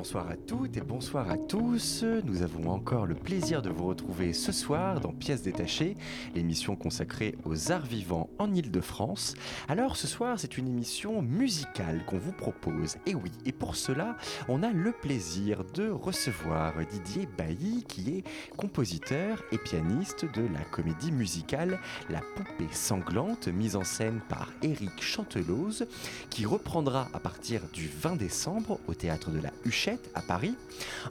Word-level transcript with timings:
Bonsoir 0.00 0.30
à 0.30 0.36
toutes 0.36 0.78
et 0.78 0.80
bonsoir 0.80 1.30
à 1.30 1.36
tous. 1.36 2.06
Nous 2.24 2.40
avons 2.40 2.70
encore 2.70 3.04
le 3.04 3.14
plaisir 3.14 3.60
de 3.60 3.68
vous 3.68 3.84
retrouver 3.84 4.32
ce 4.32 4.50
soir 4.50 4.98
dans 4.98 5.12
Pièces 5.12 5.42
détachées, 5.42 5.94
l'émission 6.34 6.74
consacrée 6.74 7.34
aux 7.44 7.70
arts 7.70 7.84
vivants 7.84 8.30
en 8.38 8.50
Ile-de-France. 8.50 9.34
Alors 9.68 9.96
ce 9.96 10.06
soir, 10.06 10.40
c'est 10.40 10.56
une 10.56 10.68
émission 10.68 11.20
musicale 11.20 12.02
qu'on 12.06 12.16
vous 12.16 12.32
propose. 12.32 12.96
Et 13.04 13.14
oui, 13.14 13.30
et 13.44 13.52
pour 13.52 13.76
cela, 13.76 14.16
on 14.48 14.62
a 14.62 14.70
le 14.70 14.92
plaisir 14.92 15.64
de 15.74 15.90
recevoir 15.90 16.72
Didier 16.90 17.28
Bailly, 17.36 17.84
qui 17.86 18.16
est 18.16 18.24
compositeur 18.56 19.42
et 19.52 19.58
pianiste 19.58 20.24
de 20.24 20.48
la 20.50 20.64
comédie 20.70 21.12
musicale 21.12 21.78
La 22.08 22.22
poupée 22.36 22.72
sanglante, 22.72 23.48
mise 23.48 23.76
en 23.76 23.84
scène 23.84 24.22
par 24.30 24.50
Éric 24.62 25.02
Chanteloz, 25.02 25.86
qui 26.30 26.46
reprendra 26.46 27.08
à 27.12 27.20
partir 27.20 27.60
du 27.74 27.86
20 27.86 28.16
décembre 28.16 28.80
au 28.88 28.94
théâtre 28.94 29.30
de 29.30 29.40
la 29.40 29.50
Huchette 29.66 29.89
à 30.14 30.22
Paris. 30.22 30.54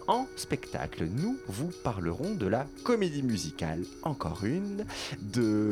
En 0.07 0.27
spectacle, 0.35 1.05
nous 1.05 1.37
vous 1.47 1.71
parlerons 1.83 2.35
de 2.35 2.47
la 2.47 2.67
comédie 2.83 3.23
musicale, 3.23 3.83
encore 4.03 4.43
une, 4.43 4.85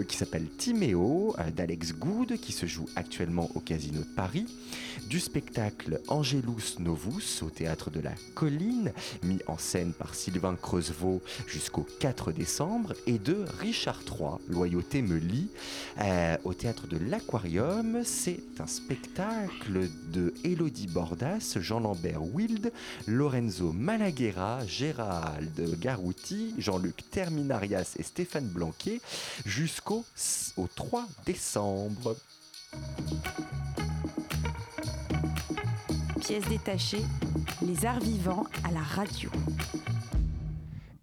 qui 0.08 0.18
s'appelle 0.18 0.48
Timéo, 0.58 1.36
euh, 1.40 1.52
d'Alex 1.52 1.94
Good, 1.94 2.38
qui 2.38 2.52
se 2.52 2.66
joue 2.66 2.88
actuellement 2.96 3.50
au 3.56 3.60
Casino 3.60 4.00
de 4.00 4.16
Paris, 4.16 4.46
du 5.08 5.20
spectacle 5.20 6.02
Angelus 6.08 6.80
Novus 6.80 7.42
au 7.42 7.50
théâtre 7.50 7.90
de 7.90 8.00
la 8.00 8.14
Colline, 8.36 8.92
mis 9.24 9.40
en 9.48 9.58
scène 9.58 9.94
par 9.94 10.14
Sylvain 10.14 10.56
Creusevaux 10.56 11.22
jusqu'au 11.48 11.88
4 12.00 12.32
décembre, 12.32 12.94
et 13.06 13.18
de 13.18 13.46
Richard 13.60 14.02
III, 14.06 14.38
Loyauté 14.50 15.02
me 15.02 15.18
lie, 15.18 15.50
euh, 16.02 16.38
au 16.44 16.54
théâtre 16.54 16.88
de 16.88 16.98
l'Aquarium. 16.98 18.02
C'est 18.04 18.44
un 18.60 18.68
spectacle 18.68 19.90
de 20.12 20.34
Elodie 20.44 20.88
Bordas, 20.88 21.58
Jean-Lambert 21.60 22.24
Wild, 22.24 22.72
Lorenzo 23.08 23.72
Malaguera, 23.72 24.66
Gérald 24.66 25.80
Garouti, 25.80 26.54
Jean-Luc 26.58 27.10
Terminarias 27.10 27.96
et 27.98 28.04
Stéphane 28.04 28.48
Blanquet 28.48 29.00
jusqu'au 29.46 30.06
au 30.58 30.68
3 30.68 31.06
décembre. 31.26 32.16
Pièce 36.28 36.50
détachée, 36.50 37.04
les 37.62 37.86
arts 37.86 38.02
vivants 38.02 38.44
à 38.66 38.72
la 38.72 38.82
radio. 38.82 39.30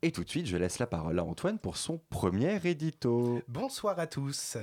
Et 0.02 0.12
tout 0.12 0.22
de 0.22 0.28
suite, 0.28 0.44
je 0.44 0.58
laisse 0.58 0.78
la 0.78 0.86
parole 0.86 1.18
à 1.18 1.24
Antoine 1.24 1.58
pour 1.58 1.78
son 1.78 1.98
premier 2.10 2.60
édito. 2.66 3.40
Bonsoir 3.48 3.98
à 3.98 4.06
tous. 4.06 4.58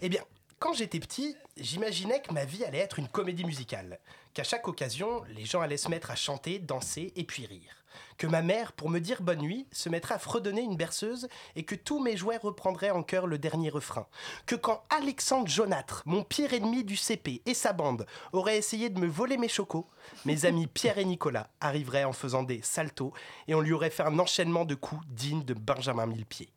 Eh 0.00 0.08
bien, 0.08 0.20
quand 0.60 0.74
j'étais 0.74 1.00
petit, 1.00 1.36
j'imaginais 1.56 2.20
que 2.20 2.34
ma 2.34 2.44
vie 2.44 2.64
allait 2.64 2.78
être 2.78 2.98
une 2.98 3.08
comédie 3.08 3.46
musicale, 3.46 3.98
qu'à 4.34 4.44
chaque 4.44 4.68
occasion, 4.68 5.24
les 5.34 5.46
gens 5.46 5.62
allaient 5.62 5.78
se 5.78 5.88
mettre 5.88 6.10
à 6.10 6.16
chanter, 6.16 6.58
danser 6.58 7.14
et 7.16 7.24
puis 7.24 7.46
rire, 7.46 7.82
que 8.18 8.26
ma 8.26 8.42
mère, 8.42 8.74
pour 8.74 8.90
me 8.90 8.98
dire 8.98 9.22
bonne 9.22 9.40
nuit, 9.40 9.66
se 9.72 9.88
mettrait 9.88 10.16
à 10.16 10.18
fredonner 10.18 10.60
une 10.60 10.76
berceuse 10.76 11.28
et 11.56 11.64
que 11.64 11.74
tous 11.74 11.98
mes 11.98 12.14
jouets 12.14 12.36
reprendraient 12.36 12.90
en 12.90 13.02
chœur 13.02 13.26
le 13.26 13.38
dernier 13.38 13.70
refrain, 13.70 14.06
que 14.44 14.54
quand 14.54 14.84
Alexandre 14.90 15.48
Jaunâtre, 15.48 16.02
mon 16.04 16.24
pire 16.24 16.52
ennemi 16.52 16.84
du 16.84 16.96
CP 16.96 17.40
et 17.46 17.54
sa 17.54 17.72
bande 17.72 18.04
auraient 18.32 18.58
essayé 18.58 18.90
de 18.90 19.00
me 19.00 19.06
voler 19.06 19.38
mes 19.38 19.48
chocos, 19.48 19.88
mes 20.26 20.44
amis 20.44 20.66
Pierre 20.66 20.98
et 20.98 21.06
Nicolas 21.06 21.48
arriveraient 21.62 22.04
en 22.04 22.12
faisant 22.12 22.42
des 22.42 22.60
saltos 22.60 23.14
et 23.48 23.54
on 23.54 23.62
lui 23.62 23.72
aurait 23.72 23.88
fait 23.88 24.02
un 24.02 24.18
enchaînement 24.18 24.66
de 24.66 24.74
coups 24.74 25.06
digne 25.08 25.42
de 25.42 25.54
Benjamin 25.54 26.04
Millepied. 26.04 26.50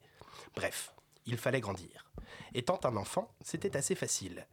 Bref, 0.57 0.93
il 1.25 1.37
fallait 1.37 1.61
grandir. 1.61 2.03
Étant 2.53 2.79
un 2.83 2.95
enfant, 2.97 3.33
c'était 3.41 3.75
assez 3.75 3.95
facile. 3.95 4.47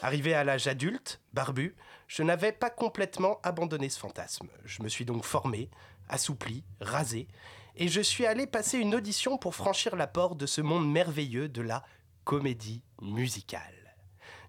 Arrivé 0.00 0.34
à 0.34 0.42
l'âge 0.42 0.66
adulte, 0.66 1.20
barbu, 1.32 1.76
je 2.08 2.22
n'avais 2.22 2.52
pas 2.52 2.70
complètement 2.70 3.38
abandonné 3.42 3.88
ce 3.88 3.98
fantasme. 3.98 4.48
Je 4.64 4.82
me 4.82 4.88
suis 4.88 5.04
donc 5.04 5.24
formé, 5.24 5.70
assoupli, 6.08 6.64
rasé, 6.80 7.28
et 7.76 7.88
je 7.88 8.00
suis 8.00 8.26
allé 8.26 8.46
passer 8.46 8.78
une 8.78 8.94
audition 8.94 9.38
pour 9.38 9.54
franchir 9.54 9.96
la 9.96 10.06
porte 10.06 10.36
de 10.38 10.46
ce 10.46 10.60
monde 10.60 10.90
merveilleux 10.90 11.48
de 11.48 11.62
la 11.62 11.84
comédie 12.24 12.82
musicale. 13.00 13.96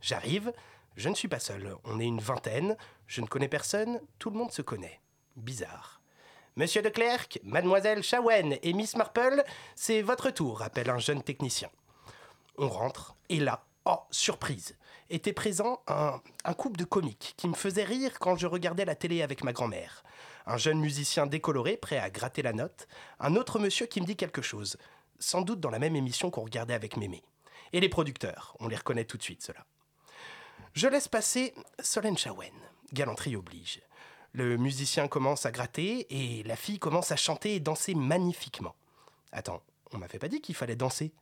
J'arrive, 0.01 0.51
je 0.95 1.09
ne 1.09 1.15
suis 1.15 1.27
pas 1.27 1.39
seul, 1.39 1.75
on 1.85 1.99
est 1.99 2.05
une 2.05 2.19
vingtaine, 2.19 2.75
je 3.07 3.21
ne 3.21 3.27
connais 3.27 3.47
personne, 3.47 4.01
tout 4.19 4.29
le 4.29 4.37
monde 4.37 4.51
se 4.51 4.61
connaît. 4.61 5.01
Bizarre. 5.35 6.01
Monsieur 6.55 6.81
de 6.81 6.89
Clercq, 6.89 7.39
mademoiselle 7.43 8.03
Chawen 8.03 8.57
et 8.61 8.73
Miss 8.73 8.95
Marple, 8.95 9.43
c'est 9.75 10.01
votre 10.01 10.29
tour, 10.29 10.61
appelle 10.61 10.89
un 10.89 10.99
jeune 10.99 11.23
technicien. 11.23 11.69
On 12.57 12.69
rentre, 12.69 13.15
et 13.29 13.39
là, 13.39 13.65
oh, 13.85 13.99
surprise, 14.11 14.75
était 15.09 15.33
présent 15.33 15.81
un, 15.87 16.21
couple 16.53 16.77
de 16.77 16.85
comiques 16.85 17.33
qui 17.37 17.47
me 17.47 17.53
faisait 17.53 17.83
rire 17.83 18.19
quand 18.19 18.35
je 18.35 18.47
regardais 18.47 18.85
la 18.85 18.95
télé 18.95 19.21
avec 19.21 19.43
ma 19.43 19.53
grand-mère. 19.53 20.03
Un 20.45 20.57
jeune 20.57 20.79
musicien 20.79 21.25
décoloré, 21.25 21.77
prêt 21.77 21.97
à 21.97 22.09
gratter 22.09 22.41
la 22.41 22.53
note, 22.53 22.87
un 23.19 23.35
autre 23.35 23.59
monsieur 23.59 23.85
qui 23.85 24.01
me 24.01 24.05
dit 24.05 24.15
quelque 24.15 24.41
chose, 24.41 24.77
sans 25.19 25.41
doute 25.41 25.59
dans 25.59 25.69
la 25.69 25.79
même 25.79 25.95
émission 25.95 26.29
qu'on 26.29 26.43
regardait 26.43 26.73
avec 26.73 26.97
Mémé. 26.97 27.23
Et 27.71 27.79
les 27.79 27.89
producteurs, 27.89 28.55
on 28.59 28.67
les 28.67 28.75
reconnaît 28.75 29.05
tout 29.05 29.17
de 29.17 29.23
suite, 29.23 29.41
ceux-là. 29.41 29.65
Je 30.73 30.87
laisse 30.87 31.07
passer 31.07 31.53
Solène 31.79 32.17
Chawen, 32.17 32.53
galanterie 32.93 33.35
oblige. 33.35 33.81
Le 34.31 34.57
musicien 34.57 35.07
commence 35.07 35.45
à 35.45 35.51
gratter 35.51 36.07
et 36.09 36.43
la 36.43 36.55
fille 36.55 36.79
commence 36.79 37.11
à 37.11 37.15
chanter 37.15 37.55
et 37.55 37.59
danser 37.59 37.93
magnifiquement. 37.93 38.75
Attends, 39.31 39.61
on 39.91 39.99
m'avait 39.99 40.17
pas 40.17 40.27
dit 40.27 40.41
qu'il 40.41 40.55
fallait 40.55 40.75
danser? 40.75 41.13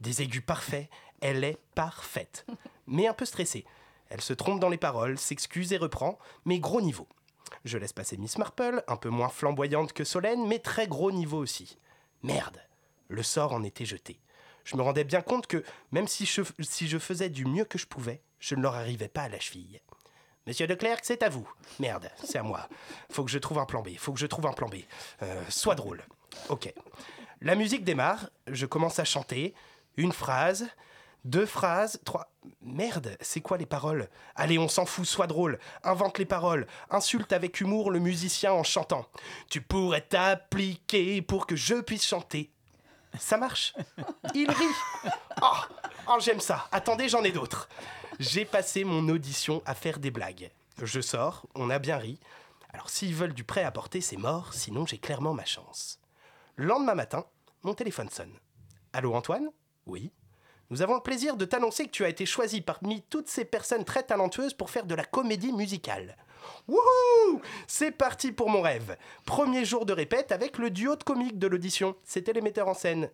Des 0.00 0.22
aigus 0.22 0.44
parfaits, 0.44 0.88
elle 1.20 1.44
est 1.44 1.58
parfaite. 1.74 2.46
Mais 2.86 3.06
un 3.06 3.14
peu 3.14 3.24
stressée. 3.24 3.64
Elle 4.10 4.20
se 4.20 4.32
trompe 4.32 4.60
dans 4.60 4.68
les 4.68 4.78
paroles, 4.78 5.18
s'excuse 5.18 5.72
et 5.72 5.76
reprend, 5.76 6.18
mais 6.44 6.58
gros 6.58 6.80
niveau. 6.80 7.06
Je 7.64 7.78
laisse 7.78 7.92
passer 7.92 8.16
Miss 8.16 8.38
Marple, 8.38 8.82
un 8.88 8.96
peu 8.96 9.08
moins 9.08 9.28
flamboyante 9.28 9.92
que 9.92 10.04
Solène, 10.04 10.46
mais 10.46 10.58
très 10.58 10.86
gros 10.86 11.12
niveau 11.12 11.38
aussi. 11.38 11.78
Merde, 12.22 12.60
le 13.08 13.22
sort 13.22 13.52
en 13.52 13.62
était 13.64 13.84
jeté. 13.84 14.20
Je 14.64 14.76
me 14.76 14.82
rendais 14.82 15.04
bien 15.04 15.22
compte 15.22 15.46
que, 15.46 15.64
même 15.92 16.08
si 16.08 16.26
je, 16.26 16.98
faisais 16.98 17.30
du 17.30 17.46
mieux 17.46 17.64
que 17.64 17.78
je 17.78 17.86
pouvais, 17.86 18.20
je 18.38 18.54
ne 18.54 18.62
leur 18.62 18.74
arrivais 18.74 19.08
pas 19.08 19.22
à 19.22 19.28
la 19.28 19.40
cheville. 19.40 19.80
Monsieur 20.46 20.66
de 20.66 20.74
Clercq, 20.74 21.04
c'est 21.04 21.22
à 21.22 21.28
vous. 21.28 21.48
Merde, 21.78 22.10
c'est 22.22 22.38
à 22.38 22.42
moi. 22.42 22.68
Faut 23.10 23.24
que 23.24 23.30
je 23.30 23.38
trouve 23.38 23.58
un 23.58 23.66
plan 23.66 23.82
B. 23.82 23.96
Faut 23.98 24.12
que 24.12 24.20
je 24.20 24.26
trouve 24.26 24.46
un 24.46 24.52
plan 24.52 24.68
B. 24.68 24.76
Euh, 25.22 25.42
sois 25.48 25.74
drôle. 25.74 26.02
Ok. 26.48 26.72
La 27.40 27.54
musique 27.54 27.84
démarre. 27.84 28.30
Je 28.46 28.66
commence 28.66 28.98
à 28.98 29.04
chanter. 29.04 29.54
Une 29.98 30.12
phrase, 30.12 30.68
deux 31.24 31.44
phrases, 31.44 32.00
trois. 32.04 32.32
Merde, 32.62 33.16
c'est 33.20 33.40
quoi 33.40 33.58
les 33.58 33.66
paroles? 33.66 34.08
Allez, 34.36 34.56
on 34.56 34.68
s'en 34.68 34.86
fout, 34.86 35.04
sois 35.04 35.26
drôle. 35.26 35.58
Invente 35.82 36.18
les 36.18 36.24
paroles. 36.24 36.68
Insulte 36.88 37.32
avec 37.32 37.60
humour 37.60 37.90
le 37.90 37.98
musicien 37.98 38.52
en 38.52 38.62
chantant. 38.62 39.06
Tu 39.50 39.60
pourrais 39.60 40.02
t'appliquer 40.02 41.20
pour 41.20 41.48
que 41.48 41.56
je 41.56 41.74
puisse 41.74 42.06
chanter. 42.06 42.52
Ça 43.18 43.38
marche? 43.38 43.74
Il 44.34 44.48
rit. 44.48 45.10
Oh, 45.42 45.56
oh 46.06 46.18
j'aime 46.20 46.40
ça. 46.40 46.68
Attendez, 46.70 47.08
j'en 47.08 47.24
ai 47.24 47.32
d'autres. 47.32 47.68
J'ai 48.20 48.44
passé 48.44 48.84
mon 48.84 49.08
audition 49.08 49.62
à 49.66 49.74
faire 49.74 49.98
des 49.98 50.12
blagues. 50.12 50.52
Je 50.80 51.00
sors, 51.00 51.44
on 51.56 51.70
a 51.70 51.80
bien 51.80 51.96
ri. 51.96 52.20
Alors 52.72 52.88
s'ils 52.88 53.16
veulent 53.16 53.34
du 53.34 53.42
prêt 53.42 53.64
à 53.64 53.72
porter, 53.72 54.00
c'est 54.00 54.16
mort, 54.16 54.54
sinon 54.54 54.86
j'ai 54.86 54.98
clairement 54.98 55.34
ma 55.34 55.44
chance. 55.44 55.98
Le 56.54 56.66
lendemain 56.66 56.94
matin, 56.94 57.26
mon 57.64 57.74
téléphone 57.74 58.10
sonne. 58.10 58.38
Allô 58.92 59.14
Antoine? 59.14 59.50
Oui. 59.88 60.12
Nous 60.70 60.82
avons 60.82 60.94
le 60.94 61.00
plaisir 61.00 61.36
de 61.36 61.46
t'annoncer 61.46 61.86
que 61.86 61.90
tu 61.90 62.04
as 62.04 62.10
été 62.10 62.26
choisi 62.26 62.60
parmi 62.60 63.02
toutes 63.08 63.28
ces 63.28 63.46
personnes 63.46 63.84
très 63.84 64.02
talentueuses 64.02 64.52
pour 64.52 64.70
faire 64.70 64.84
de 64.84 64.94
la 64.94 65.04
comédie 65.04 65.52
musicale. 65.52 66.16
Wouhou 66.68 67.40
C'est 67.66 67.90
parti 67.90 68.32
pour 68.32 68.50
mon 68.50 68.60
rêve. 68.60 68.96
Premier 69.24 69.64
jour 69.64 69.86
de 69.86 69.94
répète 69.94 70.30
avec 70.30 70.58
le 70.58 70.70
duo 70.70 70.94
de 70.94 71.02
comiques 71.02 71.38
de 71.38 71.46
l'audition. 71.46 71.96
C'était 72.04 72.34
les 72.34 72.42
metteurs 72.42 72.68
en 72.68 72.74
scène. 72.74 73.10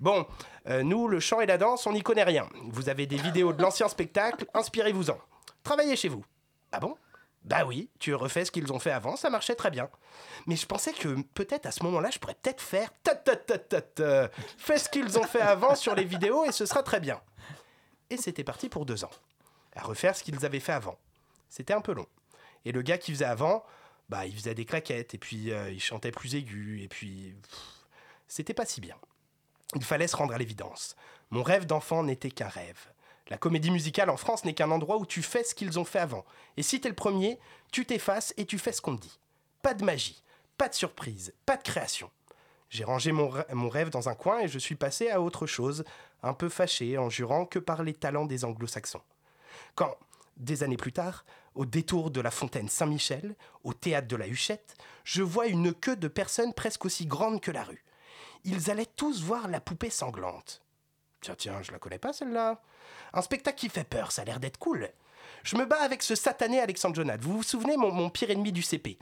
Bon, 0.00 0.26
euh, 0.68 0.82
nous, 0.82 1.08
le 1.08 1.18
chant 1.18 1.40
et 1.40 1.46
la 1.46 1.58
danse, 1.58 1.86
on 1.86 1.92
n'y 1.92 2.02
connaît 2.02 2.24
rien. 2.24 2.48
Vous 2.70 2.88
avez 2.88 3.06
des 3.06 3.16
vidéos 3.16 3.52
de 3.52 3.62
l'ancien 3.62 3.88
spectacle, 3.88 4.46
inspirez-vous-en. 4.52 5.16
Travaillez 5.62 5.96
chez 5.96 6.08
vous. 6.08 6.24
Ah 6.72 6.80
bon? 6.80 6.94
Bah 7.44 7.64
oui, 7.64 7.90
tu 7.98 8.14
refais 8.14 8.44
ce 8.44 8.52
qu'ils 8.52 8.72
ont 8.72 8.78
fait 8.78 8.92
avant, 8.92 9.16
ça 9.16 9.28
marchait 9.28 9.56
très 9.56 9.70
bien. 9.70 9.90
Mais 10.46 10.54
je 10.54 10.64
pensais 10.66 10.92
que 10.92 11.20
peut-être 11.34 11.66
à 11.66 11.72
ce 11.72 11.82
moment-là, 11.82 12.10
je 12.10 12.18
pourrais 12.18 12.36
peut-être 12.40 12.60
faire 12.60 12.90
ta 13.02 13.16
ta 13.16 13.34
ta 13.34 13.58
ta 13.58 13.80
ta. 13.80 14.30
Fais 14.58 14.78
ce 14.78 14.88
qu'ils 14.88 15.18
ont 15.18 15.24
fait 15.24 15.40
avant 15.40 15.74
sur 15.74 15.94
les 15.94 16.04
vidéos 16.04 16.44
et 16.44 16.52
ce 16.52 16.66
sera 16.66 16.82
très 16.82 17.00
bien. 17.00 17.20
Et 18.10 18.16
c'était 18.16 18.44
parti 18.44 18.68
pour 18.68 18.86
deux 18.86 19.04
ans. 19.04 19.10
À 19.74 19.82
refaire 19.82 20.14
ce 20.14 20.22
qu'ils 20.22 20.44
avaient 20.46 20.60
fait 20.60 20.72
avant. 20.72 20.98
C'était 21.48 21.72
un 21.72 21.80
peu 21.80 21.92
long. 21.92 22.06
Et 22.64 22.70
le 22.70 22.82
gars 22.82 22.98
qui 22.98 23.12
faisait 23.12 23.24
avant, 23.24 23.64
bah 24.08 24.24
il 24.26 24.34
faisait 24.34 24.54
des 24.54 24.64
claquettes 24.64 25.14
et 25.14 25.18
puis 25.18 25.50
euh, 25.50 25.70
il 25.70 25.80
chantait 25.80 26.12
plus 26.12 26.34
aigu 26.36 26.80
et 26.82 26.88
puis 26.88 27.34
c'était 28.28 28.54
pas 28.54 28.66
si 28.66 28.80
bien. 28.80 28.96
Il 29.74 29.84
fallait 29.84 30.06
se 30.06 30.16
rendre 30.16 30.34
à 30.34 30.38
l'évidence. 30.38 30.94
Mon 31.30 31.42
rêve 31.42 31.66
d'enfant 31.66 32.04
n'était 32.04 32.30
qu'un 32.30 32.48
rêve. 32.48 32.91
La 33.32 33.38
comédie 33.38 33.70
musicale 33.70 34.10
en 34.10 34.18
France 34.18 34.44
n'est 34.44 34.52
qu'un 34.52 34.70
endroit 34.70 34.98
où 34.98 35.06
tu 35.06 35.22
fais 35.22 35.42
ce 35.42 35.54
qu'ils 35.54 35.78
ont 35.78 35.86
fait 35.86 36.00
avant. 36.00 36.26
Et 36.58 36.62
si 36.62 36.82
t'es 36.82 36.90
le 36.90 36.94
premier, 36.94 37.38
tu 37.70 37.86
t'effaces 37.86 38.34
et 38.36 38.44
tu 38.44 38.58
fais 38.58 38.72
ce 38.72 38.82
qu'on 38.82 38.94
te 38.94 39.00
dit. 39.00 39.18
Pas 39.62 39.72
de 39.72 39.82
magie, 39.82 40.22
pas 40.58 40.68
de 40.68 40.74
surprise, 40.74 41.32
pas 41.46 41.56
de 41.56 41.62
création. 41.62 42.10
J'ai 42.68 42.84
rangé 42.84 43.10
mon, 43.10 43.32
mon, 43.54 43.70
rêve 43.70 43.88
dans 43.88 44.10
un 44.10 44.14
coin 44.14 44.40
et 44.40 44.48
je 44.48 44.58
suis 44.58 44.74
passé 44.74 45.08
à 45.08 45.22
autre 45.22 45.46
chose, 45.46 45.82
un 46.22 46.34
peu 46.34 46.50
fâché 46.50 46.98
en 46.98 47.08
jurant 47.08 47.46
que 47.46 47.58
par 47.58 47.82
les 47.82 47.94
talents 47.94 48.26
des 48.26 48.44
anglo-saxons. 48.44 49.00
Quand, 49.76 49.96
des 50.36 50.62
années 50.62 50.76
plus 50.76 50.92
tard, 50.92 51.24
au 51.54 51.64
détour 51.64 52.10
de 52.10 52.20
la 52.20 52.30
fontaine 52.30 52.68
Saint-Michel, 52.68 53.34
au 53.64 53.72
théâtre 53.72 54.08
de 54.08 54.16
la 54.16 54.28
Huchette, 54.28 54.76
je 55.04 55.22
vois 55.22 55.46
une 55.46 55.72
queue 55.72 55.96
de 55.96 56.08
personnes 56.08 56.52
presque 56.52 56.84
aussi 56.84 57.06
grandes 57.06 57.40
que 57.40 57.50
la 57.50 57.64
rue. 57.64 57.82
Ils 58.44 58.70
allaient 58.70 58.84
tous 58.84 59.22
voir 59.22 59.48
la 59.48 59.62
poupée 59.62 59.88
sanglante. 59.88 60.61
Tiens, 61.22 61.36
tiens, 61.36 61.62
je 61.62 61.70
la 61.70 61.78
connais 61.78 61.98
pas 61.98 62.12
celle-là. 62.12 62.60
Un 63.14 63.22
spectacle 63.22 63.56
qui 63.56 63.68
fait 63.68 63.84
peur, 63.84 64.10
ça 64.10 64.22
a 64.22 64.24
l'air 64.24 64.40
d'être 64.40 64.58
cool. 64.58 64.90
Je 65.44 65.56
me 65.56 65.64
bats 65.64 65.80
avec 65.80 66.02
ce 66.02 66.16
satané 66.16 66.60
Alexandre 66.60 66.96
Jonat. 66.96 67.16
Vous 67.16 67.36
vous 67.36 67.42
souvenez, 67.44 67.76
mon, 67.76 68.10
pire 68.10 68.30
ennemi 68.30 68.50
du 68.50 68.62
CP 68.62 68.98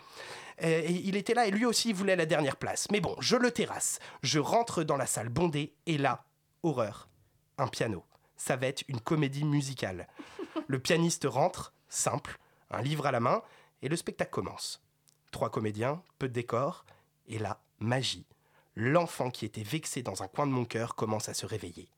euh, 0.62 0.82
Il 0.86 1.16
était 1.16 1.32
là 1.34 1.46
et 1.46 1.50
lui 1.50 1.64
aussi 1.64 1.94
voulait 1.94 2.16
la 2.16 2.26
dernière 2.26 2.56
place. 2.56 2.88
Mais 2.90 3.00
bon, 3.00 3.16
je 3.20 3.36
le 3.36 3.50
terrasse. 3.50 3.98
Je 4.22 4.38
rentre 4.38 4.84
dans 4.84 4.98
la 4.98 5.06
salle 5.06 5.30
bondée 5.30 5.74
et 5.86 5.96
là, 5.96 6.24
horreur, 6.62 7.08
un 7.56 7.68
piano. 7.68 8.04
Ça 8.36 8.56
va 8.56 8.66
être 8.66 8.84
une 8.88 9.00
comédie 9.00 9.44
musicale. 9.44 10.06
Le 10.66 10.78
pianiste 10.78 11.26
rentre, 11.28 11.72
simple, 11.88 12.38
un 12.70 12.82
livre 12.82 13.06
à 13.06 13.12
la 13.12 13.20
main, 13.20 13.42
et 13.80 13.88
le 13.88 13.96
spectacle 13.96 14.30
commence. 14.30 14.82
Trois 15.30 15.50
comédiens, 15.50 16.02
peu 16.18 16.28
de 16.28 16.34
décors, 16.34 16.84
et 17.28 17.38
là, 17.38 17.60
magie. 17.78 18.26
L'enfant 18.76 19.30
qui 19.30 19.44
était 19.46 19.62
vexé 19.62 20.02
dans 20.02 20.22
un 20.22 20.28
coin 20.28 20.46
de 20.46 20.52
mon 20.52 20.64
cœur 20.64 20.94
commence 20.94 21.28
à 21.28 21.34
se 21.34 21.46
réveiller. 21.46 21.88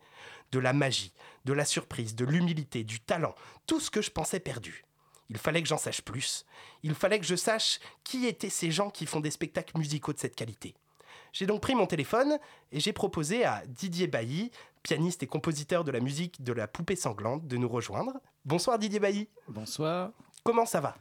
De 0.51 0.59
la 0.59 0.73
magie, 0.73 1.13
de 1.45 1.53
la 1.53 1.65
surprise, 1.65 2.15
de 2.15 2.25
l'humilité, 2.25 2.85
du 2.85 3.01
talent, 3.01 3.35
tout 3.67 3.81
ce 3.81 3.91
que 3.91 4.03
je 4.03 4.11
pensais 4.11 4.41
perdu. 4.41 4.85
Il 5.31 5.39
fallait 5.39 5.63
que 5.63 5.69
j'en 5.69 5.79
sache 5.79 6.03
plus. 6.03 6.45
Il 6.83 6.95
fallait 6.95 7.19
que 7.19 7.25
je 7.25 7.37
sache 7.37 7.81
qui 8.05 8.27
étaient 8.27 8.51
ces 8.51 8.71
gens 8.71 8.91
qui 8.91 9.07
font 9.07 9.21
des 9.21 9.31
spectacles 9.31 9.79
musicaux 9.79 10.13
de 10.13 10.19
cette 10.19 10.37
qualité. 10.37 10.75
J'ai 11.33 11.47
donc 11.47 11.63
pris 11.63 11.75
mon 11.75 11.87
téléphone 11.87 12.39
et 12.71 12.81
j'ai 12.81 12.93
proposé 12.93 13.45
à 13.45 13.63
Didier 13.67 14.07
Bailly, 14.07 14.51
pianiste 14.83 15.23
et 15.23 15.27
compositeur 15.27 15.85
de 15.85 15.91
la 15.91 16.01
musique 16.01 16.43
de 16.43 16.53
la 16.53 16.69
poupée 16.69 16.97
sanglante, 16.97 17.47
de 17.47 17.57
nous 17.57 17.69
rejoindre. 17.69 18.13
Bonsoir 18.45 18.79
Didier 18.79 19.01
Bailly. 19.01 19.29
Bonsoir. 19.49 20.11
Comment 20.45 20.67
ça 20.67 20.83
va? 20.83 20.97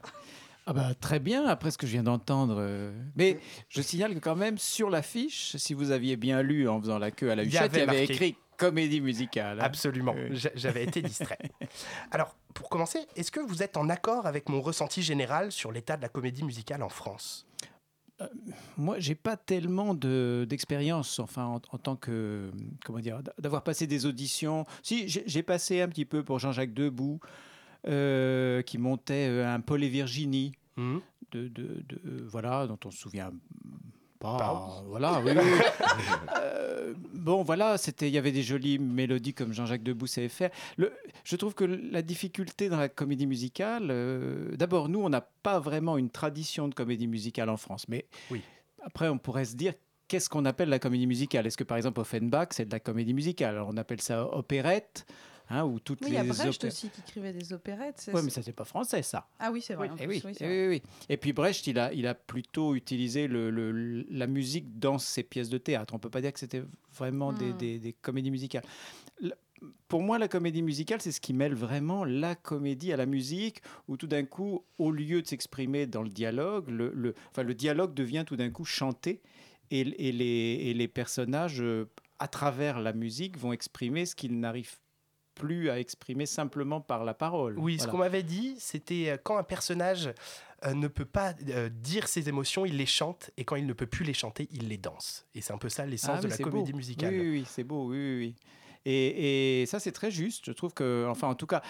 Ah 0.65 0.73
bah, 0.73 0.93
très 0.93 1.19
bien, 1.19 1.45
après 1.47 1.71
ce 1.71 1.77
que 1.77 1.87
je 1.87 1.91
viens 1.91 2.03
d'entendre. 2.03 2.93
Mais 3.15 3.39
je 3.67 3.81
signale 3.81 4.13
que 4.13 4.19
quand 4.19 4.35
même, 4.35 4.57
sur 4.57 4.89
l'affiche, 4.89 5.57
si 5.57 5.73
vous 5.73 5.91
aviez 5.91 6.15
bien 6.15 6.41
lu 6.41 6.69
en 6.69 6.79
faisant 6.79 6.99
la 6.99 7.11
queue 7.11 7.31
à 7.31 7.35
la 7.35 7.43
huchette, 7.43 7.71
il 7.73 7.79
y 7.79 7.81
avait, 7.81 7.89
avait 7.89 8.05
écrit 8.05 8.37
comédie 8.61 9.01
musicale. 9.01 9.59
Hein. 9.59 9.63
Absolument, 9.63 10.15
j'avais 10.31 10.83
été 10.83 11.01
distrait. 11.01 11.39
Alors, 12.11 12.35
pour 12.53 12.69
commencer, 12.69 12.99
est-ce 13.15 13.31
que 13.31 13.39
vous 13.39 13.63
êtes 13.63 13.75
en 13.75 13.89
accord 13.89 14.27
avec 14.27 14.49
mon 14.49 14.61
ressenti 14.61 15.01
général 15.01 15.51
sur 15.51 15.71
l'état 15.71 15.97
de 15.97 16.01
la 16.03 16.09
comédie 16.09 16.43
musicale 16.43 16.83
en 16.83 16.89
France? 16.89 17.47
Euh, 18.21 18.27
moi, 18.77 18.99
j'ai 18.99 19.15
pas 19.15 19.35
tellement 19.35 19.95
d'expérience, 19.95 21.17
enfin, 21.19 21.45
en, 21.45 21.61
en, 21.71 21.77
tant 21.79 21.95
que, 21.95 22.51
comment 22.85 22.99
dire, 22.99 23.21
d'avoir 23.39 23.63
passé 23.63 23.87
des 23.87 24.05
auditions. 24.05 24.65
Si, 24.83 25.07
j'ai 25.07 25.43
passé 25.43 25.81
un 25.81 25.87
petit 25.87 26.05
peu 26.05 26.23
pour 26.23 26.37
Jean-Jacques 26.37 26.73
Debout, 26.73 27.19
euh, 27.87 28.61
qui 28.61 28.77
montait 28.77 29.27
euh, 29.27 29.51
un 29.51 29.59
Paul 29.59 29.83
et 29.83 29.89
Virginie, 29.89 30.51
mmh. 30.77 30.97
de, 31.31 31.47
de, 31.47 31.83
de, 31.87 32.27
voilà, 32.27 32.67
dont 32.67 32.77
on 32.85 32.91
se 32.91 32.97
souvient 32.99 33.31
pas. 34.21 34.83
Voilà, 34.87 35.19
oui, 35.19 35.31
oui. 35.35 35.43
euh, 36.39 36.93
bon, 37.13 37.43
voilà, 37.43 37.77
c'était, 37.77 38.07
il 38.07 38.13
y 38.13 38.17
avait 38.17 38.31
des 38.31 38.43
jolies 38.43 38.79
mélodies 38.79 39.33
comme 39.33 39.51
Jean-Jacques 39.51 39.83
Debout 39.83 40.07
savait 40.07 40.29
faire. 40.29 40.51
Le, 40.77 40.93
je 41.23 41.35
trouve 41.35 41.53
que 41.53 41.65
la 41.65 42.01
difficulté 42.01 42.69
dans 42.69 42.77
la 42.77 42.89
comédie 42.89 43.27
musicale, 43.27 43.87
euh, 43.89 44.55
d'abord, 44.55 44.87
nous, 44.87 45.01
on 45.01 45.09
n'a 45.09 45.21
pas 45.21 45.59
vraiment 45.59 45.97
une 45.97 46.09
tradition 46.09 46.67
de 46.67 46.73
comédie 46.73 47.07
musicale 47.07 47.49
en 47.49 47.57
France, 47.57 47.85
mais 47.89 48.05
oui. 48.29 48.41
après, 48.83 49.09
on 49.09 49.17
pourrait 49.17 49.45
se 49.45 49.55
dire 49.55 49.73
qu'est-ce 50.07 50.29
qu'on 50.29 50.45
appelle 50.45 50.69
la 50.69 50.79
comédie 50.79 51.07
musicale? 51.07 51.47
Est-ce 51.47 51.55
que 51.57 51.63
par 51.63 51.77
exemple 51.77 52.01
Offenbach 52.01 52.47
c'est 52.51 52.65
de 52.65 52.71
la 52.71 52.81
comédie 52.81 53.13
musicale? 53.13 53.55
Alors 53.55 53.69
on 53.71 53.77
appelle 53.77 54.01
ça 54.01 54.27
opérette 54.35 55.05
Hein, 55.51 55.65
où 55.65 55.79
toutes 55.81 55.99
oui, 56.01 56.11
les 56.11 56.13
il 56.13 56.15
y 56.15 56.19
a 56.19 56.23
Brecht 56.23 56.63
aussi 56.63 56.89
qui 56.89 57.01
écrivait 57.01 57.33
des 57.33 57.51
opérettes. 57.51 58.09
Oui, 58.13 58.21
mais 58.23 58.29
ça, 58.29 58.41
c'est 58.41 58.53
pas 58.53 58.63
français, 58.63 59.01
ça. 59.01 59.27
Ah 59.37 59.51
oui, 59.51 59.61
c'est 59.61 59.73
vrai. 59.73 59.89
Oui. 59.89 59.99
Et, 59.99 60.07
oui. 60.07 60.21
Oui, 60.23 60.33
et, 60.39 60.67
oui, 60.69 60.81
et, 61.09 61.17
puis 61.17 61.33
Brecht, 61.33 61.67
il 61.67 61.77
a, 61.77 61.91
il 61.91 62.07
a 62.07 62.15
plutôt 62.15 62.73
utilisé 62.73 63.27
le, 63.27 63.49
le, 63.49 64.05
la 64.09 64.27
musique 64.27 64.79
dans 64.79 64.97
ses 64.97 65.23
pièces 65.23 65.49
de 65.49 65.57
théâtre. 65.57 65.93
On 65.93 65.99
peut 65.99 66.09
pas 66.09 66.21
dire 66.21 66.31
que 66.31 66.39
c'était 66.39 66.63
vraiment 66.95 67.33
hmm. 67.33 67.37
des, 67.37 67.53
des, 67.53 67.79
des, 67.79 67.93
comédies 67.93 68.31
musicales. 68.31 68.63
pour 69.89 70.01
moi, 70.01 70.17
la 70.17 70.29
comédie 70.29 70.61
musicale, 70.61 71.01
c'est 71.01 71.11
ce 71.11 71.19
qui 71.19 71.33
mêle 71.33 71.53
vraiment 71.53 72.05
la 72.05 72.35
comédie 72.35 72.93
à 72.93 72.97
la 72.97 73.05
musique, 73.05 73.61
où 73.89 73.97
tout 73.97 74.07
d'un 74.07 74.23
coup, 74.23 74.63
au 74.77 74.89
lieu 74.89 75.21
de 75.21 75.27
s'exprimer 75.27 75.85
dans 75.85 76.03
le 76.03 76.09
dialogue, 76.09 76.69
le, 76.69 76.93
le, 76.95 77.13
enfin, 77.29 77.43
le 77.43 77.53
dialogue 77.53 77.93
devient 77.93 78.23
tout 78.25 78.37
d'un 78.37 78.51
coup 78.51 78.65
chanté, 78.65 79.21
et, 79.69 79.81
et, 79.81 80.11
les, 80.13 80.25
et 80.69 80.73
les 80.73 80.87
personnages, 80.87 81.61
euh, 81.61 81.89
à 82.19 82.29
travers 82.29 82.79
la 82.79 82.93
musique, 82.93 83.37
vont 83.37 83.51
exprimer 83.51 84.05
ce 84.05 84.15
qu'ils 84.15 84.39
n'arrivent 84.39 84.77
plus 85.41 85.69
à 85.71 85.79
exprimer 85.79 86.27
simplement 86.27 86.81
par 86.81 87.03
la 87.03 87.15
parole. 87.15 87.57
Oui, 87.57 87.75
voilà. 87.75 87.83
ce 87.83 87.87
qu'on 87.91 87.97
m'avait 87.97 88.23
dit, 88.23 88.55
c'était 88.59 89.09
euh, 89.09 89.17
quand 89.21 89.37
un 89.37 89.43
personnage 89.43 90.13
euh, 90.65 90.73
ne 90.75 90.87
peut 90.87 91.05
pas 91.05 91.33
euh, 91.49 91.69
dire 91.69 92.07
ses 92.07 92.29
émotions, 92.29 92.63
il 92.63 92.77
les 92.77 92.85
chante, 92.85 93.31
et 93.37 93.43
quand 93.43 93.55
il 93.55 93.65
ne 93.65 93.73
peut 93.73 93.87
plus 93.87 94.05
les 94.05 94.13
chanter, 94.13 94.47
il 94.51 94.67
les 94.67 94.77
danse. 94.77 95.25
Et 95.33 95.41
c'est 95.41 95.53
un 95.53 95.57
peu 95.57 95.69
ça 95.69 95.85
l'essence 95.87 96.19
ah, 96.19 96.21
de 96.21 96.27
la 96.27 96.37
comédie 96.37 96.71
beau. 96.71 96.77
musicale. 96.77 97.13
Oui, 97.13 97.19
oui, 97.19 97.29
oui 97.31 97.45
c'est 97.47 97.63
beau, 97.63 97.89
oui, 97.89 98.17
oui. 98.17 98.35
Et, 98.85 99.61
et, 99.61 99.65
ça, 99.65 99.79
c'est 99.79 99.91
très 99.91 100.11
juste. 100.11 100.45
Je 100.45 100.51
trouve 100.51 100.73
que, 100.73 101.05
enfin, 101.09 101.27
en 101.27 101.35
tout 101.35 101.47
cas, 101.47 101.61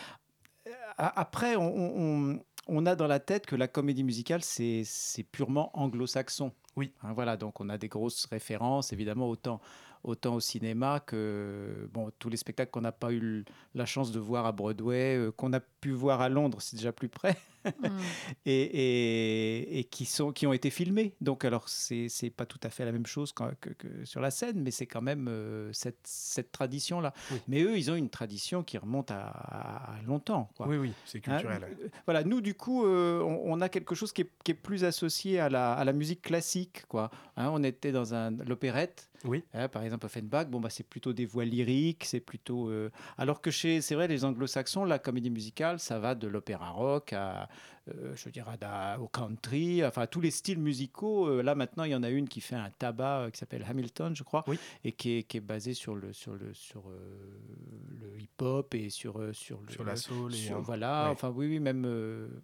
après, 0.98 1.56
on, 1.56 1.74
on, 1.76 2.40
on 2.68 2.86
a 2.86 2.96
dans 2.96 3.08
la 3.08 3.20
tête 3.20 3.46
que 3.46 3.56
la 3.56 3.68
comédie 3.68 4.04
musicale, 4.04 4.44
c'est 4.44 4.86
purement 5.32 5.72
anglo-saxon. 5.74 6.52
Oui. 6.76 6.94
Hein, 7.04 7.14
voilà, 7.14 7.38
donc 7.38 7.60
on 7.60 7.70
a 7.70 7.78
des 7.78 7.90
grosses 7.90 8.26
références, 8.26 8.94
évidemment, 8.94 9.28
autant 9.28 9.60
autant 10.04 10.36
au 10.36 10.40
cinéma 10.40 11.00
que 11.00 11.90
bon, 11.94 12.12
tous 12.20 12.30
les 12.30 12.38
spectacles 12.38 12.72
qu'on 12.72 12.82
n'a 12.82 12.92
pas 12.92 13.14
eu 13.14 13.46
la 13.76 13.86
chance 13.86 14.12
de 14.12 14.20
voir 14.20 14.46
à 14.46 14.52
Broadway, 14.52 15.18
euh, 15.18 15.32
qu'on 15.32 15.54
a 15.54 15.60
pu 15.82 15.92
voir 15.92 16.22
à 16.22 16.30
Londres, 16.30 16.60
c'est 16.62 16.78
déjà 16.78 16.92
plus 16.92 17.10
près, 17.10 17.36
mm. 17.66 17.70
et, 18.46 18.62
et, 18.62 19.80
et, 19.80 19.84
qui, 19.86 20.06
sont, 20.06 20.32
qui 20.32 20.46
ont 20.46 20.54
été 20.54 20.70
filmés. 20.70 21.16
Donc, 21.20 21.44
alors, 21.44 21.68
c'est 21.68 22.08
n'est 22.22 22.30
pas 22.30 22.46
tout 22.46 22.60
à 22.64 22.70
fait 22.70 22.86
la 22.86 22.92
même 22.92 23.08
chose 23.08 23.34
que, 23.34 23.44
que, 23.60 23.70
que 23.72 24.06
sur 24.06 24.22
la 24.22 24.32
scène, 24.32 24.62
mais 24.62 24.72
c'est 24.72 24.86
quand 24.86 25.02
même 25.02 25.28
euh, 25.28 25.74
cette, 25.74 26.00
cette 26.04 26.52
tradition-là. 26.52 27.14
Oui. 27.32 27.42
Mais 27.48 27.62
eux, 27.64 27.78
ils 27.78 27.90
ont 27.90 27.96
une 27.96 28.10
tradition 28.10 28.64
qui 28.64 28.78
remonte 28.78 29.12
à, 29.12 29.28
à 29.28 30.02
longtemps. 30.06 30.50
Quoi. 30.56 30.68
Oui, 30.68 30.78
oui, 30.78 30.94
c'est 31.06 31.20
culturel. 31.20 31.64
Hein 31.64 31.88
voilà, 32.06 32.24
nous, 32.24 32.42
du 32.42 32.54
coup, 32.54 32.86
euh, 32.86 33.22
on, 33.22 33.54
on, 33.54 33.62
a 33.62 33.70
quelque 33.70 33.96
chose 33.96 34.12
qui 34.12 34.22
est, 34.22 34.30
qui 34.44 34.52
est, 34.52 34.62
plus 34.62 34.84
associé 34.84 35.40
à 35.40 35.50
la, 35.50 35.74
à 35.74 35.84
la 35.84 35.94
musique 35.94 36.22
classique. 36.22 36.84
Quoi. 36.88 37.10
Hein, 37.36 37.50
on 37.52 37.64
était 37.64 37.92
dans 37.92 38.32
l'opérette. 38.46 39.10
Oui. 39.24 39.44
Hein, 39.54 39.68
par 39.68 39.84
exemple, 39.84 40.06
Offenbach, 40.06 40.48
bon, 40.48 40.60
bah, 40.60 40.70
c'est 40.70 40.88
plutôt 40.88 41.14
des 41.14 41.26
voix 41.26 41.46
lyriques, 41.46 42.06
c'est 42.06 42.20
plutôt. 42.20 42.70
Euh... 42.70 42.90
Alors 43.18 43.42
que 43.42 43.52
chez, 43.52 43.82
c'est 43.82 43.96
vrai, 43.96 44.08
les 44.08 44.26
anglo-saxons, 44.26 44.86
la 44.86 45.00
comédie 45.00 45.30
musicale, 45.30 45.71
ça 45.80 46.00
va 46.00 46.16
de 46.16 46.28
l'opéra 46.28 46.72
rock 46.72 47.14
à, 47.14 47.50
euh, 47.88 48.16
je 48.16 48.30
dirais, 48.30 48.58
à, 48.62 49.00
au 49.00 49.08
country, 49.08 49.86
enfin, 49.86 50.08
tous 50.08 50.22
les 50.22 50.32
styles 50.32 50.60
musicaux. 50.60 51.28
Euh, 51.28 51.42
là, 51.42 51.56
maintenant, 51.56 51.84
il 51.84 51.92
y 51.92 51.96
en 51.96 52.04
a 52.04 52.10
une 52.10 52.28
qui 52.28 52.42
fait 52.42 52.56
un 52.56 52.70
tabac 52.70 53.20
euh, 53.20 53.30
qui 53.30 53.40
s'appelle 53.40 53.66
Hamilton, 53.68 54.16
je 54.16 54.24
crois, 54.24 54.44
oui. 54.48 54.60
et 54.84 54.92
qui 54.92 55.18
est, 55.18 55.24
qui 55.24 55.38
est 55.38 55.42
basée 55.42 55.74
sur 55.74 55.96
le, 55.96 56.14
sur 56.14 56.34
le, 56.36 56.54
sur, 56.54 56.84
le 56.90 58.20
hip-hop 58.20 58.74
et 58.76 58.90
sur, 58.90 59.14
sur, 59.34 59.62
le, 59.62 59.72
sur 59.72 59.84
la 59.84 59.96
soul. 59.96 60.34
Sur, 60.34 60.58
et 60.58 60.62
voilà, 60.62 61.06
ouais. 61.06 61.12
enfin, 61.12 61.30
oui, 61.36 61.48
oui, 61.48 61.60
même. 61.60 61.86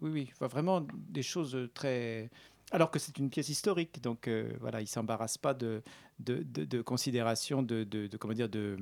oui, 0.00 0.10
oui, 0.10 0.30
enfin, 0.32 0.46
vraiment 0.46 0.86
des 0.92 1.22
choses 1.22 1.56
très. 1.74 2.30
Alors 2.70 2.90
que 2.90 2.98
c'est 2.98 3.16
une 3.18 3.30
pièce 3.30 3.48
historique, 3.48 4.02
donc 4.02 4.28
euh, 4.28 4.52
voilà, 4.60 4.80
il 4.82 4.86
s'embarrasse 4.86 5.38
pas 5.38 5.54
de, 5.54 5.82
de, 6.18 6.42
de, 6.42 6.64
de 6.64 6.82
considération, 6.82 7.62
de, 7.62 7.84
de, 7.84 8.14
comment 8.18 8.34
dire, 8.34 8.48
de 8.48 8.76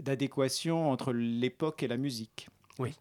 d'adéquation 0.00 0.90
entre 0.90 1.12
l'époque 1.12 1.82
et 1.82 1.88
la 1.88 1.96
musique. 1.96 2.48
Oui. 2.78 2.94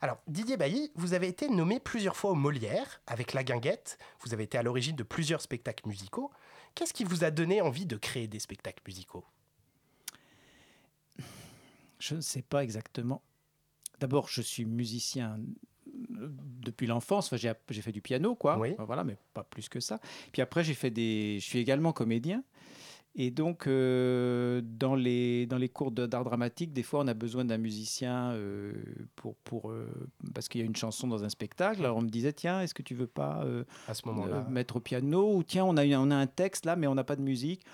Alors, 0.00 0.18
Didier 0.26 0.56
Bailly, 0.56 0.92
vous 0.94 1.14
avez 1.14 1.28
été 1.28 1.48
nommé 1.48 1.80
plusieurs 1.80 2.16
fois 2.16 2.30
au 2.32 2.34
Molière 2.34 3.00
avec 3.06 3.32
La 3.32 3.44
Guinguette. 3.44 3.98
Vous 4.20 4.32
avez 4.32 4.44
été 4.44 4.58
à 4.58 4.62
l'origine 4.62 4.96
de 4.96 5.02
plusieurs 5.02 5.40
spectacles 5.40 5.88
musicaux. 5.88 6.30
Qu'est-ce 6.74 6.94
qui 6.94 7.04
vous 7.04 7.24
a 7.24 7.30
donné 7.30 7.60
envie 7.60 7.86
de 7.86 7.96
créer 7.96 8.28
des 8.28 8.38
spectacles 8.38 8.82
musicaux? 8.86 9.24
Je 11.98 12.14
ne 12.14 12.20
sais 12.20 12.42
pas 12.42 12.62
exactement. 12.62 13.22
D'abord, 13.98 14.28
je 14.28 14.42
suis 14.42 14.64
musicien 14.64 15.38
depuis 15.86 16.86
l'enfance. 16.86 17.32
Enfin, 17.32 17.52
j'ai 17.68 17.82
fait 17.82 17.92
du 17.92 18.00
piano, 18.00 18.36
quoi. 18.36 18.58
Oui. 18.58 18.74
Voilà, 18.78 19.02
mais 19.02 19.16
pas 19.34 19.42
plus 19.42 19.68
que 19.68 19.80
ça. 19.80 19.98
Puis 20.32 20.42
après, 20.42 20.62
j'ai 20.62 20.74
fait 20.74 20.90
des. 20.90 21.38
Je 21.40 21.44
suis 21.44 21.58
également 21.58 21.92
comédien. 21.92 22.44
Et 23.14 23.30
donc, 23.30 23.66
euh, 23.66 24.60
dans, 24.62 24.94
les, 24.94 25.46
dans 25.46 25.56
les 25.56 25.68
cours 25.68 25.90
d'art 25.90 26.24
dramatique, 26.24 26.72
des 26.72 26.82
fois, 26.82 27.00
on 27.00 27.08
a 27.08 27.14
besoin 27.14 27.44
d'un 27.44 27.58
musicien 27.58 28.30
euh, 28.32 28.72
pour, 29.16 29.34
pour, 29.36 29.70
euh, 29.70 29.88
parce 30.34 30.48
qu'il 30.48 30.60
y 30.60 30.64
a 30.64 30.66
une 30.66 30.76
chanson 30.76 31.08
dans 31.08 31.24
un 31.24 31.28
spectacle. 31.28 31.80
Alors, 31.80 31.96
on 31.96 32.02
me 32.02 32.08
disait, 32.08 32.32
tiens, 32.32 32.60
est-ce 32.60 32.74
que 32.74 32.82
tu 32.82 32.94
veux 32.94 33.06
pas 33.06 33.44
à 33.88 33.94
ce 33.94 34.06
moment-là 34.06 34.46
mettre 34.48 34.76
au 34.76 34.80
piano? 34.80 35.34
Ou 35.34 35.42
tiens, 35.42 35.64
on 35.64 35.76
a, 35.76 35.84
on 35.84 36.10
a 36.10 36.16
un 36.16 36.26
texte 36.26 36.64
là, 36.64 36.76
mais 36.76 36.86
on 36.86 36.94
n'a 36.94 37.04
pas 37.04 37.16
de 37.16 37.22
musique. 37.22 37.64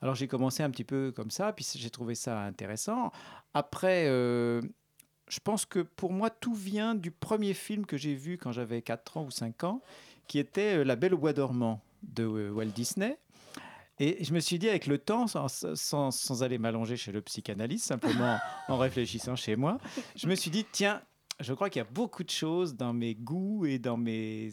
Alors 0.00 0.14
j'ai 0.14 0.28
commencé 0.28 0.62
un 0.62 0.70
petit 0.70 0.84
peu 0.84 1.12
comme 1.14 1.32
ça, 1.32 1.52
puis 1.52 1.66
j'ai 1.74 1.90
trouvé 1.90 2.14
ça 2.14 2.42
intéressant. 2.42 3.10
Après, 3.52 4.06
je 4.06 5.40
pense 5.42 5.66
que 5.66 5.80
pour 5.80 6.12
moi, 6.12 6.30
tout 6.30 6.54
vient 6.54 6.94
du 6.94 7.10
premier 7.10 7.52
film 7.52 7.84
que 7.84 7.96
j'ai 7.96 8.14
vu 8.14 8.38
quand 8.38 8.52
j'avais 8.52 8.80
4 8.80 9.16
ans 9.16 9.24
ou 9.24 9.32
5 9.32 9.64
ans, 9.64 9.82
qui 10.28 10.38
était 10.38 10.84
La 10.84 10.94
Belle 10.94 11.14
au 11.14 11.18
Bois 11.18 11.32
dormant 11.32 11.82
de 12.04 12.48
Walt 12.50 12.66
Disney. 12.66 13.18
Et 14.00 14.22
je 14.24 14.32
me 14.32 14.40
suis 14.40 14.58
dit 14.58 14.68
avec 14.68 14.86
le 14.86 14.98
temps, 14.98 15.26
sans, 15.26 15.48
sans, 15.48 16.10
sans 16.10 16.42
aller 16.42 16.58
m'allonger 16.58 16.96
chez 16.96 17.12
le 17.12 17.20
psychanalyste, 17.20 17.86
simplement 17.86 18.38
en 18.68 18.78
réfléchissant 18.78 19.36
chez 19.36 19.56
moi, 19.56 19.78
je 20.16 20.28
me 20.28 20.34
suis 20.34 20.50
dit, 20.50 20.64
tiens, 20.70 21.02
je 21.40 21.52
crois 21.52 21.70
qu'il 21.70 21.80
y 21.80 21.84
a 21.84 21.88
beaucoup 21.88 22.24
de 22.24 22.30
choses 22.30 22.74
dans 22.74 22.92
mes 22.92 23.14
goûts 23.14 23.64
et 23.64 23.78
dans 23.78 23.96
mes. 23.96 24.50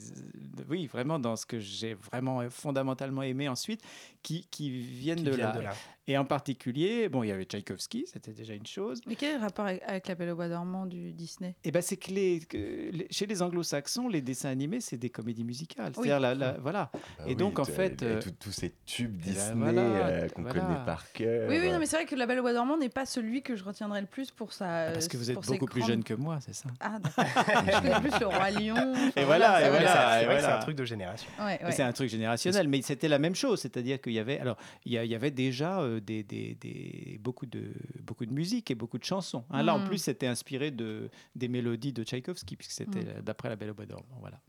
Oui, 0.70 0.86
vraiment 0.86 1.18
dans 1.18 1.36
ce 1.36 1.46
que 1.46 1.60
j'ai 1.60 1.96
vraiment 1.96 2.48
fondamentalement 2.50 3.24
aimé 3.24 3.50
ensuite 3.50 3.82
qui, 4.26 4.48
qui 4.50 4.72
viennent, 4.72 5.20
Qui 5.20 5.24
de, 5.26 5.32
viennent 5.32 5.46
là. 5.48 5.52
de 5.58 5.62
là. 5.62 5.74
Et 6.08 6.18
en 6.20 6.26
particulier, 6.26 7.10
bon, 7.10 7.24
il 7.24 7.30
y 7.30 7.32
avait 7.32 7.46
Tchaïkovski, 7.46 8.06
c'était 8.12 8.32
déjà 8.32 8.54
une 8.54 8.66
chose. 8.68 9.02
Mais 9.08 9.16
quel 9.16 9.32
est 9.32 9.38
le 9.38 9.42
rapport 9.42 9.66
avec, 9.66 9.82
avec 9.88 10.08
La 10.08 10.14
Belle 10.16 10.30
au 10.32 10.36
Bois 10.36 10.48
dormant 10.50 10.86
du 10.86 11.12
Disney? 11.14 11.56
Et 11.64 11.72
ben 11.72 11.82
c'est 11.82 11.98
que, 11.98 12.12
les, 12.12 12.40
que 12.42 12.58
les- 12.58 13.08
chez 13.10 13.26
les 13.26 13.42
anglo-saxons, 13.42 14.08
les 14.08 14.22
dessins 14.22 14.50
animés, 14.50 14.82
c'est 14.82 14.98
des 14.98 15.10
comédies 15.10 15.44
musicales. 15.44 15.94
Oui. 15.98 16.08
C'est-à-dire, 16.08 16.20
la- 16.20 16.36
la- 16.36 16.58
voilà. 16.60 16.92
Bah 16.94 17.00
et 17.26 17.30
oui, 17.30 17.36
donc, 17.36 17.58
en 17.58 17.66
fait, 17.66 18.04
euh, 18.04 18.22
tous- 18.40 18.52
ces 18.52 18.74
tubes 18.86 19.14
ben 19.18 19.32
Disney 19.34 19.54
voilà, 19.56 19.82
euh, 19.82 20.30
qu'on 20.30 20.44
voilà. 20.44 20.60
connaît 20.62 20.86
par 20.86 21.12
cœur. 21.12 21.50
Oui, 21.50 21.58
oui, 21.60 21.72
non, 21.72 21.80
mais 21.80 21.88
c'est 21.88 21.96
vrai 21.96 22.06
que 22.06 22.16
La 22.16 22.28
Belle 22.28 22.38
au 22.40 22.44
Bois 22.44 22.54
dormant 22.54 22.78
n'est 22.78 22.90
pas 22.90 23.08
celui 23.08 23.42
que 23.42 23.56
je 23.56 23.64
retiendrai 23.64 24.02
le 24.02 24.08
plus 24.08 24.30
pour 24.30 24.54
sa. 24.54 24.92
Parce 24.94 25.08
que 25.08 25.18
vous 25.18 25.32
êtes 25.32 25.38
beaucoup 25.44 25.66
plus 25.66 25.80
grandes- 25.80 25.90
jeune 25.92 26.04
que 26.04 26.14
moi, 26.14 26.38
c'est 26.40 26.54
ça? 26.54 26.70
Ah, 26.82 27.00
d'accord. 27.00 27.26
je 27.66 27.82
connais 27.82 28.10
plus 28.10 28.20
le 28.20 28.28
Roi 28.28 28.52
Lion. 28.52 28.94
Et 29.16 29.24
voilà, 29.24 29.60
C'est 29.60 29.66
et 29.68 29.70
voilà, 29.70 30.40
c'est- 30.42 30.46
un 30.52 30.60
truc 30.60 30.76
de 30.78 30.86
génération. 30.86 31.30
Ouais, 31.40 31.58
Mais 31.62 31.66
ouais. 31.66 31.72
C'est 31.72 31.82
un 31.84 31.94
truc 31.94 32.10
générationnel, 32.10 32.68
mais 32.68 32.84
c'était 32.84 33.08
la 33.08 33.18
même 33.18 33.34
chose, 33.36 33.60
c'est-à-dire 33.62 34.00
qu'il 34.00 34.14
y 34.16 34.20
avait, 34.20 34.40
alors, 34.40 34.58
il 34.86 34.92
y, 34.94 35.16
avait 35.16 35.32
déjà 35.32 35.82
euh, 35.82 36.00
des, 36.00 36.24
des- 36.24 36.56
des- 36.56 37.20
beaucoup, 37.22 37.46
de, 37.46 37.72
beaucoup 38.04 38.26
de 38.26 38.34
musique 38.34 38.72
et 38.72 38.76
beaucoup 38.76 38.98
de 38.98 39.04
chansons. 39.04 39.46
hein. 39.50 39.64
Là, 39.64 39.76
en 39.76 39.80
Mhm. 39.80 39.86
plus, 39.86 39.98
c'était 40.00 40.28
inspiré 40.28 40.72
de, 40.72 41.10
des 41.36 41.48
mélodies 41.48 41.94
de 41.94 42.04
Tchaïkovski, 42.04 42.56
puisque 42.56 42.72
c'était 42.72 43.08
euh, 43.08 43.22
d'après 43.22 43.50
La 43.50 43.56
Belle 43.56 43.72
au 43.72 43.74
Bois 43.74 43.86
dormant. 43.86 44.18
Voilà. 44.20 44.40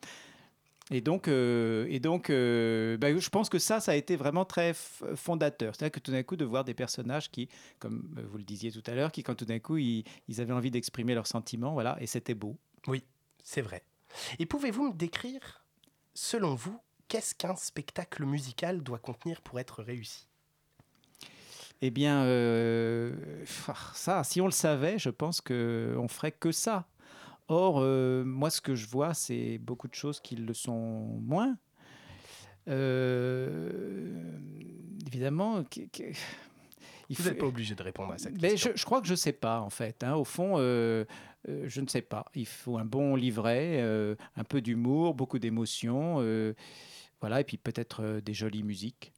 Et 0.93 1.01
donc, 1.01 1.27
euh, 1.27 1.85
et 1.91 1.99
donc 1.99 2.31
euh, 2.31 2.97
bah, 2.97 3.09
je 3.17 3.29
pense 3.29 3.49
que 3.49 3.59
ça, 3.59 3.81
ça 3.81 3.91
a 3.91 3.97
été 3.97 4.15
vraiment 4.15 4.45
très 4.45 4.73
fondateur. 5.17 5.75
C'est-à-dire 5.75 5.91
que 5.91 5.99
tout 5.99 6.13
d'un 6.13 6.23
coup, 6.23 6.37
de 6.37 6.45
voir 6.45 6.63
des 6.65 6.75
personnages 6.75 7.29
qui, 7.29 7.49
comme 7.81 8.09
vous 8.31 8.39
le 8.39 8.45
disiez 8.45 8.71
tout 8.71 8.85
à 8.87 8.95
l'heure, 8.95 9.11
qui, 9.11 9.25
quand 9.25 9.35
tout 9.35 9.45
d'un 9.47 9.59
coup, 9.59 9.79
ils, 9.79 10.05
ils 10.29 10.41
avaient 10.41 10.53
envie 10.53 10.71
d'exprimer 10.71 11.15
leurs 11.15 11.27
sentiments, 11.27 11.73
voilà, 11.73 11.97
et 12.01 12.07
c'était 12.07 12.35
beau. 12.35 12.57
Oui, 12.87 13.03
c'est 13.43 13.63
vrai. 13.63 13.83
Et 14.39 14.47
pouvez-vous 14.47 14.93
me 14.93 14.95
décrire, 14.97 15.65
selon 16.15 16.55
vous, 16.55 16.79
qu'est-ce 17.09 17.35
qu'un 17.35 17.57
spectacle 17.57 18.25
musical 18.25 18.83
doit 18.83 18.99
contenir 18.99 19.41
pour 19.43 19.59
être 19.61 19.83
réussi? 19.83 20.27
Eh 21.83 21.91
bien, 21.91 22.23
euh, 22.25 23.45
ça, 23.95 24.25
si 24.25 24.41
on 24.41 24.47
le 24.47 24.51
savait, 24.51 24.99
je 24.99 25.11
pense 25.11 25.41
qu'on 25.43 26.07
ferait 26.09 26.33
que 26.33 26.51
ça. 26.51 26.87
Or, 27.49 27.81
euh, 27.81 28.25
moi, 28.25 28.49
ce 28.51 28.61
que 28.61 28.75
je 28.75 28.87
vois, 28.87 29.13
c'est 29.15 29.59
beaucoup 29.59 29.87
de 29.87 29.95
choses 29.95 30.19
qui 30.21 30.37
le 30.37 30.55
sont 30.55 31.21
moins. 31.23 31.57
Euh, 32.69 34.39
évidemment, 35.07 35.63
il 35.77 35.87
Vous 37.11 37.15
faut- 37.23 37.29
n'êtes 37.29 37.39
pas 37.39 37.47
obligé 37.47 37.75
de 37.75 37.83
répondre 37.83 38.13
à 38.13 38.19
cette 38.19 38.41
mais 38.41 38.51
question. 38.51 38.71
je, 38.75 38.81
je 38.81 38.85
crois 38.85 39.01
que 39.01 39.07
je 39.07 39.13
ne 39.13 39.17
sais 39.17 39.33
pas, 39.33 39.61
en 39.61 39.71
fait. 39.71 40.03
hein. 40.03 40.15
Au 40.15 40.25
fond, 40.25 40.55
euh, 40.57 41.05
euh, 41.49 41.65
je 41.69 41.81
ne 41.81 41.87
sais 41.87 42.03
pas. 42.03 42.25
Il 42.35 42.47
faut 42.47 42.79
un 42.79 42.85
bon 42.85 43.15
livret, 43.15 43.81
un 44.37 44.45
peu 44.45 44.61
d'humour, 44.61 45.15
beaucoup 45.15 45.39
d'émotions. 45.39 46.17
Voilà, 47.21 47.41
et 47.41 47.45
puis 47.45 47.57
peut-être 47.59 48.03
euh, 48.03 48.21
des 48.21 48.35
jolies 48.35 48.63
musiques. 48.63 49.13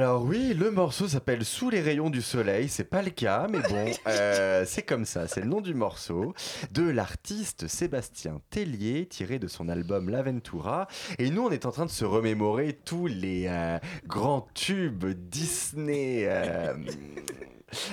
Alors 0.00 0.22
oui, 0.22 0.54
le 0.54 0.70
morceau 0.70 1.08
s'appelle 1.08 1.44
Sous 1.44 1.70
les 1.70 1.80
rayons 1.80 2.08
du 2.08 2.22
soleil, 2.22 2.68
c'est 2.68 2.84
pas 2.84 3.02
le 3.02 3.10
cas, 3.10 3.48
mais 3.50 3.58
bon, 3.68 3.90
euh, 4.06 4.62
c'est 4.64 4.82
comme 4.82 5.04
ça, 5.04 5.26
c'est 5.26 5.40
le 5.40 5.48
nom 5.48 5.60
du 5.60 5.74
morceau 5.74 6.34
de 6.70 6.88
l'artiste 6.88 7.66
Sébastien 7.66 8.40
Tellier, 8.48 9.06
tiré 9.06 9.40
de 9.40 9.48
son 9.48 9.68
album 9.68 10.08
L'Aventura. 10.08 10.86
Et 11.18 11.30
nous, 11.30 11.42
on 11.42 11.50
est 11.50 11.66
en 11.66 11.72
train 11.72 11.84
de 11.84 11.90
se 11.90 12.04
remémorer 12.04 12.74
tous 12.84 13.08
les 13.08 13.46
euh, 13.48 13.80
grands 14.06 14.46
tubes 14.54 15.04
Disney. 15.04 16.26
euh, 16.28 16.74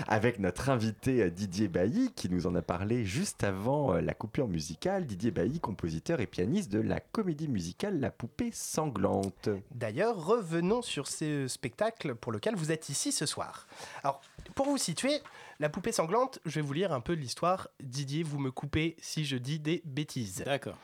avec 0.08 0.39
notre 0.39 0.70
invité 0.70 1.24
euh, 1.24 1.29
Didier 1.29 1.67
Bailly 1.67 2.12
qui 2.15 2.29
nous 2.29 2.48
en 2.48 2.55
a 2.55 2.62
parlé 2.62 3.05
juste 3.05 3.44
avant 3.44 3.94
euh, 3.94 4.01
la 4.01 4.13
coupure 4.13 4.48
musicale. 4.48 5.05
Didier 5.05 5.32
Bailly, 5.32 5.60
compositeur 5.60 6.20
et 6.20 6.27
pianiste 6.27 6.72
de 6.72 6.79
la 6.79 7.00
comédie 7.00 7.48
musicale 7.48 8.00
La 8.00 8.12
Poupée 8.12 8.51
Sanglante. 8.53 9.50
D'ailleurs, 9.72 10.25
revenons 10.25 10.82
sur 10.82 11.08
ce 11.08 11.48
spectacle 11.48 12.15
pour 12.15 12.32
lequel 12.32 12.55
vous 12.55 12.72
êtes 12.72 12.89
ici 12.89 13.12
ce 13.12 13.25
soir. 13.25 13.67
Alors, 14.03 14.22
pour 14.55 14.67
vous 14.67 14.77
situer, 14.77 15.22
La 15.60 15.70
poupée 15.70 15.94
sanglante, 15.94 16.39
je 16.46 16.55
vais 16.55 16.62
vous 16.62 16.74
lire 16.74 16.91
un 16.91 17.00
peu 17.00 17.13
l'histoire. 17.13 17.70
Didier, 17.82 18.24
vous 18.24 18.39
me 18.39 18.51
coupez 18.51 18.98
si 19.01 19.24
je 19.24 19.38
dis 19.38 19.60
des 19.60 19.82
bêtises. 19.86 20.44
D'accord. 20.46 20.77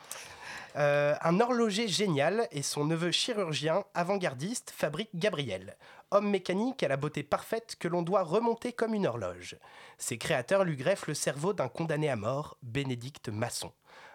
Euh, 0.76 1.14
un 1.20 1.40
horloger 1.40 1.86
génial 1.88 2.48
et 2.50 2.62
son 2.62 2.86
neveu 2.86 3.10
chirurgien 3.10 3.84
avant-gardiste 3.94 4.72
fabrique 4.74 5.10
Gabriel, 5.14 5.76
homme 6.14 6.30
mécanique 6.30 6.82
à 6.82 6.88
la 6.88 6.96
beauté 6.96 7.22
parfaite 7.22 7.76
que 7.78 7.88
l'on 7.88 8.02
doit 8.02 8.22
remonter 8.22 8.72
comme 8.72 8.94
une 8.94 9.06
horloge. 9.06 9.56
Ses 9.98 10.18
créateurs 10.18 10.64
lui 10.64 10.76
greffent 10.76 11.06
le 11.06 11.14
cerveau 11.14 11.52
d'un 11.52 11.68
condamné 11.68 12.08
à 12.08 12.16
mort, 12.16 12.56
Bénédicte 12.62 13.28
Masson, 13.28 13.72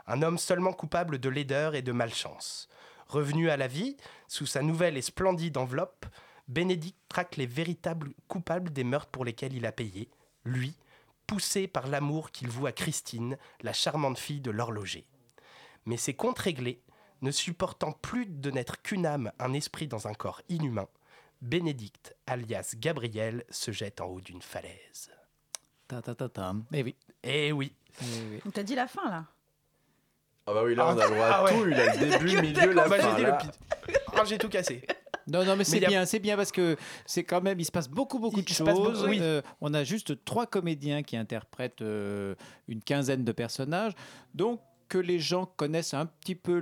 un 0.07 0.21
homme 0.21 0.37
seulement 0.37 0.73
coupable 0.73 1.19
de 1.19 1.29
laideur 1.29 1.75
et 1.75 1.81
de 1.81 1.91
malchance. 1.91 2.69
Revenu 3.07 3.49
à 3.49 3.57
la 3.57 3.67
vie, 3.67 3.97
sous 4.27 4.45
sa 4.45 4.61
nouvelle 4.61 4.97
et 4.97 5.01
splendide 5.01 5.57
enveloppe, 5.57 6.05
Bénédicte 6.47 6.99
traque 7.09 7.37
les 7.37 7.45
véritables 7.45 8.11
coupables 8.27 8.71
des 8.71 8.83
meurtres 8.83 9.11
pour 9.11 9.25
lesquels 9.25 9.53
il 9.53 9.65
a 9.65 9.71
payé, 9.71 10.09
lui, 10.45 10.75
poussé 11.25 11.67
par 11.67 11.87
l'amour 11.87 12.31
qu'il 12.31 12.47
voue 12.47 12.67
à 12.67 12.71
Christine, 12.71 13.37
la 13.61 13.73
charmante 13.73 14.17
fille 14.17 14.41
de 14.41 14.51
l'horloger 14.51 15.07
mais 15.87 15.97
ses 15.97 16.13
comptes 16.13 16.37
réglés, 16.37 16.83
ne 17.21 17.31
supportant 17.31 17.93
plus 17.93 18.27
de 18.27 18.51
n'être 18.51 18.81
qu'une 18.83 19.07
âme, 19.07 19.31
un 19.39 19.53
esprit 19.53 19.87
dans 19.87 20.07
un 20.07 20.13
corps 20.13 20.41
inhumain, 20.49 20.87
Bénédicte, 21.41 22.15
alias 22.25 22.73
Gabriel, 22.77 23.43
se 23.49 23.71
jette 23.71 24.01
en 24.01 24.05
haut 24.07 24.21
d'une 24.21 24.41
falaise. 24.41 25.11
Ta 25.87 26.01
ta 26.01 26.15
ta 26.15 26.27
ta. 26.29 26.53
Eh 26.73 26.83
oui. 26.83 26.95
Eh 27.23 27.51
oui. 27.51 27.73
Eh 28.01 28.05
oui. 28.31 28.39
On 28.45 28.49
t'a 28.51 28.63
dit 28.63 28.75
la 28.75 28.87
fin 28.87 29.09
là? 29.09 29.25
Ah 30.47 30.53
bah 30.53 30.63
oui, 30.63 30.75
là 30.75 30.87
on 30.87 30.97
a 30.97 31.07
le 31.07 31.13
droit 31.13 31.25
Ah 31.29 31.37
à 31.39 31.43
ouais. 31.43 31.51
tout, 31.53 31.67
il 31.67 31.73
a 31.73 31.93
le 31.95 31.99
début, 32.09 32.35
le 32.35 32.41
milieu, 32.41 32.73
la 32.73 32.87
Bah, 32.87 32.95
j'ai 32.97 33.01
fin. 33.03 33.15
dit 33.15 33.21
là. 33.21 33.37
le 33.43 33.49
pit. 33.49 33.59
Ah, 34.15 34.23
j'ai 34.25 34.37
tout 34.37 34.49
cassé. 34.49 34.81
Non, 35.27 35.43
non, 35.43 35.57
mais 35.57 35.65
c'est 35.65 35.77
il 35.77 35.83
y 35.83 35.85
a- 35.85 35.89
bien, 35.89 36.05
c'est 36.05 36.19
bien 36.19 36.37
parce 36.37 36.53
que 36.53 36.77
c'est 37.05 37.25
quand 37.25 37.41
même, 37.41 37.59
il 37.59 37.65
se 37.65 37.71
passe 37.71 37.89
beaucoup, 37.89 38.17
beaucoup 38.17 38.39
Il 38.39 38.45
de 38.45 38.49
se 38.49 38.63
passe 38.63 38.77
choses. 38.77 39.05
oui. 39.05 39.19
Euh, 39.21 39.41
on 39.59 39.73
a 39.73 39.83
juste 39.83 40.23
trois 40.23 40.47
comédiens 40.47 41.03
qui 41.03 41.17
interprètent 41.17 41.81
euh, 41.81 42.33
une 42.69 42.81
quinzaine 42.81 43.25
de 43.25 43.31
personnages, 43.33 43.91
donc 44.33 44.61
que 44.87 44.97
les 44.97 45.19
gens 45.19 45.45
connaissent 45.45 45.93
un 45.93 46.05
petit 46.05 46.35
peu 46.35 46.57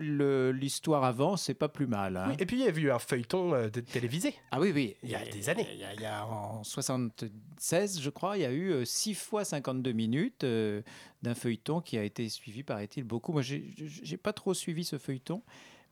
l'histoire 0.52 1.04
avant, 1.04 1.38
c'est 1.38 1.54
pas 1.54 1.70
plus 1.70 1.88
mal. 1.88 2.18
hein. 2.18 2.26
Oui, 2.30 2.36
Et 2.40 2.46
puis 2.46 2.58
il 2.60 2.66
y 2.66 2.68
a 2.68 2.72
eu 2.72 2.92
un 2.92 3.00
feuilleton 3.00 3.54
euh, 3.54 3.70
de 3.70 3.82
télévisé. 3.82 4.36
Ah 4.52 4.60
oui, 4.60 4.72
oui. 4.74 4.96
Il 5.04 5.10
y 5.10 5.16
a 5.16 5.24
des 5.26 5.50
années. 5.50 5.68
Il 5.74 5.80
y 5.80 5.84
a, 5.84 5.94
il 5.94 6.02
y 6.02 6.06
a 6.06 6.26
en 6.26 6.64
76, 6.64 8.02
je 8.02 8.10
crois, 8.10 8.38
il 8.38 8.42
y 8.42 8.46
a 8.46 8.52
eu 8.54 8.86
6 8.86 9.14
fois 9.16 9.46
52 9.46 9.92
minutes 9.92 10.44
euh, 10.44 10.82
d'un 11.22 11.36
feuilleton 11.36 11.82
qui 11.82 11.98
a 11.98 12.04
été 12.04 12.28
suivi, 12.30 12.64
paraît-il, 12.64 13.04
beaucoup. 13.04 13.32
Moi, 13.32 13.42
j'ai 13.42 14.18
pas 14.18 14.34
trop 14.34 14.54
suivi 14.54 14.84
ce 14.84 14.98
feuilleton. 14.98 15.42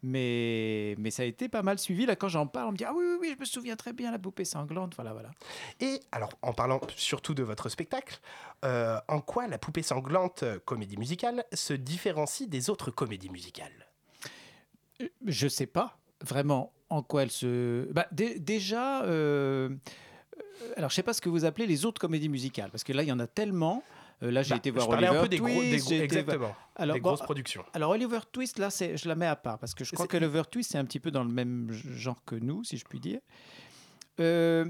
Mais, 0.05 0.95
mais 0.99 1.11
ça 1.11 1.23
a 1.23 1.25
été 1.25 1.47
pas 1.47 1.63
mal 1.63 1.79
suivi. 1.79 2.05
Là, 2.05 2.17
quand 2.17 2.27
j'en 2.27 2.45
parle, 2.45 2.67
on 2.67 2.71
me 2.73 2.77
dit 2.77 2.83
Ah 2.83 2.91
oui, 2.93 3.05
oui, 3.07 3.17
oui, 3.21 3.31
je 3.35 3.39
me 3.39 3.45
souviens 3.45 3.77
très 3.77 3.93
bien, 3.93 4.11
la 4.11 4.19
poupée 4.19 4.43
sanglante. 4.43 4.95
Voilà, 4.95 5.13
voilà. 5.13 5.31
Et 5.79 6.01
alors, 6.11 6.31
en 6.41 6.51
parlant 6.53 6.81
surtout 6.97 7.33
de 7.33 7.41
votre 7.41 7.69
spectacle, 7.69 8.19
euh, 8.65 8.99
en 9.07 9.21
quoi 9.21 9.47
la 9.47 9.57
poupée 9.57 9.81
sanglante 9.81 10.43
euh, 10.43 10.59
comédie 10.65 10.97
musicale 10.97 11.45
se 11.53 11.73
différencie 11.73 12.49
des 12.49 12.69
autres 12.69 12.91
comédies 12.91 13.29
musicales? 13.29 13.87
Euh, 15.01 15.07
Je 15.25 15.47
sais 15.47 15.67
pas 15.67 15.97
vraiment 16.21 16.73
en 16.89 17.01
quoi 17.01 17.23
elle 17.23 17.31
se. 17.31 17.89
Bah, 17.93 18.07
dé- 18.11 18.39
déjà, 18.39 19.03
euh, 19.05 19.69
alors 20.75 20.89
je 20.89 20.95
sais 20.95 21.03
pas 21.03 21.13
ce 21.13 21.21
que 21.21 21.29
vous 21.29 21.45
appelez 21.45 21.65
les 21.65 21.85
autres 21.85 22.01
comédies 22.01 22.29
musicales, 22.29 22.71
parce 22.71 22.83
que 22.83 22.91
là, 22.91 23.03
il 23.03 23.07
y 23.09 23.11
en 23.13 23.19
a 23.19 23.27
tellement. 23.27 23.83
Euh, 24.23 24.31
là, 24.31 24.41
j'ai 24.41 24.51
Bah, 24.51 24.55
été 24.57 24.71
voir 24.71 24.85
je 24.89 24.91
Oliver 24.95 25.17
un 25.17 25.21
peu 25.21 25.27
des, 25.27 25.37
gros, 25.37 25.47
des 25.49 25.53
Twist, 25.71 25.85
gros- 25.89 26.01
exactement, 26.01 26.55
Alors, 26.75 26.93
des 26.95 27.01
bon, 27.01 27.09
grosses 27.09 27.21
productions. 27.21 27.63
Alors 27.73 27.91
Oliver 27.91 28.19
Twist, 28.31 28.57
là, 28.57 28.69
c'est, 28.69 28.95
je 28.97 29.07
la 29.09 29.15
mets 29.15 29.25
à 29.27 29.35
part 29.35 29.59
parce 29.59 29.73
que 29.75 29.83
je 29.83 29.91
crois 29.91 30.07
que 30.07 30.17
Oliver 30.17 30.43
Twist, 30.49 30.71
c'est 30.71 30.77
un 30.77 30.85
petit 30.85 30.99
peu 30.99 31.11
dans 31.11 31.23
le 31.23 31.29
même 31.31 31.69
genre 31.71 32.23
que 32.25 32.35
nous, 32.35 32.63
si 32.63 32.77
je 32.77 32.85
puis 32.85 32.99
dire. 32.99 33.19
Euh, 34.19 34.65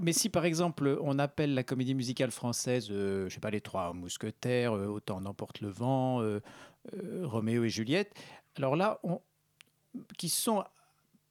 mais 0.00 0.12
si 0.12 0.28
par 0.30 0.44
exemple 0.46 0.98
on 1.02 1.18
appelle 1.18 1.54
la 1.54 1.62
comédie 1.62 1.94
musicale 1.94 2.30
française, 2.30 2.88
euh, 2.90 3.28
je 3.28 3.34
sais 3.34 3.40
pas, 3.40 3.50
les 3.50 3.60
Trois 3.60 3.92
Mousquetaires, 3.92 4.72
euh, 4.74 4.86
Autant 4.86 5.20
n'emporte 5.20 5.60
le 5.60 5.68
vent, 5.68 6.22
Roméo 7.22 7.64
et 7.64 7.68
Juliette, 7.68 8.12
alors 8.56 8.74
là, 8.74 8.98
on, 9.02 9.20
qui 10.16 10.28
sont 10.30 10.64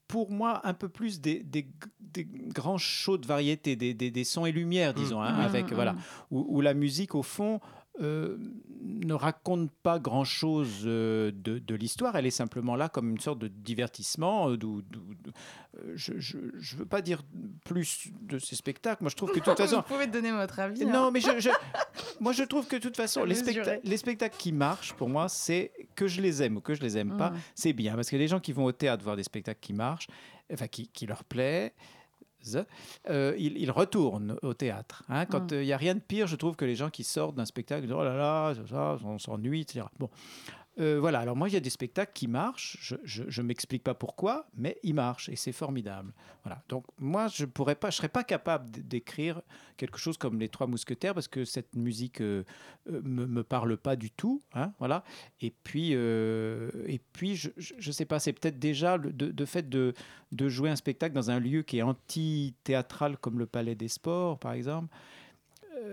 pour 0.08 0.32
moi 0.32 0.62
un 0.65 0.74
peu 0.74 0.89
plus 0.89 1.20
des, 1.22 1.43
des- 1.43 1.67
des 2.00 2.26
grands 2.26 2.78
shows 2.78 3.17
de 3.17 3.28
variété, 3.28 3.76
des, 3.76 3.93
des- 3.93 4.24
sons 4.24 4.46
et 4.46 4.52
lumières, 4.52 4.93
disons, 4.93 5.22
hein, 5.22 5.34
Mmh, 5.38 5.41
avec 5.41 5.72
mmh, 5.72 5.76
voilà, 5.76 5.96
où, 6.32 6.46
où 6.50 6.62
la 6.62 6.74
musique 6.74 7.13
au 7.15 7.24
fond 7.24 7.60
euh, 8.01 8.38
ne 8.83 9.13
raconte 9.13 9.71
pas 9.83 9.99
grand-chose 9.99 10.83
euh, 10.86 11.31
de, 11.33 11.60
de 11.60 11.75
l'histoire, 11.75 12.15
elle 12.15 12.25
est 12.25 12.31
simplement 12.31 12.75
là 12.75 12.89
comme 12.89 13.10
une 13.10 13.19
sorte 13.19 13.39
de 13.39 13.47
divertissement. 13.47 14.49
euh, 14.51 14.55
je 15.95 16.13
ne 16.38 16.77
veux 16.79 16.86
pas 16.86 17.01
dire 17.01 17.21
plus 17.65 18.07
de 18.21 18.39
ces 18.39 18.55
spectacles, 18.55 19.03
moi 19.03 19.10
je 19.10 19.15
trouve 19.15 19.31
que 19.31 19.39
de 19.39 19.43
toute 19.43 19.57
façon... 19.57 19.77
Vous 19.77 19.93
pouvez 19.93 20.07
donner 20.07 20.31
votre 20.31 20.60
avis. 20.60 20.83
hein. 20.83 20.89
Non, 20.91 21.12
mais 21.12 21.19
je, 21.21 21.39
je- 21.39 21.49
moi 22.19 22.33
je 22.33 22.43
trouve 22.43 22.67
que 22.67 22.75
de 22.75 22.81
toute 22.81 22.97
façon, 22.97 23.23
les, 23.23 23.36
Mesuré. 23.36 23.53
specta- 23.63 23.79
les 23.83 23.97
spectacles 23.97 24.38
qui 24.38 24.51
marchent, 24.51 24.93
pour 24.93 25.10
moi, 25.10 25.29
c'est 25.29 25.71
que 25.95 26.07
je 26.07 26.21
les 26.21 26.41
aime 26.43 26.57
ou 26.57 26.62
que 26.62 26.73
je 26.75 26.81
les 26.81 26.97
aime 26.97 27.17
pas, 27.17 27.31
Mm. 27.31 27.38
c'est 27.55 27.73
bien. 27.73 27.95
Parce 27.95 28.10
que 28.10 28.15
les 28.15 28.27
gens 28.27 28.39
qui 28.39 28.53
vont 28.53 28.65
au 28.65 28.71
théâtre 28.71 29.03
voir 29.03 29.15
des 29.15 29.23
spectacles 29.23 29.60
qui 29.60 29.73
marchent, 29.73 30.07
enfin 30.51 30.67
qui, 30.67 30.88
qui 30.88 31.05
leur 31.05 31.23
plaît, 31.23 31.73
euh, 33.10 33.34
ils 33.38 33.71
retournent 33.71 34.38
au 34.41 34.54
théâtre. 34.54 35.04
hein. 35.10 35.26
Quand 35.26 35.52
il 35.52 35.58
Mm. 35.60 35.63
n'y 35.63 35.73
a 35.73 35.78
rien 35.78 35.95
de 35.95 36.00
pire, 36.00 36.28
je 36.28 36.36
trouve 36.36 36.56
que 36.56 36.65
les 36.65 36.76
gens 36.76 36.89
qui 36.89 37.04
sortent 37.04 37.36
d'un 37.36 37.45
spectacle, 37.45 37.82
disent, 37.84 37.91
oh 37.95 38.04
là 38.04 38.15
là, 38.15 38.54
ça, 38.56 38.62
ça, 38.69 38.97
on 39.06 39.17
s'ennuie, 39.19 39.62
etc. 39.62 39.86
Bon. 40.00 40.10
Euh, 40.80 41.00
voilà, 41.00 41.20
alors 41.20 41.36
moi 41.36 41.50
il 41.50 41.54
y 41.54 41.58
a 41.58 41.60
des 41.60 41.72
spectacles 41.72 42.12
qui 42.13 42.28
marchent, 42.28 42.94
je 43.04 43.42
ne 43.42 43.48
m'explique 43.48 43.84
pas 43.84 43.96
pourquoi, 43.96 44.48
mais 44.56 44.78
ils 44.84 44.94
marchent 44.94 45.30
et 45.30 45.36
c'est 45.36 45.52
formidable. 45.52 46.13
Voilà. 46.44 46.62
Donc 46.70 46.86
moi 47.00 47.28
je 47.28 47.46
pourrais 47.46 47.76
pas, 47.76 47.90
je 47.90 47.98
serais 47.98 48.10
pas 48.10 48.24
capable 48.24 48.70
d'écrire 48.70 49.42
quelque 49.76 49.98
chose 49.98 50.18
comme 50.18 50.40
les 50.40 50.50
Trois 50.50 50.68
Mousquetaires 50.68 51.13
parce 51.13 51.28
que 51.28 51.46
cette 51.46 51.76
musique 51.76 52.22
euh, 52.22 52.44
euh, 52.90 53.02
me, 53.04 53.26
me 53.26 53.44
parle 53.44 53.76
pas 53.78 53.96
du 53.96 54.12
tout, 54.12 54.42
hein, 54.54 54.72
voilà. 54.78 55.04
Et 55.42 55.52
puis 55.52 55.92
euh, 55.94 56.70
et 56.86 57.00
puis 57.00 57.36
je, 57.36 57.50
je 57.58 57.92
sais 57.92 58.06
pas, 58.06 58.20
c'est 58.20 58.34
peut-être 58.34 58.60
déjà 58.60 58.98
le 58.98 59.12
de, 59.12 59.32
de 59.32 59.46
fait 59.46 59.68
de, 59.68 59.94
de 60.32 60.50
jouer 60.50 60.70
un 60.70 60.76
spectacle 60.76 61.16
dans 61.16 61.32
un 61.32 61.40
lieu 61.40 61.63
qui 61.63 61.80
est 61.80 61.84
anti-théâtral 61.84 63.18
comme 63.18 63.40
le 63.40 63.48
Palais 63.48 63.76
des 63.76 63.88
Sports 63.88 64.38
par 64.38 64.52
exemple, 64.54 64.96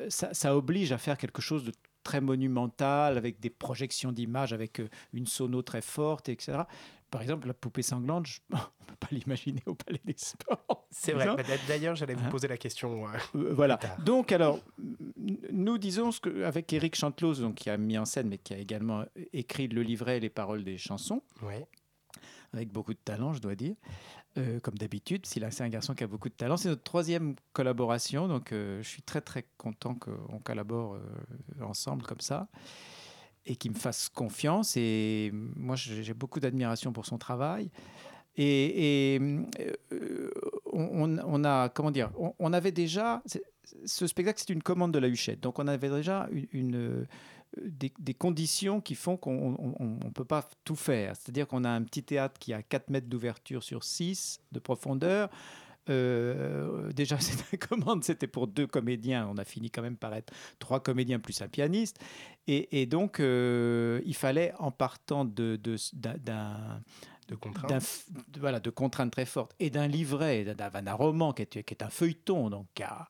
ça 0.08 0.56
oblige 0.56 0.92
à 0.92 0.98
faire 0.98 1.16
quelque 1.18 1.42
chose 1.42 1.64
de 1.64 1.72
très 2.04 2.20
monumental, 2.20 3.18
avec 3.18 3.40
des 3.40 3.50
projections 3.50 4.12
d'images, 4.12 4.52
avec 4.52 4.78
euh, 4.80 4.88
une 5.12 5.26
sono 5.26 5.62
très 5.62 5.80
forte, 5.82 6.28
etc. 6.28 6.58
Par 7.10 7.22
exemple, 7.22 7.46
la 7.48 7.54
poupée 7.54 7.82
sanglante, 7.82 8.26
je- 8.26 8.40
on 8.52 8.56
ne 8.56 8.60
peut 8.86 8.96
pas 9.00 9.08
l'imaginer 9.10 9.62
au 9.66 9.74
Palais 9.74 10.00
des 10.04 10.14
Sports. 10.16 10.86
C'est 10.90 11.12
vrai. 11.12 11.26
D'ailleurs, 11.66 11.96
j'allais 11.96 12.14
vous 12.14 12.24
Hein 12.26 12.30
poser 12.30 12.46
la 12.48 12.56
question. 12.56 13.06
euh, 13.08 13.10
Euh, 13.34 13.52
voilà. 13.54 13.78
Donc, 14.04 14.30
alors, 14.32 14.60
nous 15.52 15.78
disons 15.78 16.12
ce 16.12 16.20
que, 16.20 16.44
avec 16.44 16.72
Eric 16.72 16.94
Chantelos, 16.96 17.34
donc, 17.40 17.56
qui 17.56 17.70
a 17.70 17.76
mis 17.76 17.96
en 17.98 18.04
scène, 18.04 18.28
mais 18.28 18.38
qui 18.38 18.54
a 18.54 18.58
également 18.58 19.04
écrit 19.32 19.68
le 19.68 19.82
livret 19.82 20.18
et 20.18 20.20
les 20.20 20.30
paroles 20.30 20.62
des 20.64 20.78
chansons, 20.78 21.22
Ouais. 21.42 21.66
avec 22.52 22.70
beaucoup 22.70 22.94
de 22.94 22.98
talent, 23.04 23.32
je 23.32 23.40
dois 23.40 23.54
dire, 23.54 23.74
euh, 24.36 24.58
comme 24.58 24.74
d'habitude. 24.74 25.26
C'est 25.26 25.60
un 25.60 25.68
garçon 25.68 25.94
qui 25.94 26.02
a 26.02 26.08
beaucoup 26.08 26.28
de 26.28 26.34
talent. 26.34 26.56
C'est 26.56 26.68
notre 26.68 26.82
troisième 26.82 27.36
collaboration, 27.52 28.26
donc 28.26 28.50
euh, 28.50 28.82
je 28.82 28.88
suis 28.88 29.02
très 29.02 29.20
très 29.20 29.46
content 29.58 29.94
qu'on 29.94 30.40
collabore 30.40 30.94
euh, 30.94 31.64
ensemble 31.64 32.02
comme 32.02 32.20
ça 32.20 32.48
et 33.46 33.54
qu'il 33.54 33.70
me 33.70 33.76
fasse 33.76 34.08
confiance. 34.08 34.76
Et 34.76 35.30
moi, 35.32 35.76
j'ai 35.76 36.14
beaucoup 36.14 36.40
d'admiration 36.40 36.92
pour 36.92 37.06
son 37.06 37.16
travail. 37.16 37.70
Et, 38.36 39.20
on, 40.72 41.44
a, 41.44 41.68
comment 41.68 41.92
dire, 41.92 42.10
on, 42.40 42.52
avait 42.52 42.72
déjà, 42.72 43.22
ce 43.84 44.06
spectacle, 44.08 44.42
c'est 44.44 44.52
une 44.52 44.64
commande 44.64 44.92
de 44.92 44.98
la 44.98 45.06
Huchette. 45.06 45.38
Donc, 45.38 45.60
on 45.60 45.68
avait 45.68 45.90
déjà 45.90 46.28
une, 46.52 47.06
des, 47.62 47.92
des 47.98 48.14
conditions 48.14 48.80
qui 48.80 48.94
font 48.94 49.16
qu'on 49.16 49.50
ne 50.04 50.10
peut 50.10 50.24
pas 50.24 50.48
tout 50.64 50.76
faire. 50.76 51.14
C'est-à-dire 51.16 51.46
qu'on 51.46 51.64
a 51.64 51.70
un 51.70 51.82
petit 51.82 52.02
théâtre 52.02 52.38
qui 52.38 52.52
a 52.52 52.62
4 52.62 52.90
mètres 52.90 53.08
d'ouverture 53.08 53.62
sur 53.62 53.84
6 53.84 54.40
de 54.52 54.58
profondeur. 54.58 55.28
Euh, 55.90 56.90
déjà, 56.92 57.18
cette 57.20 57.58
commande, 57.68 58.04
c'était 58.04 58.26
pour 58.26 58.46
deux 58.46 58.66
comédiens. 58.66 59.28
On 59.30 59.36
a 59.38 59.44
fini 59.44 59.70
quand 59.70 59.82
même 59.82 59.96
par 59.96 60.14
être 60.14 60.32
trois 60.58 60.80
comédiens 60.82 61.18
plus 61.20 61.40
un 61.42 61.48
pianiste. 61.48 61.98
Et, 62.46 62.80
et 62.80 62.86
donc, 62.86 63.20
euh, 63.20 64.00
il 64.04 64.14
fallait, 64.14 64.52
en 64.58 64.70
partant 64.70 65.24
de, 65.24 65.58
d'un- 65.92 66.80
De 67.28 67.34
contraintes. 67.36 67.84
de- 68.32 68.40
voilà, 68.40 68.60
de 68.60 68.70
contraintes 68.70 69.10
très 69.12 69.26
fortes 69.26 69.54
et 69.60 69.70
d'un 69.70 69.86
livret, 69.86 70.44
d'un, 70.54 70.92
roman 70.94 71.32
qui 71.32 71.42
est, 71.42 71.62
qui 71.64 71.74
est 71.74 71.82
un 71.82 71.90
feuilleton, 71.90 72.50
donc 72.50 72.66
qui 72.74 72.82
a 72.82 73.08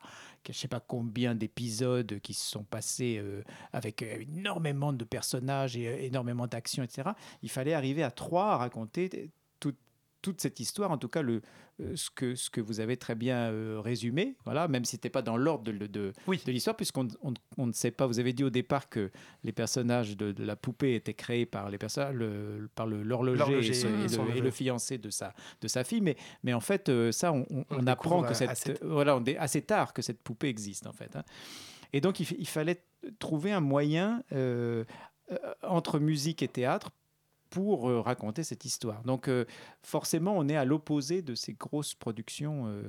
je 0.52 0.58
ne 0.58 0.60
sais 0.60 0.68
pas 0.68 0.80
combien 0.80 1.34
d'épisodes 1.34 2.20
qui 2.20 2.34
se 2.34 2.50
sont 2.50 2.64
passés 2.64 3.18
euh, 3.18 3.42
avec 3.72 4.02
euh, 4.02 4.20
énormément 4.20 4.92
de 4.92 5.04
personnages 5.04 5.76
et 5.76 5.88
euh, 5.88 5.96
énormément 6.00 6.46
d'actions, 6.46 6.82
etc. 6.82 7.10
Il 7.42 7.50
fallait 7.50 7.74
arriver 7.74 8.02
à 8.02 8.10
trois 8.10 8.52
à 8.52 8.56
raconter 8.58 9.30
toute, 9.60 9.78
toute 10.24 10.40
cette 10.40 10.58
histoire, 10.58 10.90
en 10.90 10.96
tout 10.96 11.08
cas 11.08 11.20
le, 11.20 11.42
euh, 11.80 11.92
ce, 11.96 12.08
que, 12.08 12.34
ce 12.34 12.48
que 12.48 12.62
vous 12.62 12.80
avez 12.80 12.96
très 12.96 13.14
bien 13.14 13.50
euh, 13.52 13.78
résumé, 13.80 14.36
voilà, 14.44 14.68
même 14.68 14.84
si 14.86 14.92
ce 14.92 14.96
n'était 14.96 15.10
pas 15.10 15.20
dans 15.20 15.36
l'ordre 15.36 15.64
de, 15.64 15.72
de, 15.72 15.86
de- 15.86 16.12
Oui. 16.26 16.40
de 16.46 16.50
l'histoire, 16.50 16.74
puisqu'on 16.76 17.08
on- 17.22 17.34
on 17.58 17.66
ne 17.66 17.72
sait 17.72 17.90
pas, 17.90 18.06
vous 18.06 18.18
avez 18.20 18.32
dit 18.32 18.42
au 18.42 18.48
départ 18.50 18.88
que 18.88 19.10
les 19.42 19.52
personnages 19.52 20.16
de, 20.16 20.32
de 20.32 20.44
la 20.44 20.56
poupée 20.56 20.94
étaient 20.94 21.12
créés 21.14 21.44
par 21.46 21.68
les 21.68 21.76
personnages, 21.76 22.14
le- 22.14 22.70
par 22.74 22.86
le- 22.86 23.02
l'horloger 23.02 23.58
et, 23.58 23.72
ce- 23.74 23.86
et 23.86 23.90
le, 23.90 23.98
et 23.98 24.08
neveu. 24.34 24.40
le 24.40 24.50
fiancé 24.50 24.96
de 24.96 25.10
sa, 25.10 25.34
de 25.60 25.68
sa 25.68 25.84
fille, 25.84 26.00
mais, 26.00 26.16
mais 26.42 26.54
en 26.54 26.60
fait, 26.60 26.88
euh, 26.88 27.12
ça, 27.12 27.32
on, 27.32 27.86
apprend 27.86 28.22
que 28.22 28.32
cette, 28.34 28.48
assez- 28.50 28.74
voilà, 28.82 29.16
on 29.16 29.22
assez 29.38 29.60
tard 29.62 29.92
que 29.92 30.00
cette 30.00 30.22
poupée 30.22 30.48
existe, 30.48 30.86
en 30.86 30.92
fait. 30.92 31.14
hein. 31.16 31.24
Et 31.92 32.00
donc, 32.00 32.18
il, 32.18 32.24
fa- 32.26 32.34
il 32.38 32.48
fallait 32.48 32.82
trouver 33.18 33.52
un 33.52 33.60
moyen 33.60 34.22
euh, 34.32 34.84
entre 35.62 35.98
musique 35.98 36.42
et 36.42 36.48
théâtre 36.48 36.90
pour 37.54 37.88
euh, 37.88 38.00
raconter 38.00 38.42
cette 38.42 38.64
histoire. 38.64 39.02
Donc, 39.04 39.28
euh, 39.28 39.44
forcément, 39.82 40.34
on 40.36 40.48
est 40.48 40.56
à 40.56 40.64
l'opposé 40.64 41.22
de 41.22 41.34
ces 41.36 41.52
grosses 41.54 41.94
productions. 41.94 42.66
euh, 42.66 42.82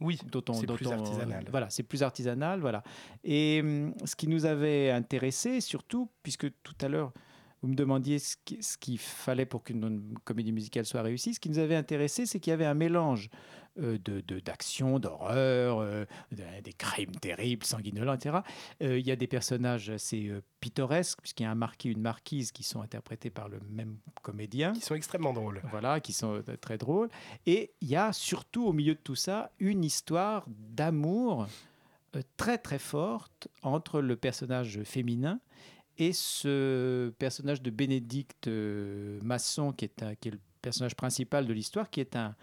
Oui, 0.00 0.18
dont 0.30 0.44
on, 0.50 0.52
c'est 0.54 0.66
dont 0.66 0.76
plus 0.76 0.86
on- 0.86 0.92
artisanal. 0.92 1.44
Voilà, 1.50 1.68
c'est 1.70 1.82
plus 1.82 2.02
artisanal, 2.02 2.60
voilà. 2.60 2.82
Et 3.24 3.60
hum, 3.62 3.94
ce 4.04 4.14
qui 4.14 4.28
nous 4.28 4.44
avait 4.46 4.90
intéressé, 4.90 5.60
surtout, 5.60 6.08
puisque 6.22 6.46
tout 6.62 6.76
à 6.80 6.88
l'heure 6.88 7.12
vous 7.60 7.68
me 7.68 7.74
demandiez 7.74 8.20
ce 8.20 8.36
qui- 8.44 8.62
ce 8.62 8.78
qu'il 8.78 8.98
fallait 9.00 9.44
pour 9.46 9.64
qu'une 9.64 9.82
une 9.82 10.14
comédie 10.24 10.52
musicale 10.52 10.84
soit 10.86 11.02
réussie, 11.02 11.34
ce 11.34 11.40
qui 11.40 11.48
nous 11.50 11.58
avait 11.58 11.74
intéressé, 11.74 12.24
c'est 12.24 12.38
qu'il 12.38 12.52
y 12.52 12.54
avait 12.54 12.64
un 12.66 12.74
mélange 12.74 13.30
euh, 13.78 13.98
de 14.04 14.20
de- 14.26 14.40
d'action, 14.40 14.98
d'horreur, 14.98 15.78
euh, 15.78 16.04
de- 16.32 16.60
des 16.62 16.72
crimes 16.72 17.12
terribles, 17.12 17.64
sanguinolents, 17.64 18.14
etc. 18.14 18.38
Euh, 18.82 18.98
il 18.98 19.06
y 19.06 19.10
a 19.10 19.16
des 19.16 19.26
personnages 19.26 19.90
assez 19.90 20.30
pittoresques, 20.60 21.20
puisqu'il 21.20 21.44
y 21.44 21.46
a 21.46 21.50
un 21.50 21.54
marquis, 21.54 21.90
une 21.90 22.00
marquise 22.00 22.52
qui 22.52 22.62
sont 22.62 22.80
interprétés 22.82 23.30
par 23.30 23.48
le 23.48 23.60
même 23.70 23.96
comédien. 24.22 24.72
Qui 24.72 24.80
sont 24.80 24.94
extrêmement 24.94 25.32
drôles. 25.32 25.62
Voilà, 25.70 26.00
qui 26.00 26.12
sont 26.12 26.42
très 26.60 26.78
drôles. 26.78 27.08
Et 27.46 27.72
il 27.80 27.88
y 27.88 27.96
a 27.96 28.12
surtout 28.12 28.66
au 28.66 28.72
milieu 28.72 28.94
de 28.94 29.00
tout 29.02 29.14
ça 29.16 29.50
une 29.58 29.84
histoire 29.84 30.44
d'amour 30.48 31.46
très 32.36 32.58
très 32.58 32.78
forte 32.78 33.48
entre 33.62 34.00
le 34.00 34.16
personnage 34.16 34.82
féminin 34.82 35.40
et 35.98 36.12
ce 36.12 37.10
personnage 37.18 37.60
de 37.62 37.70
Bénédicte 37.70 38.48
Masson, 39.22 39.72
qui 39.72 39.84
est, 39.84 40.02
un- 40.02 40.14
qui 40.14 40.28
est 40.28 40.32
le 40.32 40.40
personnage 40.62 40.94
principal 40.96 41.46
de 41.46 41.52
l'histoire, 41.52 41.90
qui 41.90 42.00
est 42.00 42.16
un, 42.16 42.34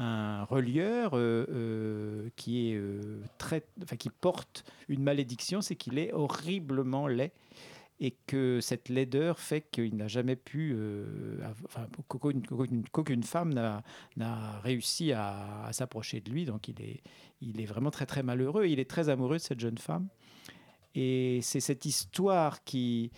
un 0.00 0.44
relieur 0.44 1.12
euh, 1.12 1.44
euh, 1.50 2.30
qui, 2.36 2.70
est, 2.70 2.76
euh, 2.76 3.22
très, 3.36 3.62
enfin, 3.82 3.96
qui 3.96 4.08
porte 4.08 4.64
une 4.88 5.02
malédiction, 5.02 5.60
c'est 5.60 5.76
qu'il 5.76 5.98
est 5.98 6.12
horriblement 6.12 7.06
laid 7.06 7.32
et 8.02 8.16
que 8.26 8.60
cette 8.62 8.88
laideur 8.88 9.38
fait 9.38 9.60
qu'il 9.70 9.94
n'a 9.96 10.08
jamais 10.08 10.34
pu, 10.34 10.74
enfin, 11.66 11.86
qu'aucune, 12.08 13.22
femme 13.22 13.52
n'a, 13.52 14.60
réussi 14.62 15.12
à, 15.12 15.68
s'approcher 15.72 16.22
de 16.22 16.30
lui. 16.30 16.46
Donc 16.46 16.68
il 16.68 16.80
est, 16.80 17.02
il 17.42 17.60
est 17.60 17.66
vraiment 17.66 17.90
très 17.90 18.06
très 18.06 18.22
malheureux. 18.22 18.64
Il 18.64 18.80
est 18.80 18.88
très 18.88 19.10
amoureux 19.10 19.36
de 19.36 19.42
cette 19.42 19.60
jeune 19.60 19.76
femme. 19.76 20.08
Et 20.94 21.40
c'est 21.42 21.60
cette 21.60 21.84
histoire 21.84 22.64
qui, 22.64 23.12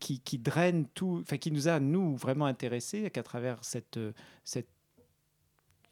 qui, 0.00 0.20
qui 0.20 0.38
draine 0.38 0.86
tout, 0.92 1.20
enfin 1.22 1.38
qui 1.38 1.50
nous 1.50 1.68
a, 1.68 1.80
nous, 1.80 2.14
vraiment 2.14 2.44
intéressés, 2.44 3.10
qu'à 3.10 3.22
travers 3.22 3.64
cette, 3.64 3.98
cette, 4.44 4.68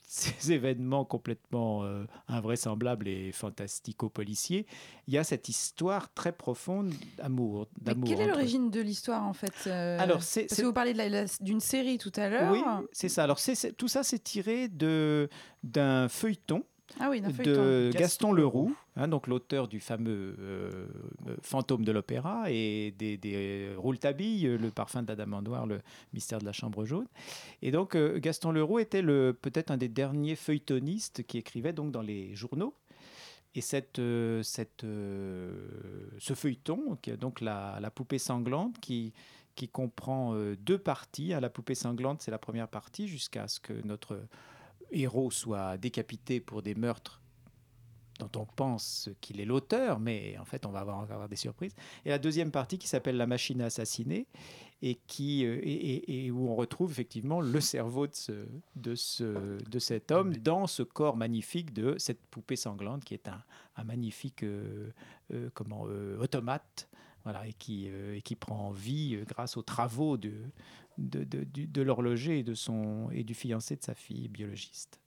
ces 0.07 0.53
événements 0.53 1.05
complètement 1.05 1.85
euh, 1.85 2.05
invraisemblables 2.29 3.09
et 3.09 3.33
fantastico-policiers, 3.33 4.67
il 5.09 5.14
y 5.14 5.19
a 5.19 5.25
cette 5.25 5.49
histoire 5.49 6.12
très 6.12 6.33
profonde 6.33 6.93
d'amour. 7.17 7.69
Mais 7.85 7.95
quelle 8.09 8.21
est 8.21 8.27
l'origine 8.27 8.71
de 8.71 8.81
l'histoire 8.81 9.25
en 9.25 9.33
fait 9.33 9.53
euh, 9.67 9.99
Alors, 9.99 10.23
c'est- 10.23 10.47
Parce 10.49 10.61
que 10.61 10.67
vous 10.67 10.73
parlez 10.73 10.95
d'une 11.40 11.61
série 11.61 11.99
tout 11.99 12.12
à 12.17 12.29
l'heure. 12.29 12.53
Oui, 12.53 12.62
c'est 12.93 13.09
ça. 13.09 13.25
Alors, 13.25 13.38
c'est- 13.38 13.73
tout 13.77 13.88
ça, 13.88 14.03
c'est 14.03 14.23
tiré 14.23 14.69
de, 14.69 15.29
d'un 15.62 16.09
feuilleton 16.09 16.62
Ah 17.01 17.09
oui, 17.11 17.20
de. 17.20 17.90
Gaston, 17.90 17.99
Gaston 17.99 18.33
Leroux, 18.33 18.77
hein, 18.97 19.09
donc 19.09 19.27
l'auteur 19.27 19.68
du 19.68 19.81
fameux 19.81 20.37
euh, 20.38 20.87
euh, 21.27 21.37
Fantôme 21.42 21.85
de 21.85 21.90
l'opéra 21.90 22.44
et 22.51 22.94
des, 22.99 23.16
des 23.16 23.75
Rouletabille, 23.77 24.59
le 24.59 24.70
parfum 24.70 25.03
d'Adamandoir, 25.03 25.66
le 25.66 25.81
mystère 26.12 26.38
de 26.38 26.44
la 26.44 26.53
chambre 26.53 26.85
jaune. 26.85 27.07
Et 27.62 27.70
donc 27.70 27.97
euh, 27.97 28.20
Gaston 28.20 28.53
Leroux 28.53 28.79
était 28.79 29.03
le, 29.03 29.33
peut-être 29.33 29.70
un 29.70 29.77
des 29.77 29.88
derniers 29.88 30.37
feuilletonistes 30.37 31.25
qui 31.27 31.38
écrivait 31.38 31.73
donc 31.73 31.90
dans 31.90 32.03
les 32.03 32.35
journaux. 32.37 32.75
Et 33.57 33.61
cette, 33.61 33.99
euh, 33.99 34.42
cette, 34.42 34.83
ce 34.83 36.35
feuilleton, 36.35 36.99
qui 37.01 37.11
est 37.11 37.16
donc 37.16 37.40
la, 37.40 37.79
la 37.81 37.90
poupée 37.90 38.18
sanglante, 38.18 38.79
qui, 38.81 39.12
qui 39.55 39.68
comprend 39.68 40.35
deux 40.59 40.79
parties. 40.79 41.29
La 41.29 41.49
poupée 41.49 41.77
sanglante, 41.77 42.20
c'est 42.20 42.31
la 42.31 42.38
première 42.38 42.68
partie, 42.68 43.09
jusqu'à 43.09 43.49
ce 43.49 43.61
que 43.61 43.73
notre 43.85 44.18
héros 44.94 45.30
soit 45.30 45.76
décapité 45.76 46.40
pour 46.40 46.62
des 46.62 46.74
meurtres 46.74 47.20
dont 48.18 48.30
on 48.37 48.46
pense 48.46 49.11
qu'il 49.20 49.40
est 49.40 49.44
l'auteur, 49.44 49.98
mais 49.98 50.37
en 50.38 50.44
fait, 50.44 50.66
on 50.66 50.70
va 50.70 50.80
avoir, 50.80 51.00
avoir 51.00 51.28
des 51.28 51.37
surprises. 51.37 51.74
Et 52.04 52.11
la 52.11 52.18
deuxième 52.18 52.50
partie 52.50 52.78
qui 52.78 52.87
s'appelle 52.87 53.16
La 53.16 53.26
machine 53.26 53.61
à 53.61 53.66
assassiner, 53.66 54.28
et, 54.83 54.96
qui, 55.07 55.46
euh, 55.46 55.61
et, 55.62 56.30
où 56.30 56.48
on 56.48 56.54
retrouve 56.54 56.90
effectivement 56.90 57.40
le 57.40 57.61
cerveau 57.61 58.07
de, 58.07 58.14
ce, 58.14 58.46
de, 58.76 58.94
ce, 58.94 59.59
de 59.64 59.78
cet 59.78 60.11
homme 60.11 60.37
dans 60.37 60.66
ce 60.66 60.83
corps 60.83 61.16
magnifique 61.16 61.72
de 61.72 61.94
cette 61.98 62.24
poupée 62.26 62.57
sanglante, 62.57 63.02
qui 63.02 63.14
est 63.14 63.28
un, 63.28 63.85
magnifique 63.85 64.42
euh, 64.42 64.90
euh, 65.33 65.48
comment, 65.54 65.87
automate, 66.20 66.88
voilà, 67.24 67.46
et, 67.46 67.54
qui, 67.54 67.87
et 67.87 68.20
qui 68.20 68.37
prend 68.37 68.70
vie 68.72 69.16
grâce 69.26 69.57
aux 69.57 69.62
travaux 69.62 70.18
de, 70.18 70.35
de, 70.98 71.24
de, 71.24 71.83
l'horloger 71.83 72.38
et 72.38 73.24
du 73.24 73.35
fiancé 73.35 73.76
de 73.76 73.83
sa 73.83 73.94
fille 73.94 74.28
biologiste. 74.28 75.00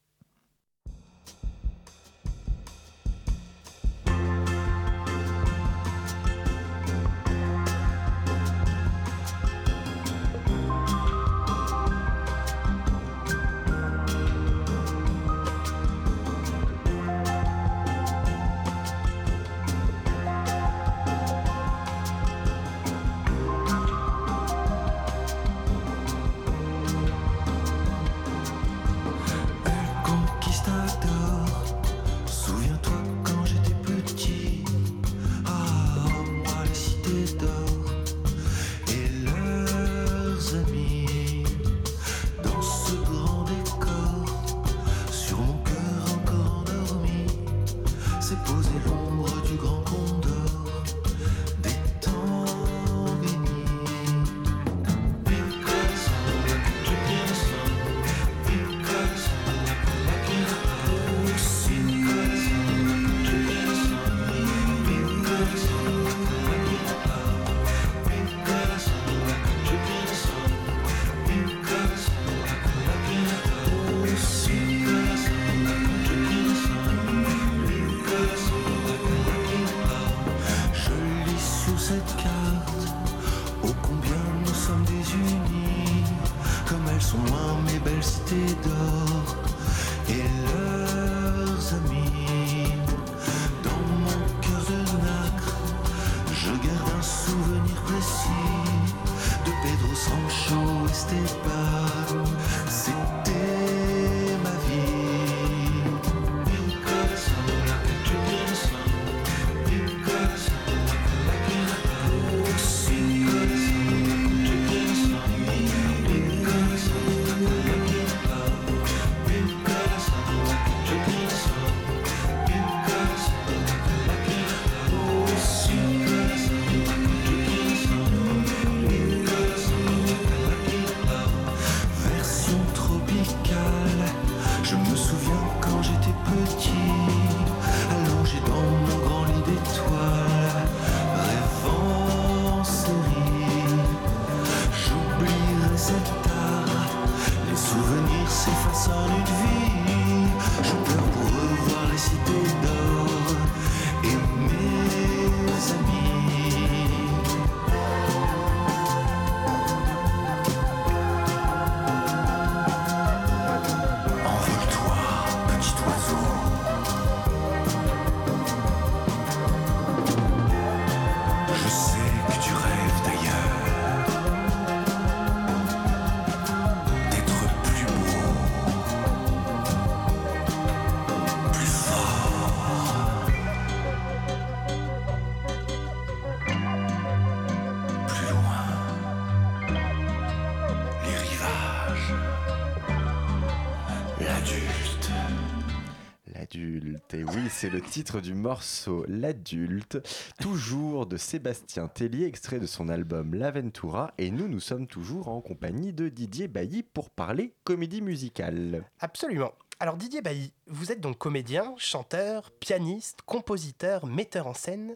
Titre 197.97 198.21
du 198.21 198.35
morceau 198.35 199.05
L'adulte, 199.07 199.97
toujours 200.39 201.07
de 201.07 201.17
Sébastien 201.17 201.87
Tellier, 201.87 202.25
extrait 202.25 202.59
de 202.59 202.67
son 202.67 202.89
album 202.89 203.33
L'Aventura, 203.33 204.13
et 204.19 204.29
nous, 204.29 204.47
nous 204.47 204.59
sommes 204.59 204.85
toujours 204.85 205.29
en 205.29 205.41
compagnie 205.41 205.93
de 205.93 206.07
Didier 206.07 206.47
Bailly 206.47 206.83
pour 206.83 207.09
parler 207.09 207.55
comédie 207.63 208.03
musicale. 208.03 208.83
Absolument. 208.99 209.51
Alors 209.79 209.97
Didier 209.97 210.21
Bailly, 210.21 210.53
vous 210.67 210.91
êtes 210.91 211.01
donc 211.01 211.17
comédien, 211.17 211.73
chanteur, 211.77 212.51
pianiste, 212.51 213.23
compositeur, 213.25 214.05
metteur 214.05 214.45
en 214.45 214.53
scène. 214.53 214.95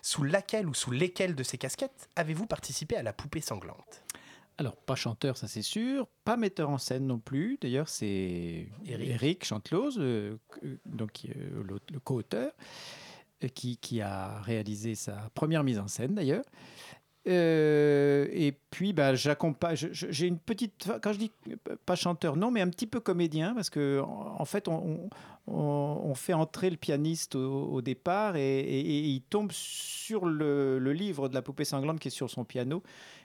Sous 0.00 0.22
laquelle 0.22 0.68
ou 0.68 0.72
sous 0.72 0.90
lesquelles 0.90 1.34
de 1.34 1.42
ces 1.42 1.58
casquettes 1.58 2.08
avez-vous 2.16 2.46
participé 2.46 2.96
à 2.96 3.02
la 3.02 3.12
poupée 3.12 3.42
sanglante? 3.42 4.02
Alors, 4.60 4.76
pas 4.76 4.96
chanteur, 4.96 5.36
ça 5.36 5.46
c'est 5.46 5.62
sûr, 5.62 6.08
pas 6.24 6.36
metteur 6.36 6.68
en 6.68 6.78
scène 6.78 7.06
non 7.06 7.20
plus. 7.20 7.58
D'ailleurs, 7.60 7.88
c'est 7.88 8.68
Eric. 8.84 9.08
Eric, 9.08 9.44
Chantelose, 9.44 9.98
euh, 10.00 10.36
euh, 10.64 10.80
donc 10.84 11.26
euh, 11.28 11.62
le 11.92 12.00
co-auteur, 12.00 12.50
euh, 13.44 13.48
qui, 13.48 13.76
qui 13.76 14.00
a 14.00 14.40
réalisé 14.40 14.96
sa 14.96 15.30
première 15.34 15.62
mise 15.62 15.78
en 15.78 15.86
scène 15.86 16.14
d'ailleurs. 16.16 16.44
Euh, 17.28 18.26
et 18.32 18.52
puis, 18.70 18.92
bah, 18.92 19.14
j'accompagne. 19.14 19.76
J'ai 19.92 20.26
une 20.26 20.38
petite. 20.38 20.90
Quand 21.02 21.12
je 21.12 21.18
dis 21.18 21.30
pas 21.86 21.94
chanteur, 21.94 22.36
non, 22.36 22.50
mais 22.50 22.60
un 22.60 22.68
petit 22.70 22.86
peu 22.86 23.00
comédien, 23.00 23.54
parce 23.54 23.70
que 23.70 24.00
en, 24.02 24.44
fait, 24.44 24.66
on, 24.68 25.08
on- 25.46 26.00
on 26.04 26.14
fait 26.14 26.32
entrer 26.32 26.70
le 26.70 26.76
pianiste 26.76 27.34
au, 27.34 27.64
au 27.66 27.82
départ 27.82 28.36
et, 28.36 28.60
et- 28.60 28.80
et 28.80 29.00
il 29.08 29.20
tombe 29.22 29.52
sur 29.52 30.24
le, 30.26 30.78
le 30.78 30.92
livre 30.92 31.28
de 31.28 31.34
la 31.34 31.42
poupée 31.42 31.64
sanglante 31.64 32.00
qui 32.00 32.08
est 32.08 32.12
sur 32.12 32.30
son 32.30 32.44
piano. 32.44 32.82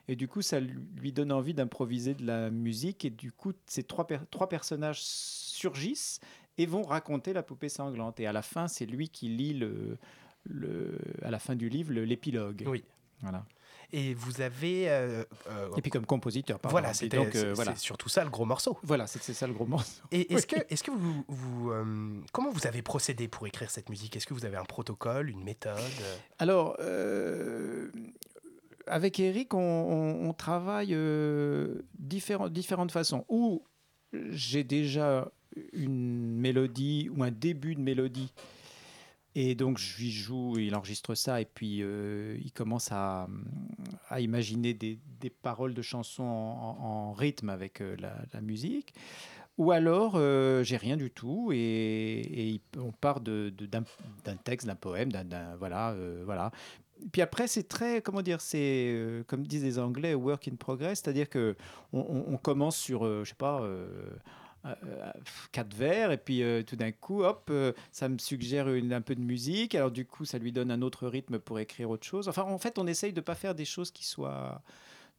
Et 0.10 0.16
du 0.18 0.28
coup, 0.28 0.42
ça 0.42 0.60
lui 0.60 1.14
donne 1.14 1.32
envie 1.32 1.54
d'improviser 1.54 2.14
de 2.14 2.26
la 2.26 2.50
musique. 2.50 3.06
Et 3.06 3.10
du 3.10 3.32
coup, 3.32 3.54
ces 3.66 3.84
trois, 3.84 4.06
per- 4.06 4.20
trois 4.32 4.50
personnages 4.50 5.00
surgissent 5.02 6.20
et 6.58 6.66
vont 6.66 6.82
raconter 6.84 7.32
la 7.34 7.42
poupée 7.44 7.70
sanglante. 7.70 8.20
Et 8.20 8.28
à 8.28 8.34
la 8.34 8.42
fin, 8.42 8.68
c'est 8.68 8.86
lui 8.86 9.08
qui 9.10 9.30
lit 9.30 9.54
le, 9.54 9.98
le, 10.44 10.98
à 11.22 11.32
la 11.32 11.40
fin 11.40 11.56
du 11.56 11.70
livre 11.70 11.94
l'épilogue. 11.94 12.64
Oui. 12.68 12.84
Voilà. 13.22 13.46
Et 13.96 14.16
vous 14.16 14.42
avez... 14.42 14.90
euh, 14.90 15.24
euh, 15.50 15.70
Et 15.78 15.82
puis 15.84 15.92
comme 15.92 16.06
compositeur, 16.08 16.60
par 16.60 16.72
voilà, 16.72 16.90
euh, 16.90 16.94
c'est- 16.94 17.54
voilà. 17.54 17.76
c'est 17.76 17.80
surtout 17.82 18.10
ça 18.10 18.24
le 18.24 18.32
gros 18.32 18.44
morceau. 18.46 18.78
Voilà, 18.82 19.06
c'est 19.06 19.22
ça 19.34 19.46
le 19.46 19.54
gros 19.54 19.68
morceau. 19.68 20.02
Et 20.12 20.34
est-ce 20.34 20.48
que, 20.48 20.56
est-ce 20.70 20.84
que 20.84 20.90
vous, 20.92 21.24
vous 21.28 21.72
euh, 21.72 22.20
comment 22.32 22.50
vous 22.50 22.66
avez 22.66 22.82
procédé 22.82 23.28
pour 23.28 23.46
écrire 23.46 23.70
cette 23.70 23.90
musique? 23.90 24.16
Est-ce 24.18 24.26
que 24.26 24.34
vous 24.34 24.46
avez 24.46 24.58
un 24.58 24.66
protocole, 24.66 25.30
une 25.30 25.44
méthode? 25.44 25.78
Alors, 26.40 26.76
euh, 26.80 27.92
avec 28.88 29.20
Eric, 29.20 29.54
on, 29.54 29.60
on- 29.60 30.30
on 30.30 30.34
travaille 30.34 30.94
euh, 30.94 31.84
différent- 31.98 32.50
différentes 32.50 32.92
façons. 32.92 33.26
Ou 33.30 33.64
j'ai 34.32 34.64
déjà 34.64 35.32
une 35.72 36.36
mélodie 36.40 37.10
ou 37.16 37.24
un 37.24 37.30
début 37.32 37.76
de 37.76 37.80
mélodie. 37.82 38.34
Et 39.36 39.56
donc, 39.56 39.80
je 39.80 39.98
lui 39.98 40.12
joue, 40.12 40.60
il 40.60 40.76
enregistre 40.76 41.16
ça, 41.16 41.42
et 41.42 41.46
puis 41.46 41.82
euh, 41.82 42.38
il 42.44 42.52
commence 42.52 42.92
à, 42.92 43.28
imaginer 44.20 44.74
des, 44.74 45.00
paroles 45.42 45.74
de 45.74 45.82
chansons 45.82 46.24
en, 46.24 47.14
rythme 47.14 47.50
avec 47.50 47.82
euh, 47.82 47.96
la, 48.00 48.42
musique. 48.42 48.94
Ou 49.58 49.72
alors, 49.72 50.14
euh, 50.16 50.64
j'ai 50.64 50.78
rien 50.78 50.98
du 50.98 51.10
tout, 51.10 51.52
et, 51.52 52.62
on 52.78 52.92
part 52.92 53.22
d'un 53.22 54.36
texte, 54.44 54.68
d'un 54.68 54.76
poème, 54.76 55.12
d'un-. 55.12 55.56
Voilà, 55.58 55.96
voilà. 56.26 56.52
Puis 57.12 57.24
après, 57.24 57.48
c'est 57.48 57.68
très, 57.68 58.02
comment 58.02 58.22
dire, 58.22 58.40
c'est, 58.40 59.24
comme 59.26 59.48
disent 59.48 59.64
les 59.64 59.80
Anglais, 59.80 60.14
work 60.14 60.48
in 60.48 60.56
progress, 60.56 61.02
c'est-à-dire 61.02 61.28
que 61.28 61.56
on, 61.92 62.38
commence 62.38 62.78
sur, 62.78 63.04
je 63.24 63.30
sais 63.30 63.36
pas, 63.36 63.68
quatre 65.52 65.76
vers, 65.76 66.12
et 66.12 66.18
puis 66.18 66.42
euh, 66.44 66.64
tout 66.64 66.76
d'un 66.76 66.92
coup, 66.92 67.24
hop, 67.24 67.48
euh, 67.50 67.74
ça 67.92 68.08
me 68.10 68.18
suggère 68.18 68.68
un 68.68 69.02
peu 69.02 69.16
de 69.16 69.22
musique, 69.22 69.76
alors 69.76 69.92
du 69.92 70.06
coup, 70.06 70.26
ça 70.26 70.38
lui 70.38 70.52
donne 70.52 70.72
un 70.72 70.82
autre 70.82 71.08
rythme 71.08 71.40
pour 71.40 71.60
écrire 71.60 71.90
autre 71.90 72.06
chose. 72.06 72.28
Enfin, 72.28 72.44
en 72.44 72.58
fait, 72.58 72.78
on 72.80 72.88
essaye 72.88 73.14
de 73.14 73.22
pas 73.22 73.36
faire 73.36 73.56
des 73.56 73.66
choses 73.66 73.92
qui 73.92 74.06
soient 74.06 74.62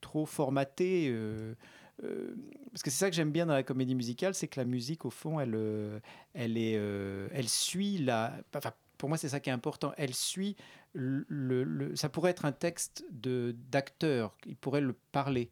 trop 0.00 0.26
formatées. 0.26 1.08
euh, 1.10 1.54
euh, 2.02 2.34
parce 2.72 2.82
que 2.82 2.90
c'est 2.90 2.98
ça 2.98 3.10
que 3.10 3.16
j'aime 3.16 3.30
bien 3.30 3.46
dans 3.46 3.54
la 3.54 3.62
comédie 3.62 3.94
musicale, 3.94 4.34
c'est 4.34 4.48
que 4.48 4.58
la 4.58 4.66
musique, 4.66 5.04
au 5.04 5.10
fond, 5.10 5.38
elle, 5.38 5.54
euh, 5.54 6.00
elle, 6.34 6.58
est, 6.58 6.74
euh, 6.76 7.28
elle 7.32 7.48
suit 7.48 7.98
la. 7.98 8.34
Enfin, 8.54 8.72
pour 8.98 9.08
moi, 9.08 9.18
c'est 9.18 9.28
ça 9.28 9.40
qui 9.40 9.50
est 9.50 9.52
important. 9.52 9.92
Elle 9.96 10.14
suit. 10.14 10.56
Le, 10.92 11.24
le- 11.64 11.96
ça 11.96 12.08
pourrait 12.08 12.30
être 12.30 12.44
un 12.44 12.52
texte 12.52 13.04
de 13.10 13.54
d'acteur. 13.70 14.36
Il 14.46 14.56
pourrait 14.56 14.80
le 14.80 14.94
parler. 15.12 15.50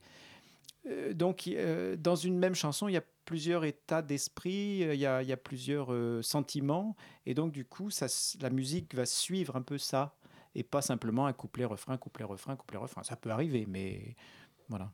Euh, 0.87 1.12
donc, 1.14 1.46
euh, 1.48 1.96
dans 1.96 2.16
une 2.16 2.38
même 2.38 2.55
chanson, 2.55 2.88
il 2.88 2.92
y 2.94 2.96
a 2.96 3.05
plusieurs 3.25 3.65
états 3.65 4.03
d'esprit, 4.03 4.85
euh, 4.85 4.95
il 4.95 5.01
y 5.01 5.07
a, 5.07 5.23
il 5.23 5.29
y 5.29 5.33
a 5.33 5.37
plusieurs 5.37 5.93
euh, 5.93 6.23
sentiments, 6.23 6.97
et 7.27 7.35
donc 7.35 7.53
du 7.53 7.65
coup, 7.65 7.91
ça, 7.91 8.07
la 8.41 8.51
musique 8.51 8.95
va 8.95 9.07
suivre 9.07 9.57
un 9.57 9.63
peu 9.63 9.79
ça, 9.79 10.15
et 10.55 10.63
pas 10.63 10.83
simplement 10.83 11.27
un 11.27 11.33
couplet-refrain, 11.33 11.97
couplet-refrain, 11.97 12.57
couplet-refrain. 12.57 13.03
Ça 13.03 13.17
peut 13.17 13.31
arriver, 13.31 13.65
mais 13.67 14.17
voilà. 14.69 14.93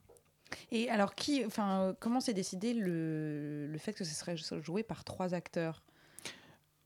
Et 0.71 0.89
alors, 0.89 1.15
qui, 1.15 1.45
enfin, 1.45 1.97
comment 2.01 2.21
s'est 2.21 2.33
décidé 2.33 2.75
le, 2.75 3.67
le 3.67 3.79
fait 3.79 3.93
que 3.93 4.05
ce 4.05 4.15
serait 4.15 4.37
joué 4.37 4.83
par 4.83 5.05
trois 5.05 5.35
acteurs? 5.35 5.83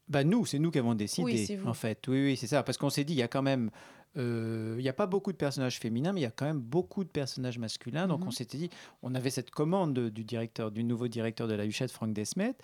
Bah 0.08 0.24
nous, 0.24 0.44
c'est 0.46 0.58
nous 0.58 0.70
qui 0.70 0.78
avons 0.78 0.94
décidé, 0.94 1.46
Oui, 1.48 1.58
en 1.64 1.74
fait. 1.74 2.06
Oui, 2.08 2.24
oui, 2.24 2.36
c'est 2.36 2.48
ça. 2.48 2.62
Parce 2.62 2.76
qu'on 2.76 2.90
s'est 2.90 3.04
dit, 3.04 3.14
il 3.14 3.18
y 3.18 3.22
a 3.22 3.28
quand 3.28 3.42
même, 3.42 3.70
il 4.16 4.76
n'y 4.82 4.88
a 4.88 4.92
pas 4.92 5.06
beaucoup 5.06 5.32
de 5.32 5.36
personnages 5.38 5.78
féminins, 5.78 6.12
mais 6.12 6.20
il 6.20 6.24
y 6.24 6.26
a 6.26 6.30
quand 6.30 6.44
même 6.46 6.60
beaucoup 6.60 7.04
de 7.04 7.08
personnages 7.08 7.58
masculins. 7.58 8.06
Donc 8.08 8.20
Mhm. 8.20 8.28
on 8.28 8.30
s'était 8.30 8.58
dit, 8.58 8.70
on 9.02 9.14
avait 9.14 9.30
cette 9.30 9.50
commande 9.50 9.98
du 10.10 10.24
directeur, 10.24 10.70
du 10.70 10.84
nouveau 10.84 11.08
directeur 11.08 11.48
de 11.48 11.54
la 11.54 11.64
Huchette, 11.64 11.90
Franck 11.90 12.12
Desmet. 12.12 12.54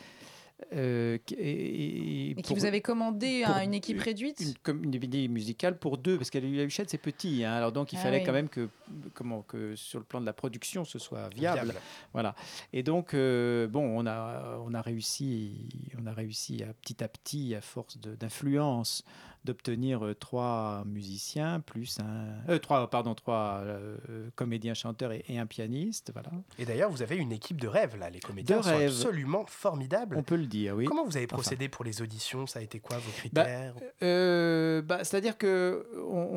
euh, 0.72 1.18
qui- 1.24 1.34
et, 1.34 2.30
Et 2.30 2.34
qui 2.34 2.42
pour- 2.42 2.56
vous 2.56 2.64
avez 2.64 2.80
commandé 2.80 3.42
pour 3.46 3.54
à 3.54 3.62
une 3.62 3.74
équipe 3.74 4.00
réduite? 4.00 4.40
une 4.40 4.54
comédie 4.54 5.28
musicale 5.28 5.78
pour 5.78 5.98
deux, 5.98 6.16
parce 6.16 6.30
que 6.30 6.38
la 6.38 6.64
Huchette, 6.64 6.90
c'est 6.90 6.98
petit. 6.98 7.44
hein. 7.44 7.52
alors 7.52 7.70
donc 7.70 7.92
il 7.92 7.96
Ah 8.00 8.02
fallait 8.02 8.18
oui. 8.18 8.24
quand 8.26 8.32
même 8.32 8.48
que, 8.48 8.68
comment, 9.14 9.42
que 9.42 9.76
sur 9.76 10.00
le 10.00 10.04
plan 10.04 10.20
de 10.20 10.26
la 10.26 10.32
production, 10.32 10.84
ce 10.84 10.98
soit 10.98 11.28
viable. 11.28 11.60
Viable. 11.62 11.80
Voilà. 12.12 12.34
Et 12.72 12.82
donc, 12.82 13.14
euh, 13.14 13.68
bon, 13.68 13.84
on 13.84 14.04
a, 14.04 14.58
on 14.66 14.74
a 14.74 14.82
réussi, 14.82 15.68
on 15.96 16.06
a 16.06 16.12
réussi 16.12 16.64
à 16.64 16.72
petit 16.74 17.04
à 17.04 17.08
petit, 17.08 17.54
à 17.54 17.60
force 17.60 17.96
d'influence, 17.96 19.04
d'obtenir 19.48 20.04
euh, 20.06 20.14
trois 20.14 20.82
musiciens 20.86 21.60
plus 21.60 21.98
un, 22.00 22.50
euh, 22.52 22.58
trois, 22.58 22.88
pardon, 22.88 23.14
trois 23.14 23.60
euh, 23.64 23.96
comédiens, 24.36 24.74
chanteurs 24.74 25.12
et, 25.12 25.24
et 25.28 25.38
un 25.38 25.46
pianiste. 25.46 26.10
Voilà. 26.12 26.30
Et 26.58 26.64
d'ailleurs, 26.64 26.90
vous 26.90 27.02
avez 27.02 27.16
une 27.16 27.32
équipe 27.32 27.60
de 27.60 27.66
rêve 27.68 27.96
là. 27.98 28.10
Les 28.10 28.20
comédiens 28.20 28.58
De 28.58 28.62
sont 28.62 28.68
rêve. 28.76 28.90
absolument 28.90 29.44
formidables. 29.46 30.16
On 30.16 30.22
peut 30.22 30.36
le 30.36 30.46
dire, 30.46 30.76
oui. 30.76 30.84
Comment 30.84 31.04
vous 31.04 31.16
avez 31.16 31.26
Enfin. 31.26 31.36
procédé 31.36 31.68
pour 31.68 31.84
les 31.84 32.00
auditions? 32.02 32.46
Ça 32.46 32.60
a 32.60 32.62
été 32.62 32.78
quoi 32.80 32.96
vos 32.98 33.10
Bah, 33.32 33.44
critères? 33.44 33.74
Euh, 34.02 34.82
bah, 34.82 34.98
C'est-à-dire 35.04 35.36
que 35.38 35.86
on, 36.08 36.28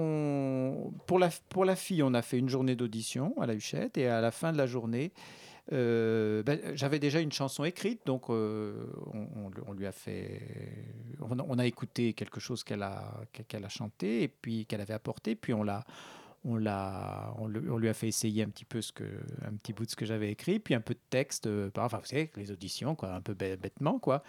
on- 0.87 0.91
pour, 1.07 1.19
la, 1.19 1.29
pour 1.49 1.65
la 1.65 1.75
fille, 1.75 2.01
on 2.03 2.13
a 2.13 2.21
fait 2.21 2.37
une 2.39 2.49
journée 2.49 2.75
d'audition 2.75 3.33
à 3.41 3.45
la 3.45 3.53
Huchette 3.53 3.97
et 3.97 4.07
à 4.07 4.21
la 4.21 4.31
fin 4.31 4.51
de 4.51 4.57
la 4.57 4.67
journée, 4.67 5.11
euh, 5.71 6.43
bah, 6.43 6.53
j'avais 6.75 6.99
déjà 6.99 7.19
une 7.19 7.31
chanson 7.31 7.63
écrite, 7.63 8.01
donc 8.05 8.29
euh, 8.29 8.87
on, 9.67 9.73
lui 9.73 9.85
a 9.87 9.91
fait, 9.91 10.41
on, 11.21 11.39
a- 11.39 11.45
on 11.47 11.57
a 11.59 11.65
écouté 11.65 12.13
quelque 12.13 12.39
chose 12.39 12.63
qu'elle 12.63 12.83
a, 12.83 13.21
qu'elle 13.47 13.65
a 13.65 13.69
chanté 13.69 14.23
et 14.23 14.27
puis 14.27 14.65
qu'elle 14.65 14.81
avait 14.81 14.93
apporté, 14.93 15.35
puis 15.35 15.53
on 15.53 15.63
l'a 15.63 15.83
on, 16.43 16.55
l'a, 16.57 17.33
on, 17.37 17.47
lui 17.47 17.87
a 17.89 17.93
fait 17.93 18.07
essayer 18.07 18.43
un 18.43 18.49
petit 18.49 18.65
peu 18.65 18.81
ce 18.81 18.91
que, 18.91 19.03
un 19.45 19.53
petit 19.55 19.73
bout 19.73 19.85
de 19.85 19.91
ce 19.91 19.95
que 19.95 20.05
j'avais 20.05 20.31
écrit, 20.31 20.59
puis 20.59 20.73
un 20.73 20.81
peu 20.81 20.93
de 20.95 20.99
texte, 21.09 21.47
euh, 21.47 21.69
enfin 21.77 21.99
vous 21.99 22.05
savez, 22.05 22.31
les 22.35 22.51
auditions, 22.51 22.95
quoi, 22.95 23.13
un 23.13 23.21
peu 23.21 23.33
bê- 23.33 23.57
bêtement, 23.57 23.99
quoi. 23.99 24.23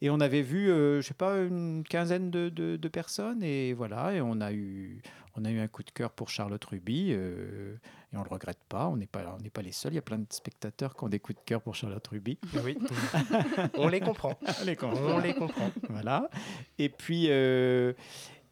Et 0.00 0.10
on 0.10 0.20
avait 0.20 0.42
vu, 0.42 0.70
euh, 0.70 1.00
je 1.00 1.08
sais 1.08 1.14
pas, 1.14 1.36
une 1.38 1.82
quinzaine 1.88 2.30
de, 2.30 2.48
de- 2.48 2.76
de 2.76 2.88
personnes, 2.88 3.42
et 3.42 3.72
voilà, 3.72 4.12
et 4.14 4.20
on 4.20 4.40
a 4.40 4.52
eu, 4.52 5.02
on 5.34 5.44
a 5.44 5.50
eu 5.50 5.58
un 5.58 5.68
coup 5.68 5.82
de 5.82 5.90
cœur 5.90 6.10
pour 6.12 6.28
Charlotte 6.28 6.64
Ruby, 6.64 7.08
euh, 7.10 7.74
et 8.12 8.16
on 8.16 8.22
le 8.22 8.28
regrette 8.30 8.58
pas. 8.68 8.86
On 8.88 8.96
n'est 8.96 9.06
pas, 9.06 9.36
on 9.38 9.42
n'est 9.42 9.50
pas 9.50 9.60
les 9.62 9.70
seuls. 9.72 9.92
Il 9.92 9.96
y 9.96 9.98
a 9.98 10.02
plein 10.02 10.18
de 10.18 10.26
spectateurs 10.30 10.96
qui 10.96 11.04
ont 11.04 11.08
des 11.10 11.18
coups 11.20 11.38
de 11.38 11.44
cœur 11.44 11.60
pour 11.60 11.74
Charlotte 11.74 12.06
Ruby. 12.08 12.38
Oui, 12.64 12.78
on 13.74 13.86
les 13.88 14.00
comprend. 14.00 14.38
On 14.62 14.64
les 14.64 14.76
comprend. 14.76 15.00
On 15.16 15.18
les 15.18 15.34
comprend. 15.34 15.70
voilà. 15.90 16.30
Et 16.78 16.88
puis, 16.88 17.26
euh, 17.28 17.92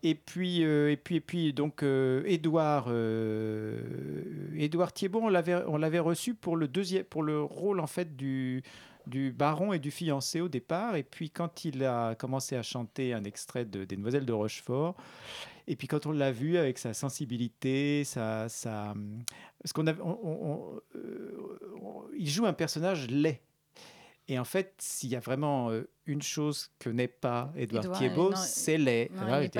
et 0.02 0.14
puis, 0.14 0.64
euh, 0.64 0.90
et 0.90 0.96
puis, 0.96 1.16
et 1.16 1.20
puis, 1.20 1.52
donc, 1.52 1.82
euh, 1.82 2.22
Édouard, 2.26 2.86
euh, 2.88 3.80
Thiebaud, 4.94 5.20
on 5.22 5.28
l'avait, 5.28 5.98
reçu 5.98 6.34
pour 6.34 6.56
le 6.56 6.68
deuxième, 6.68 7.04
pour 7.04 7.22
le 7.22 7.42
rôle 7.42 7.80
en 7.80 7.86
fait 7.86 8.16
du 8.16 8.62
du 9.06 9.30
baron 9.30 9.72
et 9.72 9.78
du 9.78 9.92
fiancé 9.92 10.40
au 10.40 10.48
départ. 10.48 10.96
Et 10.96 11.04
puis, 11.04 11.30
quand 11.30 11.64
il 11.64 11.84
a 11.84 12.16
commencé 12.16 12.56
à 12.56 12.64
chanter 12.64 13.12
un 13.14 13.22
extrait 13.22 13.64
de, 13.64 13.84
des 13.84 13.94
Demoiselles 13.94 14.26
de 14.26 14.32
Rochefort, 14.32 14.96
et 15.68 15.76
puis 15.76 15.86
quand 15.86 16.06
on 16.06 16.10
l'a 16.12 16.32
vu 16.32 16.56
avec 16.56 16.76
sa 16.76 16.92
sensibilité, 16.92 18.02
sa, 18.02 18.48
sa, 18.48 18.94
parce 19.62 19.72
qu'on 19.72 19.86
on- 19.86 20.80
euh, 20.96 21.60
on- 21.80 22.02
il 22.18 22.28
joue 22.28 22.46
un 22.46 22.52
personnage 22.52 23.08
laid. 23.08 23.40
Et 24.26 24.40
en 24.40 24.44
fait, 24.44 24.74
s'il 24.78 25.10
y 25.10 25.16
a 25.16 25.20
vraiment 25.20 25.70
euh, 25.70 25.88
une 26.06 26.22
chose 26.22 26.70
que 26.78 26.88
n'est 26.90 27.08
pas 27.08 27.52
Édouard 27.56 27.84
Thiebaud, 27.98 28.34
c'est 28.36 28.78
laid 28.78 29.10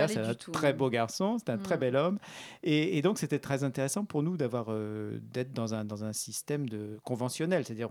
c'est 0.08 0.18
un 0.18 0.34
très 0.34 0.72
beau 0.72 0.88
garçon, 0.90 1.38
c'est 1.38 1.50
un 1.50 1.58
très 1.58 1.76
Mm. 1.76 1.80
bel 1.80 1.96
homme. 1.96 2.18
Et, 2.62 2.96
et 2.98 3.02
donc, 3.02 3.18
c'était 3.18 3.38
très 3.38 3.64
intéressant 3.64 4.04
pour 4.04 4.22
nous 4.22 4.36
d'avoir 4.36 4.66
euh, 4.68 5.18
d'être 5.20 5.52
dans 5.52 5.74
un, 5.74 5.84
dans 5.84 6.04
un 6.04 6.12
système 6.12 6.68
de 6.68 6.98
conventionnel, 7.04 7.64
c'est-à-dire 7.64 7.88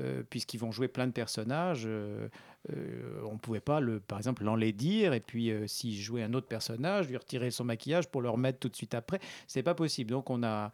euh, 0.00 0.22
puisqu'ils 0.28 0.58
vont 0.58 0.70
jouer 0.72 0.88
plein 0.88 1.06
de 1.06 1.12
personnages, 1.12 1.84
euh, 1.86 2.28
euh, 2.72 3.20
on 3.30 3.38
pouvait 3.38 3.60
pas 3.60 3.80
le, 3.80 4.00
par 4.00 4.18
exemple 4.18 4.42
l'enlaidir 4.44 5.12
et 5.12 5.20
puis 5.20 5.50
s'il 5.66 5.94
jouait 5.96 6.22
un 6.22 6.34
autre 6.34 6.48
personnage, 6.48 7.08
lui 7.08 7.16
retirer 7.16 7.50
son 7.50 7.64
maquillage 7.64 8.08
pour 8.08 8.22
le 8.22 8.28
remettre 8.28 8.58
tout 8.58 8.68
de 8.68 8.76
suite 8.76 8.94
après, 8.94 9.20
c'est 9.46 9.62
pas 9.62 9.74
possible. 9.74 10.10
Donc 10.10 10.30
on 10.30 10.42
a, 10.42 10.72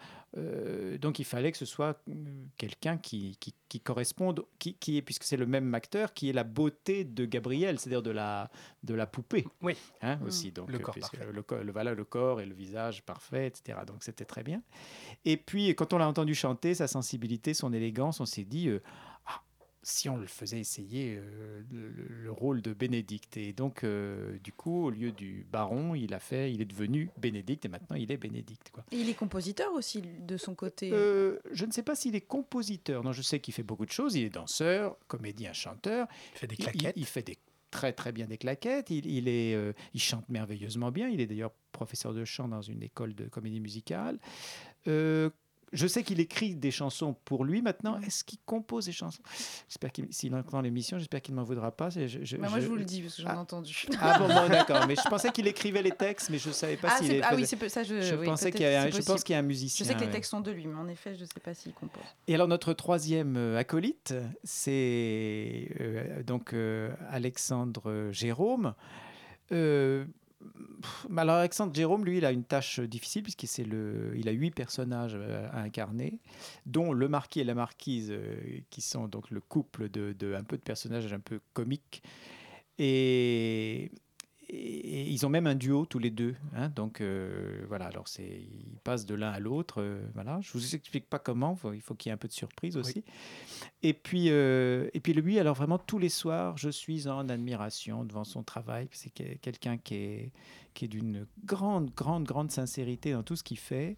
donc 0.98 1.18
il 1.18 1.24
fallait 1.24 1.52
que 1.52 1.58
ce 1.58 1.66
soit 1.66 2.00
quelqu'un 2.56 2.96
qui, 2.96 3.36
qui, 3.38 3.54
qui 3.68 3.80
corresponde, 3.80 4.42
qui, 4.58 4.74
qui 4.74 4.96
est, 4.96 5.02
puisque 5.02 5.24
c'est 5.24 5.36
le 5.36 5.44
même 5.46 5.74
acteur, 5.74 6.14
qui 6.14 6.30
est 6.30 6.32
la 6.32 6.44
beauté 6.44 7.04
de 7.14 7.24
Gabriel, 7.24 7.78
c'est-à-dire 7.78 8.02
de 8.02 8.10
la, 8.10 8.50
de 8.82 8.94
la 8.94 9.06
poupée. 9.06 9.46
Oui. 9.62 9.74
Hein, 10.00 10.16
Mm. 10.16 10.22
aussi. 10.26 10.52
Donc, 10.52 10.70
Le 10.70 10.76
euh, 10.76 10.80
corps. 10.80 10.96
Le, 11.20 11.62
le- 11.64 11.72
voilà, 11.72 11.94
le 11.94 12.04
corps 12.04 12.40
et 12.40 12.46
le 12.46 12.54
visage 12.54 13.02
parfait, 13.02 13.46
etc. 13.46 13.78
Donc 13.86 14.02
c'était 14.02 14.24
très 14.24 14.42
bien. 14.42 14.62
Et 15.24 15.36
puis 15.36 15.74
quand 15.74 15.92
on 15.92 15.98
l'a 15.98 16.08
entendu 16.08 16.34
chanter, 16.34 16.74
sa 16.74 16.86
sensibilité, 16.88 17.54
son 17.54 17.72
élégance, 17.72 18.20
on 18.20 18.26
s'est 18.26 18.44
dit, 18.44 18.68
euh, 18.68 18.80
si 19.84 20.08
on 20.08 20.16
le 20.16 20.26
faisait 20.26 20.60
essayer 20.60 21.16
euh, 21.18 21.62
le, 21.72 21.88
le- 21.88 22.06
le 22.08 22.30
rôle 22.30 22.62
de 22.62 22.72
Bénédicte. 22.72 23.36
Et 23.36 23.52
donc, 23.52 23.82
euh, 23.82 24.38
du 24.44 24.52
coup, 24.52 24.84
au 24.86 24.90
lieu 24.90 25.10
du 25.12 25.44
baron, 25.50 25.94
il 25.94 26.14
a 26.14 26.20
fait, 26.20 26.52
il 26.52 26.60
est 26.60 26.64
devenu 26.66 27.10
Bénédicte 27.18 27.64
et 27.64 27.68
maintenant 27.68 27.96
il 27.96 28.10
est 28.12 28.16
Bénédicte. 28.16 28.70
Quoi. 28.70 28.84
Et 28.92 28.96
il 28.96 29.08
est 29.10 29.14
compositeur 29.14 29.72
aussi 29.72 30.00
de 30.02 30.36
son 30.36 30.54
côté. 30.54 30.90
Euh, 30.92 31.38
je 31.52 31.64
ne 31.66 31.72
sais 31.72 31.82
pas 31.82 31.94
s'il 31.96 32.14
est 32.14 32.20
compositeur. 32.20 33.02
Non, 33.02 33.12
je 33.12 33.22
sais 33.22 33.40
qu'il 33.40 33.54
fait 33.54 33.62
beaucoup 33.64 33.86
de 33.86 33.90
choses. 33.90 34.14
Il 34.14 34.22
est 34.24 34.30
danseur, 34.30 34.96
comédien, 35.08 35.52
chanteur. 35.52 36.06
Il 36.34 36.38
fait 36.38 36.46
des 36.46 36.54
Il- 36.56 36.62
claquettes. 36.64 36.96
Il, 36.96 37.04
fait 37.06 37.22
des 37.26 37.38
très 37.72 37.92
très 37.92 38.12
bien 38.12 38.26
des 38.26 38.38
claquettes. 38.38 38.90
Il, 38.90 39.06
il 39.06 39.26
est, 39.28 39.54
euh, 39.54 39.72
il 39.94 40.00
chante 40.00 40.28
merveilleusement 40.28 40.92
bien. 40.92 41.08
Il 41.08 41.20
est 41.20 41.26
d'ailleurs 41.26 41.52
professeur 41.72 42.14
de 42.14 42.24
chant 42.24 42.46
dans 42.46 42.62
une 42.62 42.82
école 42.82 43.14
de 43.14 43.24
comédie 43.24 43.58
musicale. 43.60 44.18
Euh, 44.86 45.30
je 45.72 45.86
sais 45.86 46.02
qu'il 46.02 46.20
écrit 46.20 46.54
des 46.54 46.70
chansons 46.70 47.14
pour 47.24 47.44
lui 47.44 47.62
maintenant. 47.62 47.98
Est-ce 48.00 48.24
qu'il 48.24 48.38
compose 48.44 48.86
des 48.86 48.92
chansons? 48.92 49.22
J'espère 49.68 49.90
qu'il, 49.92 50.06
s'il 50.12 50.34
entend 50.34 50.60
l'émission, 50.60 50.98
j'espère 50.98 51.22
qu'il 51.22 51.34
ne 51.34 51.40
m'en 51.40 51.44
voudra 51.46 51.70
pas. 51.70 51.90
Je, 51.90 52.06
je- 52.06 52.36
Bah, 52.36 52.48
moi, 52.48 52.58
je 52.58 52.64
je- 52.64 52.68
vous 52.68 52.76
le 52.76 52.84
dis 52.84 53.00
parce 53.02 53.16
que 53.16 53.22
j'en 53.22 53.28
ai 53.28 53.32
Ah. 53.34 53.40
entendu. 53.40 53.86
Ah 54.00 54.18
bon, 54.18 54.28
bon, 54.28 54.48
d'accord. 54.48 54.86
Mais 54.86 54.94
je 54.96 55.08
pensais 55.08 55.30
qu'il 55.30 55.46
écrivait 55.46 55.82
les 55.82 55.92
textes, 55.92 56.30
mais 56.30 56.38
je 56.38 56.48
ne 56.48 56.52
savais 56.54 56.76
pas 56.76 56.88
Ah, 56.92 56.98
s'il 57.02 57.22
ah 57.22 57.34
oui, 57.34 57.46
c'est 57.46 57.68
ça, 57.68 57.82
je- 57.82 58.00
Je 58.00 58.14
oui, 58.14 58.26
pensais 58.26 58.50
qu'il 58.52 58.62
y 58.62 58.64
a, 58.66 58.90
je 58.90 59.00
pense 59.02 59.22
qu'il 59.24 59.32
y 59.32 59.36
a 59.36 59.38
un 59.38 59.42
musicien. 59.42 59.84
Je 59.86 59.90
sais 59.90 59.96
que 59.96 60.04
les 60.04 60.10
textes 60.10 60.30
sont 60.30 60.40
de 60.40 60.50
lui, 60.50 60.66
mais 60.66 60.76
en 60.78 60.88
effet, 60.88 61.14
je 61.14 61.20
ne 61.22 61.26
sais 61.26 61.40
pas 61.42 61.54
s'il 61.54 61.72
compose. 61.72 62.02
Et 62.28 62.34
alors 62.34 62.48
notre 62.48 62.72
troisième 62.72 63.36
euh, 63.36 63.56
acolyte, 63.58 64.14
c'est 64.44 65.68
euh, 65.80 66.22
donc 66.22 66.52
euh, 66.52 66.90
Alexandre 67.10 68.08
Jérôme. 68.12 68.74
Euh, 69.52 70.04
alors 71.16 71.36
Alexandre 71.36 71.74
Jérôme, 71.74 72.04
lui, 72.04 72.18
il 72.18 72.24
a 72.24 72.32
une 72.32 72.44
tâche 72.44 72.80
difficile 72.80 73.22
puisqu'il 73.22 73.46
c'est 73.46 73.64
le, 73.64 74.12
il 74.16 74.28
a 74.28 74.32
huit 74.32 74.50
personnages 74.50 75.14
euh, 75.14 75.48
à 75.52 75.60
incarner, 75.60 76.18
dont 76.66 76.92
le 76.92 77.08
marquis 77.08 77.40
et 77.40 77.44
la 77.44 77.54
marquise, 77.54 78.10
euh, 78.10 78.36
qui 78.70 78.80
sont 78.80 79.08
donc 79.08 79.30
le 79.30 79.40
couple 79.40 79.88
de, 79.88 80.14
de 80.18 80.34
un 80.34 80.44
peu 80.44 80.56
de 80.56 80.62
personnages 80.62 81.12
un 81.12 81.20
peu 81.20 81.40
comiques. 81.52 82.02
Et, 82.78 83.90
et 84.54 85.08
ils 85.10 85.24
ont 85.24 85.30
même 85.30 85.46
un 85.46 85.54
duo 85.54 85.86
tous 85.86 85.98
les 85.98 86.10
deux. 86.10 86.34
hein. 86.54 86.68
donc 86.68 87.00
euh, 87.00 87.64
voilà, 87.68 87.86
alors 87.86 88.06
c'est, 88.06 88.22
ils 88.42 88.78
passent 88.84 89.06
de 89.06 89.14
l'un 89.14 89.30
à 89.30 89.40
l'autre. 89.40 89.80
euh, 89.80 90.02
voilà, 90.14 90.40
je 90.42 90.52
vous 90.52 90.74
explique 90.74 91.08
pas 91.08 91.18
comment. 91.18 91.56
faut- 91.56 91.72
il 91.72 91.80
faut 91.80 91.94
qu'il 91.94 92.08
y 92.08 92.10
ait 92.10 92.14
un 92.14 92.18
peu 92.18 92.28
de 92.28 92.32
surprise 92.34 92.76
aussi. 92.76 93.02
Et 93.82 93.94
puis 93.94 94.26
euh, 94.28 94.88
et 94.92 95.00
puis 95.00 95.14
lui, 95.14 95.38
alors 95.38 95.54
vraiment 95.56 95.78
tous 95.78 95.98
les 95.98 96.08
soirs, 96.10 96.56
je 96.58 96.68
suis 96.68 97.08
en 97.08 97.28
admiration 97.30 98.04
devant 98.04 98.24
son 98.24 98.42
travail. 98.42 98.88
C'est 98.92 99.10
que- 99.12 99.36
quelqu'un 99.38 99.78
qui 99.78 99.94
est 99.94 100.32
qui 100.74 100.84
est 100.84 100.88
d'une 100.88 101.26
grande 101.44 101.90
grande 101.94 102.24
grande 102.24 102.50
sincérité 102.50 103.12
dans 103.12 103.22
tout 103.22 103.36
ce 103.36 103.42
qu'il 103.42 103.58
fait. 103.58 103.96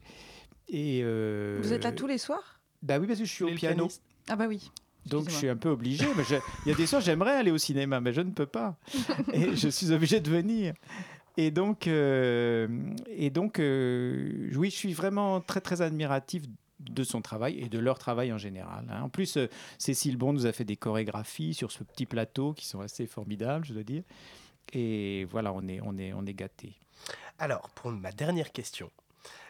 Et 0.69 1.01
euh, 1.03 1.59
Vous 1.63 1.73
êtes 1.73 1.85
là 1.85 1.93
tous 1.93 2.07
les 2.07 2.19
soirs? 2.19 2.61
Bah 2.83 2.99
oui, 2.99 3.07
parce 3.07 3.19
que 3.19 3.25
je 3.25 3.33
suis 3.33 3.45
au 3.45 3.49
piano. 3.55 3.77
pianiste? 3.77 4.03
Ah 4.29 4.37
bah 4.37 4.47
oui. 4.49 4.71
Donc 5.07 5.29
je 5.29 5.35
suis 5.35 5.49
un 5.49 5.57
peu 5.57 5.69
obligé. 5.71 6.07
mais 6.17 6.25
je- 6.25 6.37
Il 6.67 6.71
y 6.71 6.73
a 6.73 6.77
des 6.77 6.87
soirs, 6.87 7.01
j'aimerais 7.03 7.33
aller 7.33 7.51
au 7.51 7.59
cinéma, 7.59 8.01
mais 8.01 8.13
je 8.13 8.21
ne 8.23 8.31
peux 8.31 8.47
pas. 8.47 8.77
Et 9.33 9.55
je 9.57 9.69
suis 9.69 9.93
obligé 9.93 10.21
de 10.21 10.31
venir. 10.31 10.75
Et 11.37 11.51
donc, 11.51 11.87
euh, 11.89 12.69
et 13.09 13.31
donc 13.31 13.59
euh, 13.59 14.51
oui, 14.55 14.71
je 14.71 14.77
suis 14.77 14.93
vraiment 14.93 15.41
très, 15.41 15.61
très 15.61 15.83
admiratif 15.83 16.45
de 16.81 17.03
son 17.03 17.23
travail 17.23 17.59
et 17.59 17.69
de 17.69 17.79
leur 17.79 17.99
travail 17.99 18.33
en 18.33 18.39
général. 18.39 18.85
hein. 18.91 19.03
En 19.03 19.09
plus, 19.09 19.37
euh, 19.37 19.49
Cécile 19.79 20.17
Bond 20.17 20.33
nous 20.35 20.47
a 20.47 20.53
fait 20.53 20.65
des 20.65 20.77
chorégraphies 20.77 21.55
sur 21.55 21.73
ce 21.73 21.83
petit 21.83 22.07
plateau 22.07 22.53
qui 22.53 22.67
sont 22.67 22.81
assez 22.81 23.07
formidables, 23.07 23.65
je 23.65 23.73
dois 23.75 23.83
dire. 23.83 24.03
Et 24.73 25.25
voilà, 25.31 25.53
on 25.53 25.67
est, 25.67 25.81
on 25.83 25.97
est, 25.99 26.13
on 26.13 26.25
est 26.27 26.35
gâtés. 26.35 26.75
Alors, 27.39 27.69
pour 27.71 27.91
ma 27.91 28.13
dernière 28.13 28.53
question. 28.53 28.91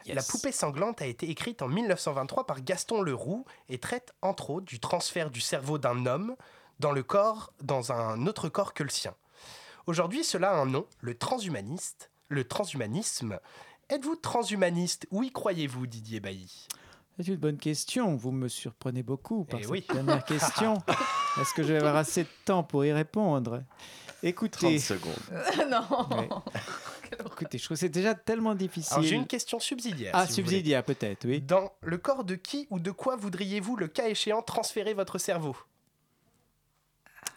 Yes. 0.07 0.17
La 0.17 0.23
poupée 0.23 0.53
sanglante 0.53 1.01
a 1.01 1.07
été 1.07 1.31
écrite 1.31 1.62
en 1.62 1.68
1923 1.68 2.47
par 2.47 2.61
Gaston 2.62 3.01
Leroux 3.03 3.45
et 3.68 3.78
traite 3.78 4.12
entre 4.22 4.51
autres 4.51 4.66
du 4.66 4.78
transfert 4.81 5.31
du 5.31 5.41
cerveau 5.41 5.78
d'un 5.78 6.05
homme 6.07 6.37
dans 6.78 6.93
le 6.93 7.03
corps, 7.03 7.53
dans 7.62 7.93
un 7.93 8.26
autre 8.26 8.49
corps 8.49 8.74
que 8.74 8.83
le 8.83 8.91
sien. 8.91 9.14
Aujourd'hui, 9.87 10.24
cela 10.24 10.51
a 10.51 10.55
un 10.57 10.66
nom, 10.66 10.87
le 11.01 11.16
transhumaniste, 11.16 12.11
le 12.28 12.45
transhumanisme. 12.47 13.39
Êtes-vous 13.91 14.16
transhumaniste? 14.16 15.07
Ou 15.11 15.22
y 15.22 15.31
croyez-vous, 15.31 15.87
Didier 15.87 16.20
Bailly? 16.20 16.66
C'est 17.18 17.28
une 17.28 17.37
bonne 17.37 17.59
question. 17.59 18.16
Vous 18.16 18.33
me 18.33 18.49
surprenez 18.49 19.03
beaucoup 19.03 19.45
par 19.45 19.61
Eh 19.61 19.62
cette 19.62 19.70
oui. 19.70 19.87
dernière 19.93 20.24
question. 20.26 20.83
Est-ce 21.41 21.55
que 21.55 21.62
je 21.62 21.72
vais 21.72 21.78
avoir 21.78 21.97
assez 21.97 22.24
de 22.24 22.28
temps 22.45 22.62
pour 22.64 22.85
y 22.85 22.93
répondre? 22.93 23.62
Écoutez, 24.22 24.78
30 24.78 24.78
secondes. 24.81 25.14
non. 25.70 26.16
Ouais. 26.18 26.28
Écoutez, 27.27 27.59
je 27.59 27.65
trouve 27.65 27.77
que 27.77 27.81
c'est 27.81 27.89
déjà 27.89 28.15
tellement 28.15 28.55
difficile. 28.55 28.93
Alors 28.95 29.05
j'ai 29.05 29.17
une 29.17 29.27
question 29.27 29.59
subsidiaire. 29.61 30.12
ah, 30.15 30.27
si 30.27 30.35
subsidiaire 30.35 30.85
peut-être, 30.85 31.27
oui. 31.27 31.41
Dans 31.41 31.73
le 31.83 31.99
corps 31.99 32.25
de 32.25 32.35
qui 32.35 32.67
ou 32.71 32.79
de 32.79 32.91
quoi 32.91 33.17
voudriez-vous, 33.17 33.77
le 33.77 33.89
cas 33.89 34.09
échéant, 34.09 34.43
transférer 34.43 34.95
votre 34.95 35.19
cerveau? 35.19 35.57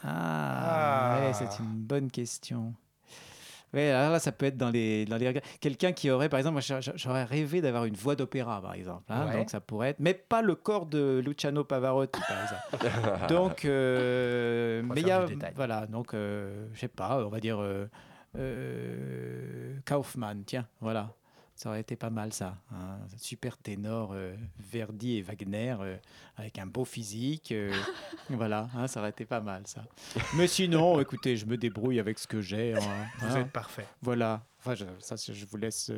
Ah, 0.03 1.15
Ah. 1.15 1.19
ouais, 1.27 1.33
c'est 1.33 1.59
une 1.59 1.73
bonne 1.75 2.11
question. 2.11 2.73
Ouais, 3.73 3.91
alors 3.91 4.13
là, 4.13 4.19
ça 4.19 4.31
peut 4.31 4.45
être 4.45 4.55
dans 4.57 4.69
les, 4.69 5.03
dans 5.05 5.17
les. 5.17 5.41
Quelqu'un 5.59 5.91
qui 5.91 6.09
aurait, 6.09 6.29
par 6.29 6.39
exemple, 6.39 6.61
j'aurais 6.95 7.25
rêvé 7.25 7.59
d'avoir 7.59 7.83
une 7.83 7.95
voix 7.95 8.15
d'opéra, 8.15 8.61
par 8.61 8.73
exemple. 8.73 9.03
hein, 9.09 9.25
Ouais. 9.27 9.33
Donc 9.33 9.49
ça 9.49 9.59
pourrait 9.59 9.89
être, 9.89 9.99
mais 9.99 10.13
pas 10.13 10.41
le 10.41 10.55
corps 10.55 10.85
de 10.85 11.21
Luciano 11.23 11.65
Pavarotti, 11.65 12.19
par 12.27 12.37
exemple. 12.41 13.27
donc, 13.33 13.65
euh, 13.65 14.81
mais 14.85 15.01
il 15.01 15.07
y 15.07 15.11
a, 15.11 15.25
voilà, 15.55 15.85
donc, 15.85 16.13
euh, 16.13 16.65
je 16.73 16.79
sais 16.79 16.87
pas, 16.87 17.25
on 17.25 17.29
va 17.29 17.41
dire 17.41 17.57
euh, 17.61 17.87
euh, 18.37 19.77
Kaufmann, 19.85 20.43
tiens, 20.45 20.67
voilà. 20.79 21.13
Ça 21.55 21.69
aurait 21.69 21.81
été 21.81 21.95
pas 21.95 22.11
mal 22.11 22.31
ça. 22.33 22.55
Un 22.71 22.99
super 23.17 23.57
ténor 23.57 24.11
euh, 24.13 24.35
Verdi 24.59 25.17
et 25.17 25.21
Wagner 25.23 25.75
euh, 25.79 25.97
avec 26.35 26.59
un 26.59 26.67
beau 26.67 26.85
physique. 26.85 27.51
euh, 27.51 27.73
voilà, 28.29 28.69
hein, 28.75 28.87
ça 28.87 28.99
aurait 28.99 29.09
été 29.09 29.25
pas 29.25 29.41
mal 29.41 29.65
ça. 29.65 29.83
Mais 30.35 30.45
sinon, 30.45 30.99
écoutez, 31.01 31.35
je 31.35 31.47
me 31.47 31.57
débrouille 31.57 31.99
avec 31.99 32.19
ce 32.19 32.27
que 32.27 32.41
j'ai. 32.41 32.75
hein, 32.75 33.07
Vous 33.21 33.35
hein. 33.35 33.39
êtes 33.41 33.51
parfait. 33.51 33.87
Voilà. 34.03 34.45
Enfin, 34.59 34.75
je, 34.75 34.85
ça, 34.99 35.15
je 35.15 35.45
vous 35.47 35.57
laisse. 35.57 35.91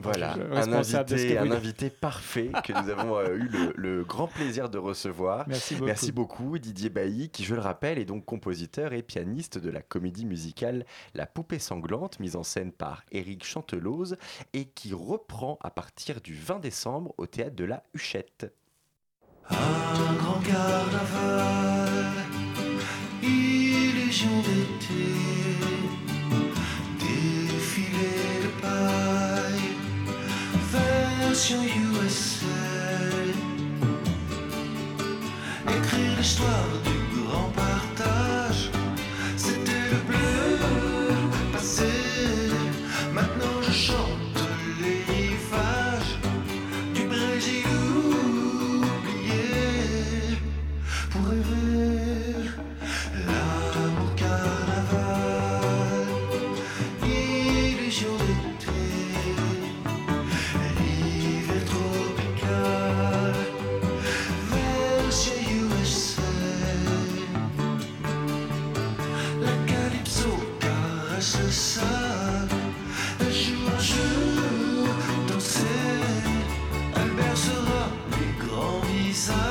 Voilà, 0.00 0.34
un 0.52 0.72
invité, 0.72 1.38
un 1.38 1.50
invité 1.50 1.90
parfait 1.90 2.52
que 2.64 2.72
nous 2.72 2.88
avons 2.88 3.18
euh, 3.18 3.34
eu 3.34 3.48
le, 3.48 3.72
le 3.76 4.04
grand 4.04 4.28
plaisir 4.28 4.70
de 4.70 4.78
recevoir. 4.78 5.44
Merci 5.48 5.74
beaucoup. 5.74 5.86
Merci 5.86 6.12
beaucoup 6.12 6.58
Didier 6.58 6.88
Bailly, 6.88 7.30
qui 7.30 7.42
je 7.42 7.54
le 7.54 7.60
rappelle 7.60 7.98
est 7.98 8.04
donc 8.04 8.24
compositeur 8.24 8.92
et 8.92 9.02
pianiste 9.02 9.58
de 9.58 9.70
la 9.70 9.82
comédie 9.82 10.24
musicale 10.24 10.86
La 11.14 11.26
Poupée 11.26 11.58
Sanglante, 11.58 12.20
mise 12.20 12.36
en 12.36 12.44
scène 12.44 12.70
par 12.70 13.02
Éric 13.10 13.44
Chantelose 13.44 14.16
et 14.52 14.66
qui 14.66 14.94
reprend 14.94 15.58
à 15.62 15.70
partir 15.70 16.20
du 16.20 16.34
20 16.34 16.60
décembre 16.60 17.12
au 17.18 17.26
théâtre 17.26 17.56
de 17.56 17.64
la 17.64 17.82
Huchette. 17.92 18.52
Un 19.50 20.14
grand 20.18 20.40
carnaval, 20.40 21.96
illusion 23.22 24.42
d'été, 24.42 25.77
version 31.38 31.62
USA. 31.62 32.46
Écrire 35.68 36.16
l'histoire 36.18 36.66
du 36.84 36.97
grands 79.26 79.47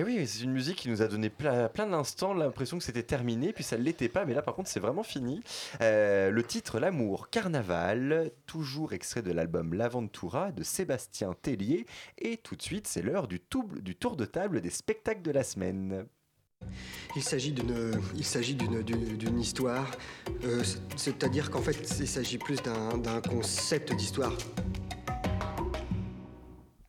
Et 0.00 0.02
oui, 0.02 0.26
c'est 0.26 0.44
une 0.44 0.52
musique 0.52 0.76
qui 0.76 0.88
nous 0.88 1.02
a 1.02 1.08
donné 1.08 1.28
plein, 1.28 1.68
d'instants 1.76 2.32
l'impression 2.32 2.78
que 2.78 2.84
c'était 2.84 3.02
terminé, 3.02 3.52
puis 3.52 3.62
ça 3.62 3.76
ne 3.76 3.82
l'était 3.82 4.08
pas, 4.08 4.24
mais 4.24 4.32
là 4.32 4.40
par 4.40 4.54
contre 4.54 4.70
c'est 4.70 4.80
vraiment 4.80 5.02
fini. 5.02 5.42
Euh, 5.82 6.30
le 6.30 6.42
titre 6.42 6.80
L'amour 6.80 7.28
carnaval, 7.28 8.30
toujours 8.46 8.94
extrait 8.94 9.20
de 9.20 9.30
l'album 9.30 9.74
L'Aventura 9.74 10.52
de 10.52 10.62
Sébastien 10.62 11.34
Tellier, 11.42 11.84
et 12.16 12.38
tout 12.38 12.56
de 12.56 12.62
suite 12.62 12.86
c'est 12.86 13.02
l'heure 13.02 13.28
du, 13.28 13.40
tour 13.40 14.16
de 14.16 14.24
table 14.24 14.62
des 14.62 14.70
spectacles 14.70 15.20
de 15.20 15.32
la 15.32 15.44
semaine. 15.44 16.06
Il 17.14 17.22
s'agit 17.22 17.52
d'une, 17.52 19.38
histoire, 19.38 19.90
euh, 20.44 20.64
c'est- 20.64 20.78
c'est-à-dire 20.96 21.50
qu'en 21.50 21.60
fait, 21.60 21.76
il 22.00 22.08
s'agit 22.08 22.38
plus 22.38 22.56
d'un 22.62 23.20
concept 23.20 23.94
d'histoire. 23.94 24.32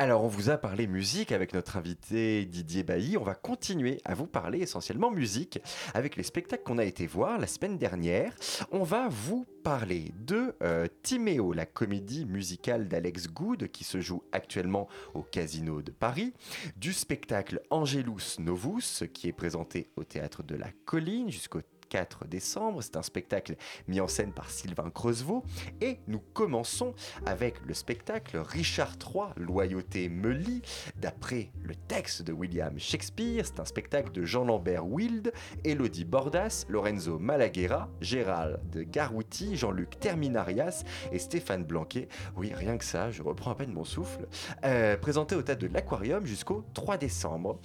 Alors, 0.01 0.23
on 0.23 0.27
vous 0.27 0.49
a 0.49 0.57
parlé 0.57 0.87
musique 0.87 1.31
avec 1.31 1.53
notre 1.53 1.77
invité 1.77 2.43
Didier 2.45 2.81
Bailly. 2.81 3.17
On 3.17 3.23
va 3.23 3.35
continuer 3.35 4.01
à 4.03 4.15
vous 4.15 4.25
parler 4.25 4.57
essentiellement 4.57 5.11
musique 5.11 5.59
avec 5.93 6.15
les 6.15 6.23
spectacles 6.23 6.63
qu'on 6.63 6.79
a 6.79 6.85
été 6.85 7.05
voir 7.05 7.37
la 7.37 7.45
semaine 7.45 7.77
dernière. 7.77 8.33
On 8.71 8.81
va 8.81 9.09
vous 9.09 9.45
parler 9.63 10.11
de 10.17 10.55
euh, 10.63 10.87
Timéo, 11.03 11.53
la 11.53 11.67
comédie 11.67 12.25
musicale 12.25 12.87
d'Alex 12.87 13.27
Good 13.27 13.67
qui 13.67 13.83
se 13.83 14.01
joue 14.01 14.23
actuellement 14.31 14.87
au 15.13 15.21
Casino 15.21 15.83
de 15.83 15.91
Paris, 15.91 16.33
du 16.77 16.93
spectacle 16.93 17.61
Angelus 17.69 18.39
Novus 18.39 19.03
qui 19.13 19.27
est 19.27 19.33
présenté 19.33 19.91
au 19.97 20.03
théâtre 20.03 20.41
de 20.41 20.55
la 20.55 20.71
Colline 20.85 21.29
jusqu'au 21.29 21.61
4 21.91 22.25
décembre. 22.25 22.81
C'est 22.81 22.95
un 22.95 23.01
spectacle 23.01 23.57
mis 23.89 23.99
en 23.99 24.07
scène 24.07 24.31
par 24.31 24.49
Sylvain 24.49 24.89
Creusevaux. 24.89 25.43
Et 25.81 25.99
nous 26.07 26.21
commençons 26.33 26.95
avec 27.25 27.55
le 27.67 27.73
spectacle 27.73 28.37
Richard 28.37 28.93
III, 28.93 29.33
Loyauté 29.35 30.07
me 30.07 30.29
lie, 30.29 30.61
d'après 30.95 31.51
le 31.61 31.75
texte 31.75 32.21
de 32.21 32.31
William 32.31 32.79
Shakespeare. 32.79 33.45
C'est 33.45 33.59
un 33.59 33.65
spectacle 33.65 34.13
de 34.13 34.23
Jean-Lambert 34.23 34.87
Wild, 34.87 35.33
Elodie 35.65 36.05
Bordas, 36.05 36.65
Lorenzo 36.69 37.19
Malaguerra, 37.19 37.89
Gérald 37.99 38.61
Garouti, 38.89 39.57
Jean-Luc 39.57 39.99
Terminarias 39.99 40.85
et 41.11 41.19
Stéphane 41.19 41.65
Blanquet. 41.65 42.07
Oui, 42.37 42.53
rien 42.55 42.77
que 42.77 42.85
ça, 42.85 43.11
je 43.11 43.21
reprends 43.21 43.51
à 43.51 43.55
peine 43.55 43.73
mon 43.73 43.83
souffle. 43.83 44.27
Euh, 44.63 44.95
présenté 44.95 45.35
au 45.35 45.41
théâtre 45.41 45.61
de 45.61 45.73
l'Aquarium 45.73 46.25
jusqu'au 46.25 46.63
3 46.73 46.95
décembre. 46.95 47.59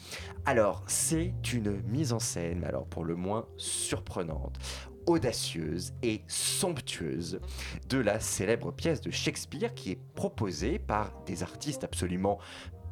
Alors, 0.46 0.82
c'est 0.88 1.32
une 1.52 1.80
mise 1.82 2.12
en 2.12 2.18
scène, 2.18 2.64
alors 2.64 2.86
pour 2.86 3.04
le 3.04 3.14
moins 3.14 3.46
surprenante 3.56 4.15
audacieuse 5.06 5.92
et 6.02 6.22
somptueuse 6.26 7.40
de 7.88 7.98
la 7.98 8.20
célèbre 8.20 8.72
pièce 8.72 9.00
de 9.00 9.10
Shakespeare 9.10 9.74
qui 9.74 9.92
est 9.92 9.98
proposée 10.14 10.78
par 10.78 11.12
des 11.26 11.42
artistes 11.42 11.84
absolument 11.84 12.38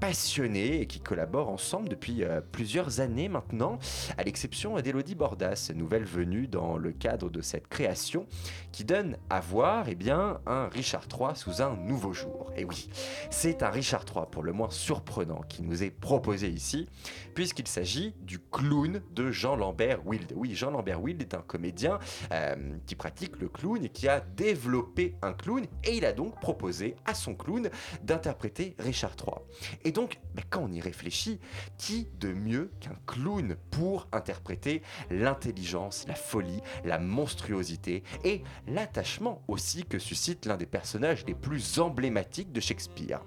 passionnés 0.00 0.82
et 0.82 0.86
qui 0.86 1.00
collaborent 1.00 1.48
ensemble 1.48 1.88
depuis 1.88 2.24
euh, 2.24 2.40
plusieurs 2.40 3.00
années 3.00 3.28
maintenant, 3.28 3.78
à 4.18 4.22
l'exception 4.22 4.78
d'Elodie 4.78 5.14
Bordas, 5.14 5.70
nouvelle 5.74 6.04
venue 6.04 6.46
dans 6.46 6.76
le 6.76 6.92
cadre 6.92 7.30
de 7.30 7.40
cette 7.40 7.68
création, 7.68 8.26
qui 8.72 8.84
donne 8.84 9.16
à 9.30 9.40
voir 9.40 9.86
eh 9.88 9.94
bien, 9.94 10.40
un 10.46 10.68
Richard 10.68 11.04
III 11.10 11.34
sous 11.34 11.62
un 11.62 11.76
nouveau 11.76 12.12
jour. 12.12 12.52
Et 12.56 12.64
oui, 12.64 12.88
c'est 13.30 13.62
un 13.62 13.70
Richard 13.70 14.04
III 14.14 14.24
pour 14.30 14.42
le 14.42 14.52
moins 14.52 14.70
surprenant 14.70 15.40
qui 15.48 15.62
nous 15.62 15.82
est 15.82 15.90
proposé 15.90 16.48
ici, 16.48 16.86
puisqu'il 17.34 17.66
s'agit 17.66 18.14
du 18.20 18.38
clown 18.38 19.02
de 19.12 19.30
Jean-Lambert 19.30 20.06
Wild. 20.06 20.32
Oui, 20.36 20.54
Jean-Lambert 20.54 21.02
Wild 21.02 21.20
est 21.20 21.34
un 21.34 21.42
comédien 21.42 21.98
euh, 22.32 22.54
qui 22.86 22.94
pratique 22.94 23.38
le 23.40 23.48
clown 23.48 23.84
et 23.84 23.88
qui 23.88 24.08
a 24.08 24.20
développé 24.20 25.16
un 25.22 25.32
clown, 25.32 25.66
et 25.82 25.96
il 25.96 26.04
a 26.04 26.12
donc 26.12 26.40
proposé 26.40 26.94
à 27.04 27.14
son 27.14 27.34
clown 27.34 27.68
d'interpréter 28.02 28.76
Richard 28.78 29.16
III. 29.18 29.36
Et 29.84 29.92
donc, 29.92 30.20
bah, 30.34 30.42
quand 30.48 30.60
on 30.62 30.72
y 30.72 30.80
réfléchit, 30.80 31.40
qui 31.76 32.08
de 32.20 32.32
mieux 32.32 32.70
qu'un 32.80 32.96
clown 33.06 33.56
pour 33.70 34.08
interpréter 34.12 34.82
l'intelligence, 35.10 36.04
la 36.06 36.14
folie, 36.14 36.60
la 36.84 36.98
monstruosité 36.98 38.04
et 38.22 38.42
l'attachement 38.68 39.42
aussi 39.48 39.84
que 39.84 39.98
suscite 39.98 40.46
l'un 40.46 40.56
des 40.56 40.66
personnages 40.66 41.24
les 41.26 41.34
plus 41.34 41.80
emblématiques 41.80 42.52
de 42.52 42.60
Shakespeare? 42.60 43.20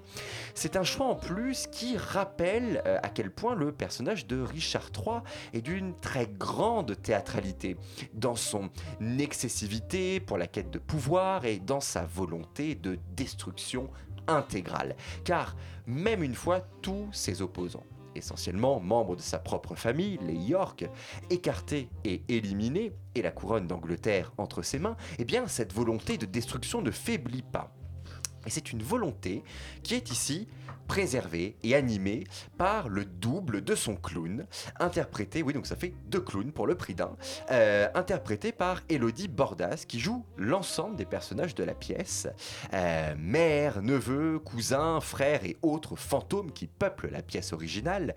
C'est 0.54 0.76
un 0.76 0.84
choix 0.84 1.06
en 1.06 1.16
plus 1.16 1.66
qui 1.66 1.96
rappelle 1.96 2.82
euh, 2.86 2.98
à 3.02 3.10
quel 3.10 3.30
point 3.30 3.54
le 3.54 3.72
personnage 3.72 3.97
de 4.02 4.40
Richard 4.40 4.90
III 4.94 5.20
est 5.52 5.60
d'une 5.60 5.94
très 5.94 6.26
grande 6.26 7.00
théâtralité, 7.02 7.76
dans 8.14 8.36
son 8.36 8.70
excessivité 9.18 10.20
pour 10.20 10.38
la 10.38 10.46
quête 10.46 10.70
de 10.70 10.78
pouvoir 10.78 11.44
et 11.44 11.58
dans 11.58 11.80
sa 11.80 12.04
volonté 12.04 12.74
de 12.74 12.98
destruction 13.16 13.90
intégrale. 14.26 14.96
Car 15.24 15.56
même 15.86 16.22
une 16.22 16.34
fois 16.34 16.60
tous 16.82 17.08
ses 17.12 17.42
opposants, 17.42 17.84
essentiellement 18.14 18.80
membres 18.80 19.16
de 19.16 19.22
sa 19.22 19.38
propre 19.38 19.74
famille, 19.74 20.18
les 20.22 20.34
York, 20.34 20.86
écartés 21.30 21.88
et 22.04 22.22
éliminés, 22.28 22.92
et 23.14 23.22
la 23.22 23.30
couronne 23.30 23.66
d'Angleterre 23.66 24.32
entre 24.38 24.62
ses 24.62 24.78
mains, 24.78 24.96
eh 25.18 25.24
bien 25.24 25.46
cette 25.48 25.72
volonté 25.72 26.18
de 26.18 26.26
destruction 26.26 26.82
ne 26.82 26.90
faiblit 26.90 27.42
pas. 27.42 27.74
Et 28.46 28.50
c'est 28.50 28.72
une 28.72 28.82
volonté 28.82 29.42
qui 29.82 29.94
est 29.94 30.10
ici 30.10 30.48
préservée 30.88 31.54
et 31.62 31.76
animée 31.76 32.24
par 32.56 32.88
le 32.88 33.04
double 33.04 33.62
de 33.62 33.76
son 33.76 33.94
clown, 33.94 34.46
interprété, 34.80 35.42
oui 35.42 35.52
donc 35.52 35.66
ça 35.66 35.76
fait 35.76 35.94
deux 36.06 36.20
clowns 36.20 36.50
pour 36.50 36.66
le 36.66 36.74
prix 36.74 36.94
d'un, 36.94 37.16
euh, 37.52 37.88
interprété 37.94 38.50
par 38.50 38.80
Elodie 38.88 39.28
Bordas 39.28 39.84
qui 39.86 40.00
joue 40.00 40.24
l'ensemble 40.36 40.96
des 40.96 41.04
personnages 41.04 41.54
de 41.54 41.62
la 41.62 41.74
pièce, 41.74 42.26
euh, 42.72 43.14
mère, 43.16 43.82
neveu, 43.82 44.38
cousin, 44.38 45.00
frère 45.00 45.44
et 45.44 45.56
autres 45.62 45.94
fantômes 45.94 46.50
qui 46.52 46.66
peuplent 46.66 47.10
la 47.10 47.22
pièce 47.22 47.52
originale. 47.52 48.14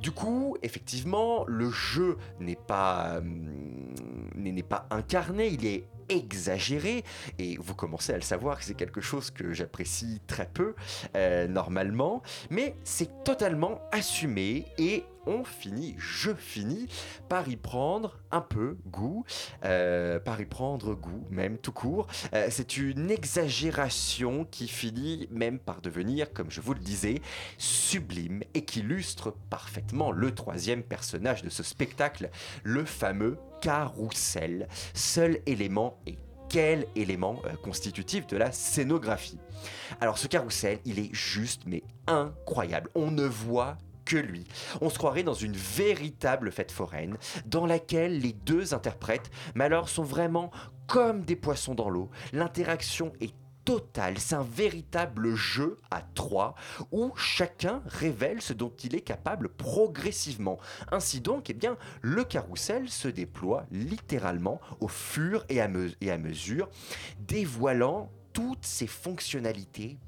Du 0.00 0.10
coup, 0.10 0.56
effectivement, 0.62 1.44
le 1.46 1.70
jeu 1.70 2.18
n'est 2.38 2.56
pas, 2.56 3.18
hum, 3.18 3.94
n'est 4.36 4.62
pas 4.62 4.86
incarné, 4.90 5.48
il 5.48 5.64
est 5.66 5.88
exagéré 6.08 7.04
et 7.38 7.56
vous 7.58 7.74
commencez 7.74 8.12
à 8.12 8.16
le 8.16 8.22
savoir 8.22 8.58
que 8.58 8.64
c'est 8.64 8.74
quelque 8.74 9.00
chose 9.00 9.30
que 9.30 9.52
j'apprécie 9.52 10.20
très 10.26 10.46
peu 10.46 10.74
euh, 11.16 11.46
normalement 11.46 12.22
mais 12.50 12.74
c'est 12.84 13.24
totalement 13.24 13.80
assumé 13.92 14.66
et 14.78 15.04
on 15.26 15.44
finit, 15.44 15.94
je 15.98 16.34
finis 16.34 16.88
par 17.28 17.48
y 17.48 17.56
prendre 17.56 18.18
un 18.30 18.40
peu 18.40 18.76
goût, 18.86 19.24
euh, 19.64 20.18
par 20.18 20.40
y 20.40 20.46
prendre 20.46 20.94
goût 20.94 21.26
même 21.30 21.58
tout 21.58 21.72
court. 21.72 22.06
Euh, 22.34 22.48
c'est 22.50 22.76
une 22.76 23.10
exagération 23.10 24.44
qui 24.44 24.68
finit 24.68 25.28
même 25.30 25.58
par 25.58 25.80
devenir, 25.80 26.32
comme 26.32 26.50
je 26.50 26.60
vous 26.60 26.74
le 26.74 26.80
disais, 26.80 27.20
sublime 27.58 28.42
et 28.54 28.64
qui 28.64 28.84
illustre 28.84 29.34
parfaitement 29.48 30.12
le 30.12 30.34
troisième 30.34 30.82
personnage 30.82 31.42
de 31.42 31.48
ce 31.48 31.62
spectacle, 31.62 32.28
le 32.62 32.84
fameux 32.84 33.38
carrousel, 33.62 34.68
seul 34.92 35.38
élément 35.46 35.98
et 36.06 36.18
quel 36.50 36.86
élément 36.94 37.40
euh, 37.46 37.56
constitutif 37.56 38.26
de 38.26 38.36
la 38.36 38.52
scénographie? 38.52 39.38
Alors 40.00 40.18
ce 40.18 40.28
carrousel, 40.28 40.78
il 40.84 40.98
est 40.98 41.14
juste 41.14 41.62
mais 41.66 41.82
incroyable. 42.06 42.90
On 42.94 43.10
ne 43.10 43.24
voit 43.24 43.78
que 44.04 44.16
lui. 44.16 44.44
On 44.80 44.90
se 44.90 44.98
croirait 44.98 45.22
dans 45.22 45.34
une 45.34 45.56
véritable 45.56 46.50
fête 46.52 46.72
foraine 46.72 47.16
dans 47.46 47.66
laquelle 47.66 48.20
les 48.20 48.32
deux 48.32 48.74
interprètes, 48.74 49.30
mais 49.54 49.64
alors 49.64 49.88
sont 49.88 50.02
vraiment 50.02 50.50
comme 50.86 51.22
des 51.22 51.36
poissons 51.36 51.74
dans 51.74 51.88
l'eau. 51.88 52.10
L'interaction 52.32 53.12
est 53.20 53.34
totale, 53.64 54.18
c'est 54.18 54.34
un 54.34 54.42
véritable 54.42 55.34
jeu 55.34 55.80
à 55.90 56.02
trois 56.14 56.54
où 56.92 57.12
chacun 57.16 57.82
révèle 57.86 58.42
ce 58.42 58.52
dont 58.52 58.72
il 58.82 58.94
est 58.94 59.00
capable 59.00 59.48
progressivement. 59.48 60.58
Ainsi 60.92 61.20
donc, 61.20 61.48
eh 61.48 61.54
bien, 61.54 61.78
le 62.02 62.24
carrousel 62.24 62.90
se 62.90 63.08
déploie 63.08 63.64
littéralement 63.70 64.60
au 64.80 64.88
fur 64.88 65.44
et 65.48 65.62
à, 65.62 65.70
et 66.00 66.10
à 66.10 66.18
mesure, 66.18 66.68
dévoilant 67.20 68.10
toutes 68.32 68.66
ses 68.66 68.86
fonctionnalités 68.86 69.98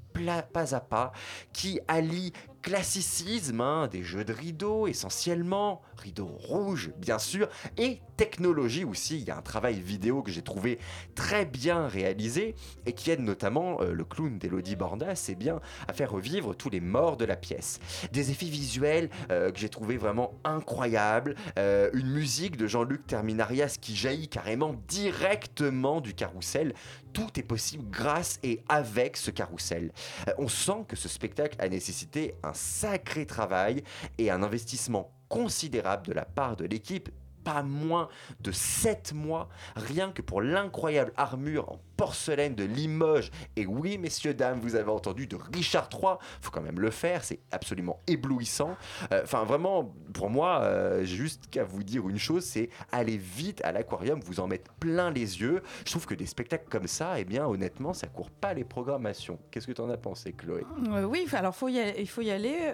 pas 0.53 0.74
à 0.74 0.80
pas, 0.80 1.12
qui 1.53 1.80
allie 1.88 2.32
classicisme, 2.66 3.60
hein, 3.60 3.86
des 3.86 4.02
jeux 4.02 4.24
de 4.24 4.32
rideaux 4.32 4.88
essentiellement, 4.88 5.82
rideaux 5.96 6.26
rouges 6.26 6.90
bien 6.98 7.20
sûr, 7.20 7.48
et 7.78 8.00
technologie 8.16 8.82
aussi. 8.82 9.20
Il 9.20 9.24
y 9.24 9.30
a 9.30 9.36
un 9.36 9.42
travail 9.42 9.78
vidéo 9.78 10.20
que 10.20 10.32
j'ai 10.32 10.42
trouvé 10.42 10.80
très 11.14 11.44
bien 11.44 11.86
réalisé 11.86 12.56
et 12.84 12.92
qui 12.92 13.12
aide 13.12 13.20
notamment 13.20 13.80
euh, 13.82 13.92
le 13.92 14.04
clown 14.04 14.36
d'Elodie 14.38 14.74
Bordas 14.74 15.26
eh 15.28 15.36
bien, 15.36 15.60
à 15.86 15.92
faire 15.92 16.10
revivre 16.10 16.56
tous 16.56 16.68
les 16.68 16.80
morts 16.80 17.16
de 17.16 17.24
la 17.24 17.36
pièce. 17.36 17.78
Des 18.12 18.32
effets 18.32 18.46
visuels 18.46 19.10
euh, 19.30 19.52
que 19.52 19.60
j'ai 19.60 19.68
trouvé 19.68 19.96
vraiment 19.96 20.34
incroyables, 20.42 21.36
euh, 21.60 21.88
une 21.92 22.10
musique 22.10 22.56
de 22.56 22.66
Jean-Luc 22.66 23.06
Terminarias 23.06 23.76
qui 23.80 23.94
jaillit 23.94 24.28
carrément 24.28 24.74
directement 24.88 26.00
du 26.00 26.14
carrousel. 26.14 26.74
Tout 27.12 27.38
est 27.38 27.44
possible 27.44 27.84
grâce 27.90 28.40
et 28.42 28.60
avec 28.68 29.16
ce 29.16 29.30
carrousel. 29.30 29.92
On 30.36 30.48
sent 30.48 30.84
que 30.88 30.96
ce 30.96 31.08
spectacle 31.08 31.56
a 31.60 31.68
nécessité 31.68 32.34
un 32.42 32.52
sacré 32.57 33.26
travail 33.26 33.82
et 34.18 34.30
un 34.30 34.42
investissement 34.42 35.12
considérable 35.28 36.07
de 36.07 36.12
la 36.12 36.24
part 36.24 36.57
de 36.57 36.64
l'équipe 36.64 37.09
pas 37.47 37.62
moins 37.62 38.09
de 38.40 38.51
7 38.51 39.12
mois, 39.14 39.49
rien 39.76 40.11
que 40.11 40.20
pour 40.20 40.42
l'incroyable 40.42 41.12
armure 41.16 41.70
en 41.70 41.80
porcelaine 41.97 42.57
de 42.57 42.64
Limoges. 42.64 43.30
Et 43.55 43.66
oui, 43.66 43.99
messieurs, 43.99 44.34
dames, 44.34 44.59
vous 44.61 44.74
avez 44.74 44.90
entendu 44.90 45.28
de 45.28 45.36
Richard 45.55 45.88
III, 45.92 46.14
faut 46.40 46.51
quand 46.51 46.61
même 46.61 46.80
le 46.80 46.90
faire, 46.90 47.22
c'est 47.22 47.38
absolument 47.53 48.01
éblouissant. 48.09 48.76
Euh, 49.12 49.20
Enfin, 49.22 49.44
vraiment, 49.44 49.94
pour 50.12 50.28
moi, 50.28 50.61
euh, 50.62 51.05
juste 51.05 51.49
qu'à 51.49 51.62
vous 51.62 51.84
dire 51.84 52.09
une 52.09 52.18
chose, 52.18 52.44
c'est 52.44 52.68
aller 52.90 53.16
vite 53.16 53.61
à 53.64 53.70
l'aquarium, 53.70 54.20
vous 54.24 54.40
en 54.40 54.49
mettre 54.49 54.72
plein 54.74 55.11
les 55.12 55.40
yeux. 55.40 55.62
Je 55.84 55.90
trouve 55.92 56.07
que 56.07 56.14
des 56.14 56.26
spectacles 56.26 56.68
comme 56.68 56.88
ça, 56.88 57.20
eh 57.20 57.24
bien, 57.24 57.47
honnêtement, 57.47 57.92
ça 57.92 58.09
court 58.09 58.30
pas 58.30 58.55
les 58.55 58.64
programmations. 58.64 59.38
Qu'est-ce 59.53 59.68
que 59.68 59.72
tu 59.72 59.80
en 59.80 59.90
as 59.90 59.97
pensé, 59.97 60.32
Chloé? 60.32 60.64
Euh, 60.88 61.05
oui, 61.05 61.26
alors 61.32 61.55
il 61.70 62.09
faut 62.09 62.22
y 62.22 62.30
aller, 62.30 62.72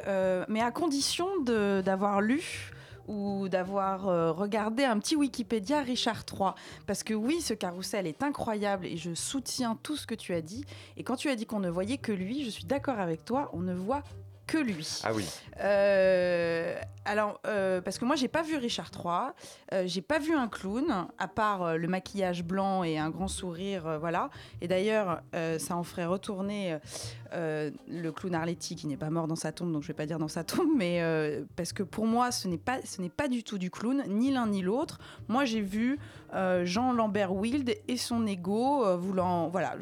mais 0.49 0.63
à 0.63 0.71
condition 0.71 1.29
d'avoir 1.43 2.23
lu 2.23 2.73
ou 3.09 3.49
d'avoir 3.49 4.09
euh, 4.09 4.33
regardé 4.33 4.85
un 4.85 4.99
petit 4.99 5.17
Wikipédia 5.17 5.81
Richard 5.81 6.25
III. 6.33 6.51
Parce 6.87 7.03
que 7.03 7.15
oui, 7.15 7.41
ce 7.41 7.55
carrousel 7.55 8.07
est 8.07 8.23
incroyable 8.23 8.87
et 8.87 8.97
je 8.97 9.15
soutiens 9.15 9.79
tout 9.83 9.97
ce 9.97 10.07
que 10.07 10.15
tu 10.15 10.35
as 10.35 10.43
dit. 10.43 10.65
Et 10.97 11.05
quand 11.05 11.17
tu 11.17 11.29
as 11.29 11.37
dit 11.37 11.47
qu'on 11.47 11.61
ne 11.61 11.71
voyait 11.71 11.99
que 11.99 12.13
lui, 12.13 12.45
je 12.45 12.51
suis 12.51 12.65
d'accord 12.65 12.99
avec 12.99 13.25
toi, 13.25 13.51
on 13.53 13.61
ne 13.61 13.75
voit 13.75 14.03
que 14.47 14.59
lui. 14.59 15.01
Ah 15.05 15.13
oui. 15.13 15.27
Euh, 15.61 16.79
alors, 17.05 17.41
euh, 17.47 17.81
parce 17.81 17.99
que 17.99 18.05
moi, 18.05 18.17
j'ai 18.17 18.29
pas 18.29 18.43
vu 18.43 18.57
Richard 18.57 18.91
III, 18.95 19.33
euh, 19.73 19.85
j'ai 19.87 20.03
pas 20.03 20.19
vu 20.19 20.35
un 20.35 20.49
clown, 20.49 21.07
à 21.19 21.29
part 21.29 21.77
le 21.79 21.89
maquillage 21.89 22.45
blanc 22.45 22.83
et 22.85 22.99
un 22.99 23.11
grand 23.11 23.29
sourire, 23.29 23.99
voilà. 23.99 24.31
Et 24.61 24.69
d'ailleurs, 24.69 25.23
ça 25.59 25.77
en 25.77 25.83
ferait 25.83 26.07
retourner 26.07 26.79
euh, 27.33 27.71
le 27.89 28.13
clown 28.13 28.35
Arletty, 28.35 28.77
qui 28.77 28.87
n'est 28.87 28.97
pas 28.97 29.11
mort 29.11 29.27
dans 29.27 29.37
sa 29.37 29.53
tombe, 29.53 29.73
donc 29.73 29.83
je 29.83 29.89
vais 29.89 29.95
pas 29.95 30.07
dire 30.07 30.19
dans 30.19 30.29
sa 30.29 30.45
tombe, 30.45 30.69
mais 30.77 31.03
euh, 31.03 31.45
parce 31.57 31.73
que 31.73 31.83
pour 31.83 32.07
moi, 32.07 32.31
ce 32.31 32.49
n'est 32.49 32.59
pas, 32.59 32.79
pas 33.17 33.29
du 33.29 33.43
tout 33.43 33.59
du 33.59 33.71
clown, 33.71 34.03
ni 34.09 34.31
l'un 34.31 34.47
ni 34.47 34.63
l'autre. 34.63 34.99
Moi, 35.29 35.45
j'ai 35.45 35.61
vu 35.61 35.99
euh, 36.35 36.65
Jean 36.65 36.93
Lambert 36.93 37.35
Wild 37.35 37.75
et 37.89 37.97
son 37.97 38.27
ego 38.27 38.85
voulant, 38.99 39.49
voilà, 39.49 39.77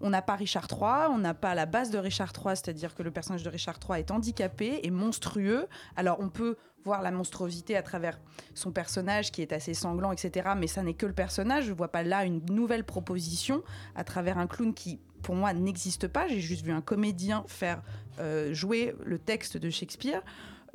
on 0.00 0.10
n'a 0.10 0.22
pas 0.22 0.36
Richard 0.36 0.66
III, 0.70 1.10
on 1.10 1.18
n'a 1.18 1.34
pas 1.34 1.54
la 1.54 1.66
base 1.66 1.90
de 1.90 1.98
Richard 1.98 2.32
III, 2.36 2.56
c'est-à-dire 2.56 2.94
que 2.94 3.02
le 3.02 3.10
personnage 3.10 3.42
de 3.42 3.50
Richard 3.50 3.78
III 3.88 4.00
est 4.00 4.10
handicapé 4.10 4.80
et 4.82 4.90
monstrueux. 4.90 5.66
Alors 5.96 6.18
on 6.20 6.28
peut 6.28 6.56
voir 6.84 7.02
la 7.02 7.10
monstruosité 7.10 7.76
à 7.76 7.82
travers 7.82 8.18
son 8.54 8.72
personnage 8.72 9.30
qui 9.32 9.42
est 9.42 9.52
assez 9.52 9.74
sanglant, 9.74 10.12
etc. 10.12 10.50
Mais 10.56 10.66
ça 10.66 10.82
n'est 10.82 10.94
que 10.94 11.06
le 11.06 11.12
personnage. 11.12 11.64
Je 11.64 11.72
vois 11.72 11.88
pas 11.88 12.02
là 12.02 12.24
une 12.24 12.40
nouvelle 12.46 12.84
proposition 12.84 13.62
à 13.94 14.04
travers 14.04 14.38
un 14.38 14.46
clown 14.46 14.72
qui, 14.72 14.98
pour 15.22 15.34
moi, 15.34 15.52
n'existe 15.52 16.08
pas. 16.08 16.28
J'ai 16.28 16.40
juste 16.40 16.64
vu 16.64 16.72
un 16.72 16.80
comédien 16.80 17.44
faire 17.46 17.82
euh, 18.18 18.52
jouer 18.52 18.94
le 19.04 19.18
texte 19.18 19.56
de 19.56 19.70
Shakespeare. 19.70 20.22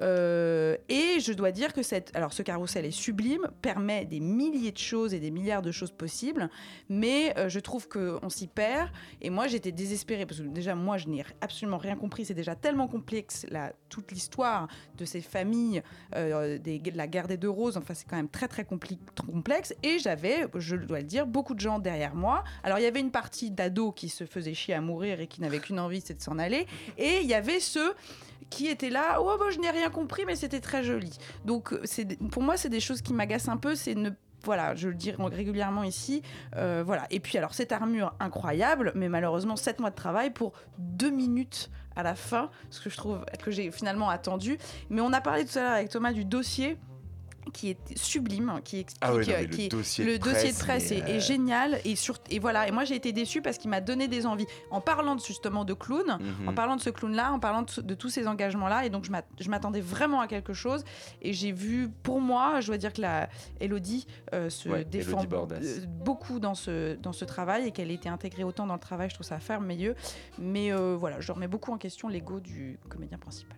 Euh, 0.01 0.75
et 0.89 1.19
je 1.19 1.33
dois 1.33 1.51
dire 1.51 1.73
que 1.73 1.83
cette, 1.83 2.15
alors 2.15 2.33
ce 2.33 2.43
carrousel 2.43 2.85
est 2.85 2.91
sublime, 2.91 3.47
permet 3.61 4.05
des 4.05 4.19
milliers 4.19 4.71
de 4.71 4.77
choses 4.77 5.13
et 5.13 5.19
des 5.19 5.31
milliards 5.31 5.61
de 5.61 5.71
choses 5.71 5.91
possibles, 5.91 6.49
mais 6.89 7.33
euh, 7.37 7.49
je 7.49 7.59
trouve 7.59 7.87
qu'on 7.87 8.29
s'y 8.29 8.47
perd. 8.47 8.89
Et 9.21 9.29
moi, 9.29 9.47
j'étais 9.47 9.71
désespérée 9.71 10.25
parce 10.25 10.41
que 10.41 10.47
déjà, 10.47 10.75
moi, 10.75 10.97
je 10.97 11.07
n'ai 11.07 11.23
absolument 11.41 11.77
rien 11.77 11.95
compris. 11.95 12.25
C'est 12.25 12.33
déjà 12.33 12.55
tellement 12.55 12.87
complexe 12.87 13.45
la, 13.49 13.73
toute 13.89 14.11
l'histoire 14.11 14.67
de 14.97 15.05
ces 15.05 15.21
familles, 15.21 15.81
euh, 16.15 16.57
de 16.57 16.97
la 16.97 17.07
guerre 17.07 17.27
des 17.27 17.37
deux 17.37 17.49
roses. 17.49 17.77
Enfin, 17.77 17.93
c'est 17.93 18.07
quand 18.07 18.17
même 18.17 18.29
très 18.29 18.47
très 18.47 18.65
complexe. 18.65 19.73
Et 19.83 19.99
j'avais, 19.99 20.45
je 20.55 20.75
dois 20.75 20.99
le 20.99 21.05
dire, 21.05 21.27
beaucoup 21.27 21.53
de 21.53 21.59
gens 21.59 21.79
derrière 21.79 22.15
moi. 22.15 22.43
Alors, 22.63 22.79
il 22.79 22.83
y 22.83 22.87
avait 22.87 22.99
une 22.99 23.11
partie 23.11 23.51
d'ados 23.51 23.93
qui 23.95 24.09
se 24.09 24.25
faisaient 24.25 24.53
chier 24.53 24.73
à 24.73 24.81
mourir 24.81 25.19
et 25.19 25.27
qui 25.27 25.41
n'avaient 25.41 25.59
qu'une 25.59 25.79
envie, 25.79 26.01
c'est 26.01 26.15
de 26.15 26.21
s'en 26.21 26.37
aller. 26.37 26.67
Et 26.97 27.19
il 27.21 27.27
y 27.27 27.33
avait 27.33 27.59
ceux 27.59 27.93
qui 28.49 28.67
étaient 28.67 28.89
là, 28.89 29.19
oh 29.21 29.35
bah, 29.39 29.45
je 29.51 29.59
n'ai 29.59 29.69
rien 29.69 29.89
compris, 29.89 30.23
mais 30.25 30.35
c'était 30.35 30.59
très 30.59 30.83
joli. 30.83 31.17
Donc 31.45 31.73
euh, 31.73 31.83
pour 32.31 32.43
moi 32.43 32.57
c'est 32.57 32.69
des 32.69 32.79
choses 32.79 33.01
qui 33.01 33.13
m'agacent 33.13 33.49
un 33.49 33.57
peu, 33.57 33.75
c'est 33.75 33.95
ne 33.95 34.11
voilà, 34.43 34.75
je 34.75 34.89
le 34.89 34.93
dis 34.93 35.11
régulièrement 35.11 35.83
ici. 35.83 36.21
Euh, 36.55 36.83
voilà. 36.85 37.07
Et 37.09 37.19
puis 37.19 37.37
alors 37.37 37.53
cette 37.53 37.71
armure 37.71 38.13
incroyable, 38.19 38.91
mais 38.95 39.09
malheureusement 39.09 39.55
7 39.55 39.79
mois 39.79 39.89
de 39.89 39.95
travail 39.95 40.29
pour 40.29 40.53
2 40.77 41.09
minutes 41.09 41.71
à 41.95 42.03
la 42.03 42.13
fin, 42.13 42.51
ce 42.69 42.79
que 42.79 42.89
je 42.89 42.97
trouve 42.97 43.25
que 43.43 43.51
j'ai 43.51 43.71
finalement 43.71 44.09
attendu. 44.09 44.57
Mais 44.89 45.01
on 45.01 45.13
a 45.13 45.21
parlé 45.21 45.45
tout 45.45 45.57
à 45.57 45.61
l'heure 45.61 45.71
avec 45.71 45.89
Thomas 45.89 46.13
du 46.13 46.25
dossier 46.25 46.77
qui 47.53 47.69
est 47.69 47.97
sublime, 47.97 48.59
qui 48.63 48.79
explique 48.79 49.01
Ah 49.01 49.13
oui, 49.13 49.21
non, 49.21 49.25
mais 49.27 49.33
euh, 49.35 49.41
le 49.41 49.47
qui 49.47 49.65
est- 49.65 49.69
dossier 49.69 50.03
de 50.05 50.09
le 50.11 50.19
dossier 50.19 50.51
de 50.51 50.57
presse, 50.57 50.89
presse 50.89 50.91
est, 50.91 51.03
euh, 51.03 51.19
génial. 51.19 51.79
Et 51.85 51.95
sur 51.95 52.17
et 52.29 52.39
voilà. 52.39 52.67
Et 52.67 52.71
moi 52.71 52.83
j'ai 52.85 52.95
été 52.95 53.11
déçue 53.13 53.41
parce 53.41 53.57
qu'il 53.57 53.69
m'a 53.69 53.81
donné 53.81 54.07
des 54.07 54.25
envies. 54.25 54.47
En 54.71 54.81
parlant 54.81 55.17
justement 55.17 55.63
de 55.65 55.73
clown, 55.73 56.17
Mhm. 56.19 56.47
en 56.49 56.53
parlant 56.53 56.75
de 56.75 56.81
ce 56.81 56.89
clown 56.89 57.13
là, 57.15 57.31
en 57.31 57.39
parlant 57.39 57.61
de, 57.63 57.81
de 57.81 57.93
tous 57.93 58.09
ces 58.09 58.27
engagements 58.27 58.67
là 58.67 58.85
et 58.85 58.89
donc 58.89 59.05
je 59.05 59.11
m'att- 59.11 59.27
je 59.39 59.49
m'attendais 59.49 59.81
vraiment 59.81 60.21
à 60.21 60.27
quelque 60.27 60.53
chose. 60.53 60.83
Et 61.21 61.33
j'ai 61.33 61.51
vu 61.51 61.89
pour 62.03 62.19
moi 62.21 62.59
je 62.61 62.67
dois 62.67 62.77
dire 62.77 62.93
que 62.93 63.01
la 63.01 63.29
Elodie 63.59 64.05
euh, 64.33 64.49
se 64.49 64.69
Ouais, 64.69 64.83
défend 64.85 65.23
beaucoup 66.03 66.39
dans 66.39 66.55
ce 66.55 66.95
dans 66.95 67.13
ce 67.13 67.25
travail 67.25 67.67
et 67.67 67.71
qu'elle 67.71 67.91
ait 67.91 67.95
été 67.95 68.09
intégrée 68.09 68.43
autant 68.43 68.65
dans 68.65 68.73
le 68.73 68.79
travail 68.79 69.09
je 69.09 69.13
trouve 69.15 69.25
ça 69.27 69.39
merveilleux 69.49 69.95
mais 70.39 70.73
euh, 70.73 70.95
voilà 70.97 71.19
je 71.21 71.31
remets 71.31 71.47
beaucoup 71.47 71.71
en 71.71 71.77
question 71.77 72.07
l'ego 72.07 72.39
du 72.39 72.79
comédien 72.89 73.17
principal. 73.17 73.57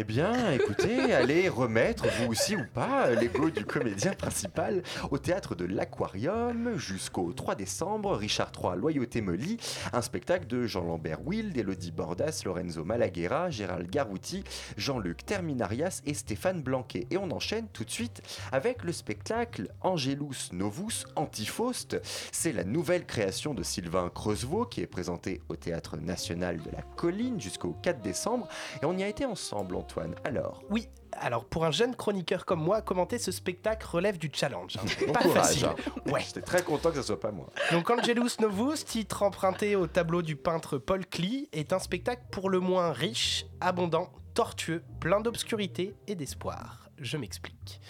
Eh 0.00 0.04
bien, 0.04 0.52
écoutez, 0.52 1.12
allez 1.12 1.48
remettre, 1.48 2.06
vous 2.06 2.30
aussi 2.30 2.54
ou 2.54 2.62
pas, 2.72 3.10
l'ego 3.10 3.50
du 3.50 3.64
comédien 3.64 4.12
principal 4.12 4.84
au 5.10 5.18
théâtre 5.18 5.56
de 5.56 5.64
l'Aquarium 5.64 6.76
jusqu'au 6.76 7.32
3 7.32 7.56
décembre. 7.56 8.14
Richard 8.14 8.52
III, 8.56 8.76
Loyauté 8.76 9.22
me 9.22 9.34
lie, 9.34 9.56
un 9.92 10.00
spectacle 10.00 10.46
de 10.46 10.68
Jean-Lambert 10.68 11.26
Wild, 11.26 11.56
Elodie 11.56 11.90
Bordas, 11.90 12.42
Lorenzo 12.44 12.84
Malaguera, 12.84 13.50
Gérald 13.50 13.90
Garouti, 13.90 14.44
Jean-Luc 14.76 15.26
Terminarias 15.26 16.00
et 16.06 16.14
Stéphane 16.14 16.62
Blanquet. 16.62 17.08
Et 17.10 17.16
on 17.16 17.32
enchaîne 17.32 17.66
tout 17.66 17.82
de 17.82 17.90
suite 17.90 18.22
avec 18.52 18.84
le 18.84 18.92
spectacle 18.92 19.66
Angelus 19.80 20.52
Novus 20.52 21.06
Antifaust. 21.16 22.00
C'est 22.30 22.52
la 22.52 22.62
nouvelle 22.62 23.04
création 23.04 23.52
de 23.52 23.64
Sylvain 23.64 24.12
Creusevaux 24.14 24.64
qui 24.64 24.80
est 24.80 24.86
présenté 24.86 25.40
au 25.48 25.56
Théâtre 25.56 25.96
National 25.96 26.58
de 26.58 26.70
la 26.70 26.82
Colline 26.82 27.40
jusqu'au 27.40 27.72
4 27.82 28.00
décembre. 28.00 28.46
Et 28.80 28.84
on 28.84 28.96
y 28.96 29.02
a 29.02 29.08
été 29.08 29.24
ensemble, 29.24 29.74
Antoine. 29.88 30.14
Alors? 30.24 30.62
Oui, 30.70 30.86
alors 31.12 31.44
pour 31.46 31.64
un 31.64 31.70
jeune 31.70 31.96
chroniqueur 31.96 32.44
comme 32.44 32.60
moi, 32.62 32.82
commenter 32.82 33.18
ce 33.18 33.32
spectacle 33.32 33.86
relève 33.86 34.18
du 34.18 34.30
challenge. 34.32 34.76
hein. 34.76 34.84
Bon 35.06 35.12
Pas 35.14 35.22
courage, 35.22 35.46
facile. 35.46 35.64
hein. 35.66 36.10
Ouais. 36.12 36.20
J'étais 36.26 36.42
très 36.42 36.62
content 36.62 36.90
que 36.90 36.96
ce 36.96 37.02
soit 37.02 37.18
pas 37.20 37.30
moi. 37.32 37.46
Donc 37.72 37.88
Angelus 37.88 38.30
Novus, 38.40 38.84
titre 38.84 39.22
emprunté 39.22 39.76
au 39.76 39.86
tableau 39.86 40.20
du 40.22 40.36
peintre 40.36 40.76
Paul 40.78 41.06
Klee, 41.06 41.48
est 41.52 41.72
un 41.72 41.78
spectacle 41.78 42.22
pour 42.30 42.50
le 42.50 42.60
moins 42.60 42.92
riche, 42.92 43.46
abondant, 43.62 44.10
tortueux, 44.34 44.82
plein 45.00 45.20
d'obscurité 45.20 45.94
et 46.06 46.14
d'espoir. 46.14 46.84
Je 47.00 47.16
m'explique. 47.16 47.80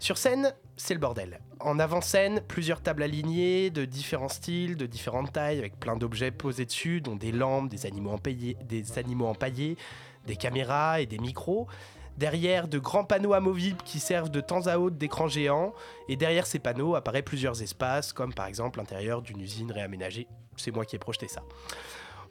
Sur 0.00 0.16
scène, 0.16 0.54
c'est 0.76 0.94
le 0.94 1.00
bordel. 1.00 1.40
En 1.60 1.78
avant-scène, 1.78 2.40
plusieurs 2.48 2.80
tables 2.82 3.02
alignées, 3.02 3.68
de 3.70 3.84
différents 3.84 4.30
styles, 4.30 4.76
de 4.76 4.86
différentes 4.86 5.32
tailles, 5.32 5.58
avec 5.58 5.78
plein 5.78 5.96
d'objets 5.96 6.30
posés 6.30 6.64
dessus, 6.64 7.00
dont 7.02 7.14
des 7.14 7.30
lampes, 7.30 7.68
des 7.68 7.84
animaux 7.86 8.10
empaillés, 8.12 8.56
des 8.64 8.98
animaux 8.98 9.26
empaillés, 9.26 9.76
des 10.26 10.36
caméras 10.36 11.00
et 11.00 11.06
des 11.06 11.18
micros. 11.18 11.66
Derrière, 12.16 12.68
de 12.68 12.78
grands 12.78 13.04
panneaux 13.04 13.32
amovibles 13.32 13.82
qui 13.84 13.98
servent 13.98 14.30
de 14.30 14.40
temps 14.40 14.66
à 14.66 14.78
autre 14.78 14.96
d'écran 14.96 15.26
géant. 15.26 15.74
Et 16.08 16.16
derrière 16.16 16.46
ces 16.46 16.60
panneaux 16.60 16.94
apparaissent 16.94 17.22
plusieurs 17.22 17.62
espaces, 17.62 18.12
comme 18.12 18.32
par 18.32 18.46
exemple 18.46 18.78
l'intérieur 18.78 19.22
d'une 19.22 19.40
usine 19.40 19.72
réaménagée. 19.72 20.28
C'est 20.56 20.70
moi 20.70 20.84
qui 20.84 20.94
ai 20.94 20.98
projeté 21.00 21.26
ça. 21.26 21.42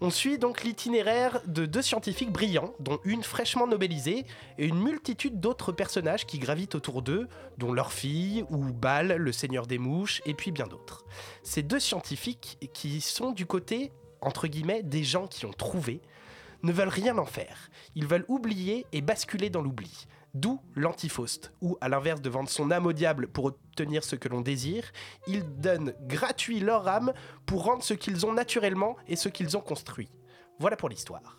On 0.02 0.10
suit 0.10 0.38
donc 0.38 0.64
l'itinéraire 0.64 1.40
de 1.48 1.66
deux 1.66 1.82
scientifiques 1.82 2.32
brillants, 2.32 2.74
dont 2.80 3.00
une 3.06 3.24
fraîchement 3.24 3.68
nobelisée, 3.68 4.26
et 4.58 4.66
une 4.66 4.82
multitude 4.82 5.40
d'autres 5.40 5.72
personnages 5.72 6.26
qui 6.26 6.40
gravitent 6.40 6.76
autour 6.76 7.02
d'eux, 7.02 7.28
dont 7.58 7.72
leur 7.72 7.94
fille, 7.94 8.44
ou 8.50 8.58
Bal, 8.58 9.16
le 9.16 9.32
seigneur 9.32 9.66
des 9.66 9.78
mouches, 9.78 10.22
et 10.26 10.34
puis 10.34 10.52
bien 10.52 10.68
d'autres. 10.68 11.06
Ces 11.44 11.62
deux 11.62 11.80
scientifiques, 11.80 12.58
qui 12.74 13.00
sont 13.02 13.32
du 13.32 13.46
côté, 13.46 13.92
entre 14.20 14.48
guillemets, 14.48 14.84
des 14.84 15.04
gens 15.04 15.28
qui 15.28 15.46
ont 15.46 15.54
trouvé, 15.54 16.02
ne 16.64 16.72
veulent 16.72 16.88
rien 16.90 17.18
en 17.18 17.26
faire. 17.26 17.70
Ils 17.96 18.08
veulent 18.08 18.26
oublier 18.28 18.86
et 18.92 19.02
basculer 19.02 19.50
dans 19.50 19.62
l'oubli. 19.62 20.08
D'où 20.34 20.60
l'antifaust, 20.76 21.54
où, 21.62 21.78
à 21.80 21.90
l'inverse 21.90 22.22
de 22.22 22.30
vendre 22.30 22.50
son 22.50 22.72
âme 22.72 22.88
au 22.88 22.94
diable 22.94 23.28
pour 23.28 23.46
obtenir 23.46 24.04
ce 24.04 24.16
que 24.16 24.30
l'on 24.30 24.42
désire, 24.42 24.92
ils 25.28 25.44
donnent 25.60 25.94
gratuit 26.08 26.60
leur 26.60 26.88
âme 26.88 27.14
pour 27.46 27.66
rendre 27.66 27.84
ce 27.84 27.94
qu'ils 27.94 28.26
ont 28.26 28.34
naturellement 28.34 28.96
et 29.08 29.16
ce 29.16 29.30
qu'ils 29.30 29.56
ont 29.58 29.62
construit. 29.62 30.10
Voilà 30.58 30.76
pour 30.76 30.90
l'histoire. 30.90 31.38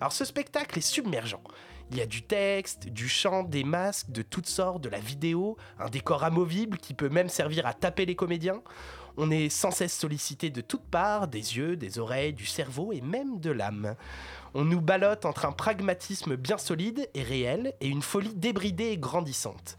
Alors 0.00 0.12
ce 0.12 0.24
spectacle 0.24 0.78
est 0.78 0.82
submergent. 0.82 1.40
Il 1.90 1.98
y 1.98 2.00
a 2.00 2.06
du 2.06 2.22
texte, 2.22 2.88
du 2.88 3.08
chant, 3.08 3.44
des 3.44 3.62
masques, 3.62 4.10
de 4.10 4.22
toutes 4.22 4.48
sortes, 4.48 4.82
de 4.82 4.88
la 4.88 4.98
vidéo, 4.98 5.56
un 5.78 5.88
décor 5.88 6.24
amovible 6.24 6.78
qui 6.78 6.94
peut 6.94 7.08
même 7.10 7.28
servir 7.28 7.66
à 7.66 7.74
taper 7.74 8.06
les 8.06 8.16
comédiens. 8.16 8.62
On 9.16 9.30
est 9.30 9.48
sans 9.48 9.70
cesse 9.70 9.96
sollicité 9.96 10.50
de 10.50 10.60
toutes 10.60 10.86
parts, 10.86 11.28
des 11.28 11.56
yeux, 11.56 11.76
des 11.76 12.00
oreilles, 12.00 12.32
du 12.32 12.46
cerveau 12.46 12.92
et 12.92 13.00
même 13.00 13.38
de 13.38 13.50
l'âme. 13.50 13.94
On 14.54 14.64
nous 14.64 14.80
ballotte 14.80 15.24
entre 15.24 15.46
un 15.46 15.52
pragmatisme 15.52 16.34
bien 16.36 16.58
solide 16.58 17.08
et 17.14 17.22
réel 17.22 17.74
et 17.80 17.88
une 17.88 18.02
folie 18.02 18.34
débridée 18.34 18.90
et 18.90 18.98
grandissante. 18.98 19.76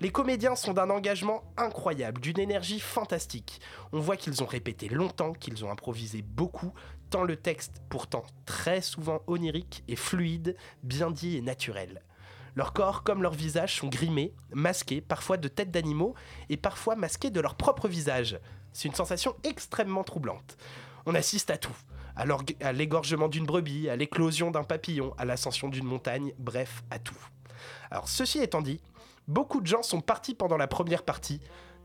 Les 0.00 0.10
comédiens 0.10 0.54
sont 0.54 0.72
d'un 0.72 0.90
engagement 0.90 1.42
incroyable, 1.56 2.20
d'une 2.20 2.38
énergie 2.38 2.80
fantastique. 2.80 3.60
On 3.92 4.00
voit 4.00 4.16
qu'ils 4.16 4.42
ont 4.42 4.46
répété 4.46 4.88
longtemps, 4.88 5.32
qu'ils 5.32 5.64
ont 5.64 5.70
improvisé 5.70 6.22
beaucoup, 6.22 6.72
tant 7.10 7.24
le 7.24 7.36
texte, 7.36 7.82
pourtant 7.90 8.22
très 8.46 8.80
souvent 8.80 9.20
onirique, 9.26 9.82
est 9.88 9.96
fluide, 9.96 10.56
bien 10.82 11.10
dit 11.10 11.36
et 11.36 11.42
naturel. 11.42 12.00
Leurs 12.54 12.72
corps 12.72 13.02
comme 13.02 13.22
leurs 13.22 13.34
visages 13.34 13.76
sont 13.76 13.88
grimés, 13.88 14.34
masqués, 14.52 15.00
parfois 15.00 15.36
de 15.36 15.48
têtes 15.48 15.70
d'animaux 15.70 16.14
et 16.48 16.56
parfois 16.56 16.96
masqués 16.96 17.30
de 17.30 17.40
leur 17.40 17.56
propre 17.56 17.88
visage. 17.88 18.38
C'est 18.78 18.86
une 18.86 18.94
sensation 18.94 19.34
extrêmement 19.42 20.04
troublante. 20.04 20.56
On 21.04 21.16
assiste 21.16 21.50
à 21.50 21.58
tout. 21.58 21.74
À 22.14 22.72
l'égorgement 22.72 23.26
d'une 23.26 23.44
brebis, 23.44 23.88
à 23.88 23.96
l'éclosion 23.96 24.52
d'un 24.52 24.62
papillon, 24.62 25.14
à 25.18 25.24
l'ascension 25.24 25.68
d'une 25.68 25.84
montagne, 25.84 26.32
bref, 26.38 26.84
à 26.92 27.00
tout. 27.00 27.18
Alors 27.90 28.08
ceci 28.08 28.38
étant 28.38 28.62
dit, 28.62 28.80
beaucoup 29.26 29.60
de 29.60 29.66
gens 29.66 29.82
sont 29.82 30.00
partis 30.00 30.36
pendant 30.36 30.56
la 30.56 30.68
première 30.68 31.02
partie, 31.02 31.40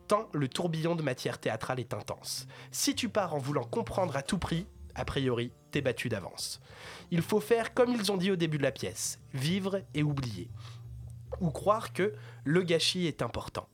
tant 0.08 0.30
le 0.34 0.48
tourbillon 0.48 0.94
de 0.94 1.02
matière 1.02 1.40
théâtrale 1.40 1.80
est 1.80 1.96
intense. 1.96 2.46
Si 2.70 2.94
tu 2.94 3.10
pars 3.10 3.34
en 3.34 3.40
voulant 3.40 3.64
comprendre 3.64 4.16
à 4.16 4.22
tout 4.22 4.38
prix, 4.38 4.68
a 4.94 5.04
priori, 5.04 5.52
t'es 5.72 5.82
battu 5.82 6.10
d'avance. 6.10 6.62
Il 7.10 7.24
faut 7.24 7.40
faire 7.40 7.74
comme 7.74 7.92
ils 7.92 8.12
ont 8.12 8.18
dit 8.18 8.30
au 8.30 8.36
début 8.36 8.60
de 8.60 8.64
la 8.64 8.72
pièce, 8.72 9.20
vivre 9.34 9.82
et 9.96 10.04
oublier. 10.04 10.48
Ou 11.42 11.50
croire 11.50 11.92
que 11.92 12.14
le 12.44 12.62
gâchis 12.62 13.08
est 13.08 13.24
important. 13.24 13.68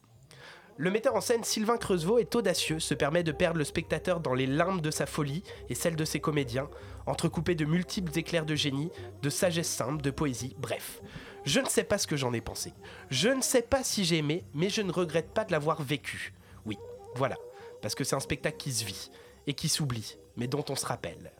Le 0.81 0.91
metteur 0.91 1.13
en 1.13 1.19
scène 1.19 1.43
Sylvain 1.43 1.75
Creusevaux 1.75 2.19
est 2.19 2.33
audacieux, 2.35 2.79
se 2.79 2.93
permet 2.93 3.21
de 3.21 3.33
perdre 3.33 3.57
le 3.57 3.65
spectateur 3.65 4.21
dans 4.21 4.33
les 4.33 4.45
limbes 4.45 4.79
de 4.79 4.91
sa 4.91 5.05
folie 5.05 5.43
et 5.67 5.75
celle 5.75 5.97
de 5.97 6.05
ses 6.05 6.21
comédiens, 6.21 6.69
entrecoupés 7.05 7.55
de 7.55 7.65
multiples 7.65 8.17
éclairs 8.17 8.45
de 8.45 8.55
génie, 8.55 8.89
de 9.21 9.29
sagesse 9.29 9.67
simple, 9.67 10.01
de 10.01 10.09
poésie, 10.09 10.55
bref. 10.57 11.01
Je 11.43 11.59
ne 11.59 11.67
sais 11.67 11.83
pas 11.83 11.97
ce 11.97 12.07
que 12.07 12.15
j'en 12.15 12.31
ai 12.31 12.39
pensé. 12.39 12.71
Je 13.09 13.27
ne 13.27 13.41
sais 13.41 13.61
pas 13.61 13.83
si 13.83 14.05
j'ai 14.05 14.19
aimé, 14.19 14.45
mais 14.53 14.69
je 14.69 14.81
ne 14.81 14.93
regrette 14.93 15.33
pas 15.33 15.43
de 15.43 15.51
l'avoir 15.51 15.81
vécu. 15.81 16.33
Oui, 16.63 16.77
voilà. 17.13 17.35
Parce 17.81 17.93
que 17.93 18.05
c'est 18.05 18.15
un 18.15 18.21
spectacle 18.21 18.55
qui 18.55 18.71
se 18.71 18.85
vit 18.85 19.11
et 19.47 19.55
qui 19.55 19.67
s'oublie, 19.67 20.17
mais 20.37 20.47
dont 20.47 20.63
on 20.69 20.77
se 20.77 20.85
rappelle. 20.85 21.33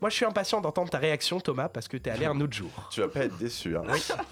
Moi, 0.00 0.10
je 0.10 0.16
suis 0.16 0.24
impatient 0.24 0.60
d'entendre 0.60 0.90
ta 0.90 0.98
réaction, 0.98 1.40
Thomas, 1.40 1.68
parce 1.68 1.88
que 1.88 1.96
t'es 1.96 2.10
allé 2.10 2.26
un 2.26 2.40
autre 2.40 2.52
jour. 2.54 2.70
Tu 2.90 3.00
vas 3.00 3.08
pas 3.08 3.20
être 3.24 3.36
déçu. 3.38 3.76
Hein. 3.76 3.82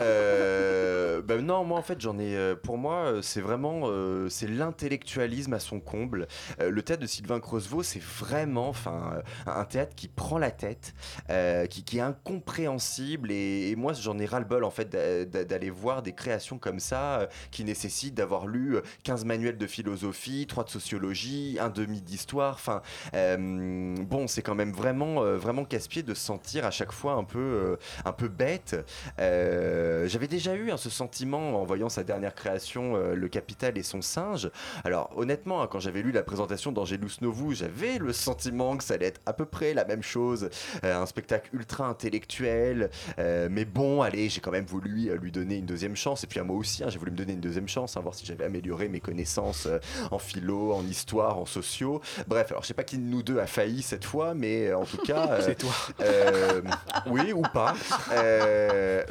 Euh, 0.01 1.23
ben 1.23 1.45
non, 1.45 1.65
moi 1.65 1.79
en 1.79 1.83
fait 1.83 2.01
j'en 2.01 2.19
ai. 2.19 2.37
euh, 2.37 2.55
Pour 2.55 2.79
moi, 2.79 2.95
euh, 3.07 3.23
c'est 3.23 3.41
vraiment 3.41 3.83
euh, 3.85 4.29
c'est 4.29 4.47
l'intellectualisme 4.49 5.53
à 5.55 5.61
son 5.61 5.81
comble. 5.81 6.27
Euh, 6.61 6.71
le 6.71 6.83
théâtre 6.83 7.03
de 7.03 7.07
Sylvain 7.07 7.41
Creusevaux, 7.41 7.83
c'est 7.83 8.03
vraiment, 8.03 8.69
enfin, 8.69 9.15
euh, 9.17 9.23
un 9.51 9.65
théâtre 9.65 9.95
qui 9.95 10.09
prend 10.09 10.39
la 10.39 10.51
tête, 10.51 10.95
euh, 11.31 11.67
qui, 11.67 11.85
qui 11.85 11.99
est 11.99 12.03
incompréhensible. 12.03 13.31
Et, 13.33 13.71
et 13.71 13.77
moi, 13.77 13.93
j'en 13.93 14.19
ai 14.19 14.27
ras 14.27 14.39
le 14.41 14.45
bol 14.45 14.65
en 14.65 14.71
fait 14.71 14.89
d'a- 14.89 15.25
d'a- 15.25 15.45
d'aller 15.45 15.71
voir 15.71 16.03
des 16.03 16.12
créations 16.12 16.59
comme 16.59 16.81
ça 16.81 17.21
euh, 17.21 17.27
qui 17.51 17.65
nécessitent 17.65 18.15
d'avoir 18.15 18.47
lu 18.47 18.77
euh, 18.77 18.83
15 19.05 19.25
manuels 19.25 19.59
de 19.59 19.67
philosophie, 19.67 20.47
3 20.47 20.65
de 20.65 20.71
sociologie, 20.71 21.59
un 21.61 21.71
demi 21.71 22.01
d'histoire. 22.01 22.55
Enfin, 22.55 22.83
euh, 23.15 23.95
bon, 24.01 24.27
c'est 24.27 24.43
quand 24.43 24.55
même 24.55 24.73
vraiment, 24.73 25.23
euh, 25.23 25.37
vraiment 25.55 25.69
casse-pied 25.69 26.03
de 26.03 26.15
se 26.15 26.21
sentir 26.21 26.67
à 26.67 26.73
chaque 26.73 26.91
fois 26.91 27.13
un 27.13 27.23
peu, 27.23 27.39
euh, 27.39 27.77
un 28.05 28.13
peu 28.13 28.27
bête. 28.27 28.77
Euh, 29.21 30.09
J'avais 30.09 30.27
déjà 30.27 30.55
eu 30.57 30.73
hein, 30.73 30.77
ce 30.77 30.91
sentiment 30.91 31.61
en 31.61 31.65
voyant 31.65 31.89
sa 31.89 32.03
dernière 32.03 32.35
création, 32.35 32.97
euh, 32.97 33.15
Le 33.15 33.29
Capital 33.29 33.79
et 33.79 33.85
son 33.85 34.03
singe. 34.03 34.51
Alors, 34.83 35.13
honnêtement, 35.17 35.63
hein, 35.63 35.69
quand 35.71 35.79
j'avais 35.79 36.03
lu 36.03 36.11
la 36.11 36.25
présentation 36.25 36.73
d'Angelus 36.73 37.21
Novou, 37.21 37.55
j'avais 37.55 37.99
le 37.99 38.13
sentiment 38.13 38.77
que 38.77 38.83
ça 38.83 38.95
allait 38.95 39.07
être 39.07 39.21
à 39.27 39.33
peu 39.33 39.45
près 39.45 39.75
la 39.75 39.85
même 39.85 40.03
chose. 40.03 40.51
Un 40.83 41.07
spectacle 41.07 41.51
ultra 41.53 41.87
intellectuel. 41.87 42.91
Mais 43.17 43.65
bon, 43.65 44.03
allez, 44.03 44.29
j'ai 44.29 44.41
quand 44.41 44.51
même 44.51 44.67
voulu 44.67 45.11
lui 45.21 45.31
donner 45.31 45.59
une 45.59 45.67
deuxième 45.67 45.95
chance. 45.95 46.25
Et 46.25 46.27
puis 46.27 46.41
à 46.41 46.45
moi 46.45 46.57
aussi, 46.57 46.83
hein, 46.83 46.89
j'ai 46.89 46.99
voulu 46.99 47.13
me 47.13 47.17
donner 47.17 47.35
une 47.35 47.41
deuxième 47.41 47.69
chance, 47.69 47.97
hein, 47.97 48.01
voir 48.01 48.15
si 48.15 48.27
j'avais 48.27 48.45
amélioré 48.45 48.89
mes 48.89 49.01
connaissances 49.01 49.69
en 50.11 50.19
philo, 50.19 50.73
en 50.73 50.85
histoire, 50.85 51.39
en 51.39 51.47
sociaux. 51.47 52.01
Bref, 52.27 52.51
alors 52.51 52.63
je 52.63 52.69
sais 52.69 52.75
pas 52.75 52.83
qui 52.83 52.99
de 52.99 53.03
nous 53.03 53.23
deux 53.23 53.39
a 53.39 53.47
failli 53.47 53.83
cette 53.83 54.05
fois, 54.05 54.35
mais 54.35 54.73
en 54.73 54.85
tout 54.85 54.99
cas, 54.99 55.41
C'est 55.45 55.59
toi. 55.59 55.72
oui 57.07 57.32
ou 57.32 57.42
pas. 57.42 57.74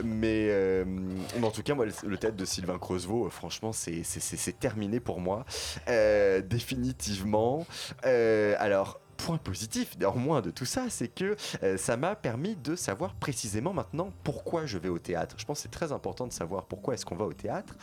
mais 0.03 0.84
en 1.41 1.51
tout 1.51 1.63
cas, 1.63 1.73
moi, 1.73 1.86
le 1.86 2.17
théâtre 2.17 2.38
de 2.38 2.45
Sylvain 2.45 2.77
Creusevaux, 2.77 3.29
franchement, 3.29 3.71
c'est 3.73 4.59
terminé 4.59 4.99
pour 4.99 5.19
moi. 5.19 5.45
définitivement. 5.88 7.65
alors, 8.03 8.99
point 9.24 9.38
positif 9.38 9.97
néanmoins 9.97 10.41
de 10.41 10.51
tout 10.51 10.65
ça, 10.65 10.89
c'est 10.89 11.07
que 11.07 11.38
euh, 11.63 11.78
ça 11.78 11.95
m'a 11.95 12.13
permis 12.13 12.57
de 12.57 12.76
savoir 12.76 13.13
précisément 13.13 13.71
maintenant 13.71 14.11
pourquoi 14.26 14.65
je 14.65 14.78
vais 14.78 14.89
au 14.89 14.99
théâtre. 14.99 15.36
Je 15.38 15.45
pense 15.45 15.59
que 15.59 15.63
c'est 15.63 15.71
très 15.71 15.93
important 15.93 16.28
de 16.28 16.34
savoir 16.34 16.65
pourquoi 16.65 16.93
est-ce 16.93 17.05
qu'on 17.05 17.15
va 17.15 17.24
au 17.24 17.32
théâtre. 17.32 17.74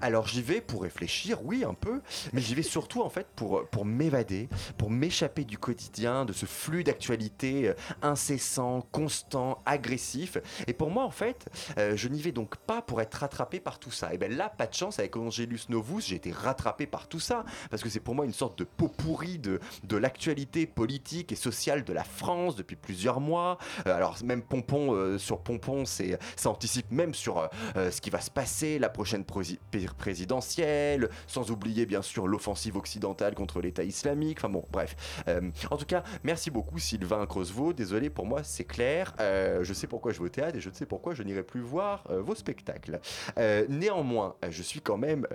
Alors 0.00 0.28
j'y 0.28 0.40
vais 0.40 0.60
pour 0.60 0.82
réfléchir, 0.82 1.44
oui 1.44 1.64
un 1.64 1.74
peu, 1.74 2.00
mais 2.32 2.40
j'y 2.40 2.54
vais 2.54 2.62
surtout 2.62 3.02
en 3.02 3.10
fait 3.10 3.26
pour, 3.34 3.66
pour 3.70 3.84
m'évader, 3.84 4.48
pour 4.78 4.88
m'échapper 4.88 5.42
du 5.42 5.58
quotidien, 5.58 6.24
de 6.24 6.32
ce 6.32 6.46
flux 6.46 6.84
d'actualité 6.84 7.70
euh, 7.70 7.74
incessant, 8.00 8.86
constant, 8.92 9.62
agressif. 9.66 10.38
Et 10.68 10.74
pour 10.74 10.90
moi 10.90 11.02
en 11.02 11.10
fait, 11.10 11.50
euh, 11.76 11.96
je 11.96 12.06
n'y 12.06 12.22
vais 12.22 12.30
donc 12.30 12.54
pas 12.56 12.82
pour 12.82 13.00
être 13.00 13.14
rattrapé 13.14 13.58
par 13.58 13.80
tout 13.80 13.90
ça. 13.90 14.14
Et 14.14 14.18
bien 14.18 14.28
là, 14.28 14.48
pas 14.48 14.68
de 14.68 14.74
chance, 14.74 15.00
avec 15.00 15.16
Angelus 15.16 15.62
Novus, 15.70 16.02
j'ai 16.06 16.14
été 16.14 16.30
rattrapé 16.30 16.86
par 16.86 17.08
tout 17.08 17.20
ça, 17.20 17.44
parce 17.68 17.82
que 17.82 17.88
c'est 17.88 17.98
pour 17.98 18.14
moi 18.14 18.26
une 18.26 18.32
sorte 18.32 18.56
de 18.60 18.64
pot 18.64 18.86
pourri 18.86 19.40
de, 19.40 19.58
de 19.82 19.96
l'actualité 19.96 20.66
et 20.86 21.34
sociale 21.34 21.84
de 21.84 21.92
la 21.92 22.04
France 22.04 22.56
depuis 22.56 22.76
plusieurs 22.76 23.20
mois. 23.20 23.58
Euh, 23.86 23.94
alors 23.94 24.16
même 24.24 24.42
Pompon 24.42 24.94
euh, 24.94 25.18
sur 25.18 25.40
Pompon, 25.40 25.84
c'est 25.84 26.18
ça 26.36 26.50
anticipe 26.50 26.90
même 26.90 27.14
sur 27.14 27.48
euh, 27.76 27.90
ce 27.90 28.00
qui 28.00 28.10
va 28.10 28.20
se 28.20 28.30
passer 28.30 28.78
la 28.78 28.88
prochaine 28.88 29.24
présidentielle, 29.98 31.08
sans 31.26 31.50
oublier 31.50 31.86
bien 31.86 32.02
sûr 32.02 32.26
l'offensive 32.26 32.76
occidentale 32.76 33.34
contre 33.34 33.60
l'État 33.60 33.82
islamique. 33.82 34.38
Enfin 34.40 34.50
bon, 34.50 34.64
bref. 34.70 34.96
en 35.70 35.76
tout 35.76 35.86
cas, 35.86 36.04
merci 36.22 36.50
beaucoup 36.50 36.78
Sylvain 36.78 37.24
Creusevaux. 37.26 37.72
Désolé 37.72 38.10
pour 38.10 38.26
moi, 38.26 38.42
c'est 38.42 38.64
clair. 38.64 39.14
je 39.18 39.72
sais 39.72 39.86
pourquoi 39.86 40.12
je 40.12 40.18
vais 40.18 40.26
au 40.26 40.28
théâtre 40.28 40.56
et 40.56 40.60
je 40.60 40.70
sais 40.70 40.86
pourquoi 40.86 41.14
je 41.14 41.22
n'irai 41.22 41.42
plus 41.42 41.60
voir 41.60 42.04
vos 42.08 42.34
spectacles. 42.34 43.00
néanmoins, 43.68 44.36
je 44.48 44.62
suis 44.62 44.80
quand 44.80 44.98
même 44.98 45.26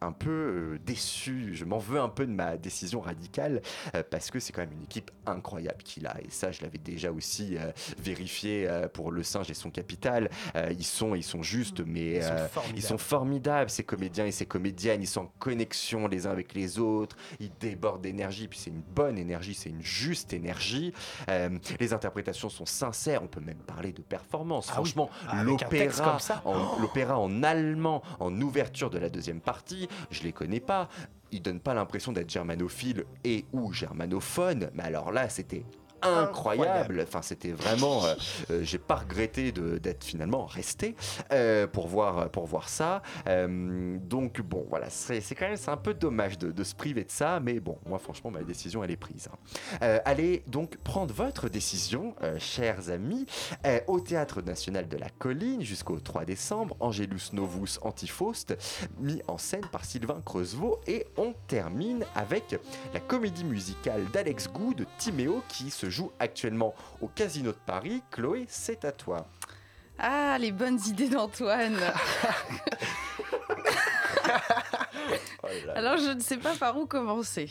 un 0.00 0.12
peu 0.12 0.78
déçu. 0.84 1.54
Je 1.54 1.64
m'en 1.64 1.78
veux 1.78 2.00
un 2.00 2.08
peu 2.08 2.26
de 2.26 2.32
ma 2.32 2.56
décision 2.56 3.00
radicale 3.00 3.62
parce 4.10 4.30
que 4.30 4.40
c'est 4.40 4.52
quand 4.52 4.62
même 4.62 4.72
une 4.72 4.86
équipe 4.90 5.12
incroyable 5.24 5.82
qu'il 5.84 6.06
a. 6.08 6.20
Et 6.20 6.30
ça, 6.30 6.50
je 6.50 6.62
l'avais 6.62 6.78
déjà 6.78 7.12
aussi 7.12 7.56
euh, 7.56 7.70
vérifié 8.02 8.66
euh, 8.68 8.88
pour 8.88 9.12
Le 9.12 9.22
Singe 9.22 9.48
et 9.48 9.54
son 9.54 9.70
capital. 9.70 10.28
Euh, 10.56 10.72
ils, 10.76 10.84
sont, 10.84 11.14
ils 11.14 11.22
sont 11.22 11.44
justes, 11.44 11.80
mais 11.86 12.16
ils 12.16 12.22
sont, 12.22 12.60
ils 12.74 12.82
sont, 12.82 12.98
formidables, 12.98 13.70
ces 13.70 13.84
comédiens 13.84 14.26
et 14.26 14.32
ces 14.32 14.46
comédiennes. 14.46 15.00
Ils 15.00 15.06
sont 15.06 15.22
en 15.22 15.32
connexion 15.38 16.08
les 16.08 16.26
uns 16.26 16.32
avec 16.32 16.54
les 16.54 16.80
autres. 16.80 17.16
Ils 17.38 17.52
débordent 17.60 18.02
d'énergie. 18.02 18.48
Puis 18.48 18.58
c'est 18.58 18.70
une 18.70 18.82
bonne 18.82 19.16
énergie, 19.16 19.54
c'est 19.54 19.70
une 19.70 19.82
juste 19.82 20.32
énergie. 20.32 20.92
les 21.78 21.92
interprétations 21.92 22.48
sont 22.48 22.66
sincères. 22.66 23.22
On 23.22 23.28
peut 23.28 23.40
même 23.40 23.62
parler 23.66 23.92
de 23.92 24.02
performance. 24.02 24.66
Ah 24.70 24.74
Franchement, 24.74 25.08
ah, 25.28 25.44
l'opéra 25.44 26.18
en, 26.44 26.80
l'opéra 26.80 27.18
en 27.18 27.44
allemand, 27.44 28.02
en 28.18 28.40
ouverture 28.40 28.90
de 28.90 28.98
la 28.98 29.08
deuxième 29.08 29.40
partie, 29.40 29.88
je 30.10 30.24
les 30.24 30.32
connais 30.32 30.60
pas 30.60 30.88
il 31.32 31.42
donne 31.42 31.60
pas 31.60 31.74
l'impression 31.74 32.12
d'être 32.12 32.30
germanophile 32.30 33.04
et 33.24 33.44
ou 33.52 33.72
germanophone, 33.72 34.70
mais 34.74 34.82
alors 34.84 35.12
là, 35.12 35.28
c'était 35.28 35.64
incroyable. 36.02 37.00
Enfin, 37.02 37.22
c'était 37.22 37.52
vraiment. 37.52 38.04
Euh, 38.04 38.14
euh, 38.50 38.60
j'ai 38.62 38.78
pas 38.78 38.96
regretté 38.96 39.52
d'être 39.52 40.04
finalement 40.04 40.46
resté 40.46 40.96
euh, 41.32 41.66
pour 41.66 41.88
voir 41.88 42.30
pour 42.30 42.46
voir 42.46 42.68
ça. 42.68 43.02
donc 43.26 44.40
bon, 44.40 44.66
voilà, 44.68 44.90
c'est 44.90 45.20
quand 45.34 45.46
même 45.46 45.56
c'est 45.56 45.70
un 45.70 45.76
peu 45.76 45.94
dommage 45.94 46.38
de, 46.38 46.64
se 46.64 46.74
priver 46.74 47.04
de 47.04 47.10
ça, 47.10 47.40
mais 47.40 47.60
bon, 47.60 47.78
moi 47.86 47.98
franchement, 47.98 48.30
ma 48.30 48.42
décision 48.42 48.84
elle 48.84 48.90
est 48.90 48.96
prise. 48.96 49.28
Hein. 49.80 50.00
allez 50.04 50.42
donc 50.46 50.76
prendre 50.78 51.12
votre 51.14 51.48
décision, 51.48 52.14
chers 52.38 52.90
amis, 52.90 53.26
au 53.86 54.00
Théâtre 54.00 54.42
National 54.42 54.88
de 54.88 54.96
la 54.96 55.08
Colline 55.08 55.62
jusqu'au 55.62 55.98
3 55.98 56.24
décembre. 56.24 56.76
Angelus 56.80 57.30
Novus 57.32 57.78
Antifaust, 57.82 58.56
mis 58.98 59.22
en 59.28 59.38
scène 59.38 59.66
par 59.72 59.84
Sylvain 59.84 60.20
Creusevaux, 60.24 60.80
et 60.86 61.06
on 61.16 61.34
termine 61.46 62.04
avec 62.14 62.56
la 62.94 63.00
comédie 63.00 63.44
musicale 63.44 64.04
d'Alex 64.12 64.48
Gou 64.48 64.74
de 64.74 64.86
Timéo 64.98 65.42
qui 65.48 65.70
se 65.70 65.89
joue 65.90 66.12
actuellement 66.18 66.74
au 67.00 67.08
Casino 67.08 67.52
de 67.52 67.58
Paris. 67.66 68.02
Chloé, 68.10 68.46
c'est 68.48 68.84
à 68.84 68.92
toi. 68.92 69.26
Ah, 69.98 70.38
les 70.38 70.52
bonnes 70.52 70.80
idées 70.86 71.08
d'Antoine. 71.08 71.78
Oh 75.42 75.48
Alors, 75.74 75.96
je 75.96 76.10
ne 76.10 76.20
sais 76.20 76.36
pas 76.36 76.54
par 76.54 76.76
où 76.78 76.86
commencer. 76.86 77.50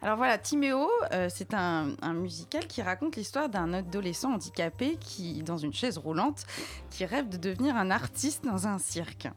Alors 0.00 0.16
voilà, 0.16 0.38
Timéo, 0.38 0.88
euh, 1.12 1.28
c'est 1.32 1.54
un, 1.54 1.96
un, 2.02 2.12
musical 2.12 2.66
qui 2.66 2.82
raconte 2.82 3.16
l'histoire 3.16 3.48
d'un 3.48 3.72
adolescent 3.72 4.32
handicapé 4.32 4.96
qui, 5.00 5.42
dans 5.42 5.56
une 5.56 5.72
chaise 5.72 5.98
roulante, 5.98 6.44
qui 6.90 7.04
rêve 7.04 7.28
de 7.28 7.36
devenir 7.36 7.76
un 7.76 7.90
artiste 7.90 8.44
dans 8.44 8.68
un 8.68 8.78
cirque. 8.78 9.28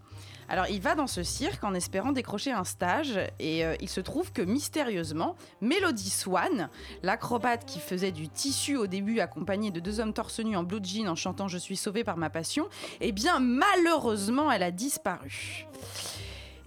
Alors 0.52 0.68
il 0.68 0.82
va 0.82 0.96
dans 0.96 1.08
ce 1.08 1.24
cirque 1.24 1.64
en 1.64 1.74
espérant 1.74 2.12
décrocher 2.12 2.52
un 2.52 2.66
stage 2.66 3.18
et 3.40 3.64
euh, 3.64 3.74
il 3.80 3.88
se 3.88 4.02
trouve 4.02 4.34
que 4.34 4.42
mystérieusement, 4.42 5.38
Melody 5.62 6.10
Swan, 6.10 6.70
l'acrobate 7.04 7.64
qui 7.64 7.80
faisait 7.80 8.12
du 8.12 8.28
tissu 8.28 8.76
au 8.76 8.86
début 8.86 9.22
accompagnée 9.22 9.72
de 9.72 9.80
deux 9.80 10.02
hommes 10.02 10.12
torse 10.12 10.42
nu 10.42 10.58
en 10.58 10.64
blue 10.64 10.84
jean 10.84 11.08
en 11.08 11.16
chantant 11.16 11.48
Je 11.48 11.58
suis 11.58 11.78
sauvé 11.78 12.04
par 12.04 12.18
ma 12.18 12.30
passion, 12.30 12.68
eh 13.00 13.14
bien 13.14 13.40
malheureusement 13.40 14.52
elle 14.52 14.64
a 14.64 14.72
disparu. 14.72 15.68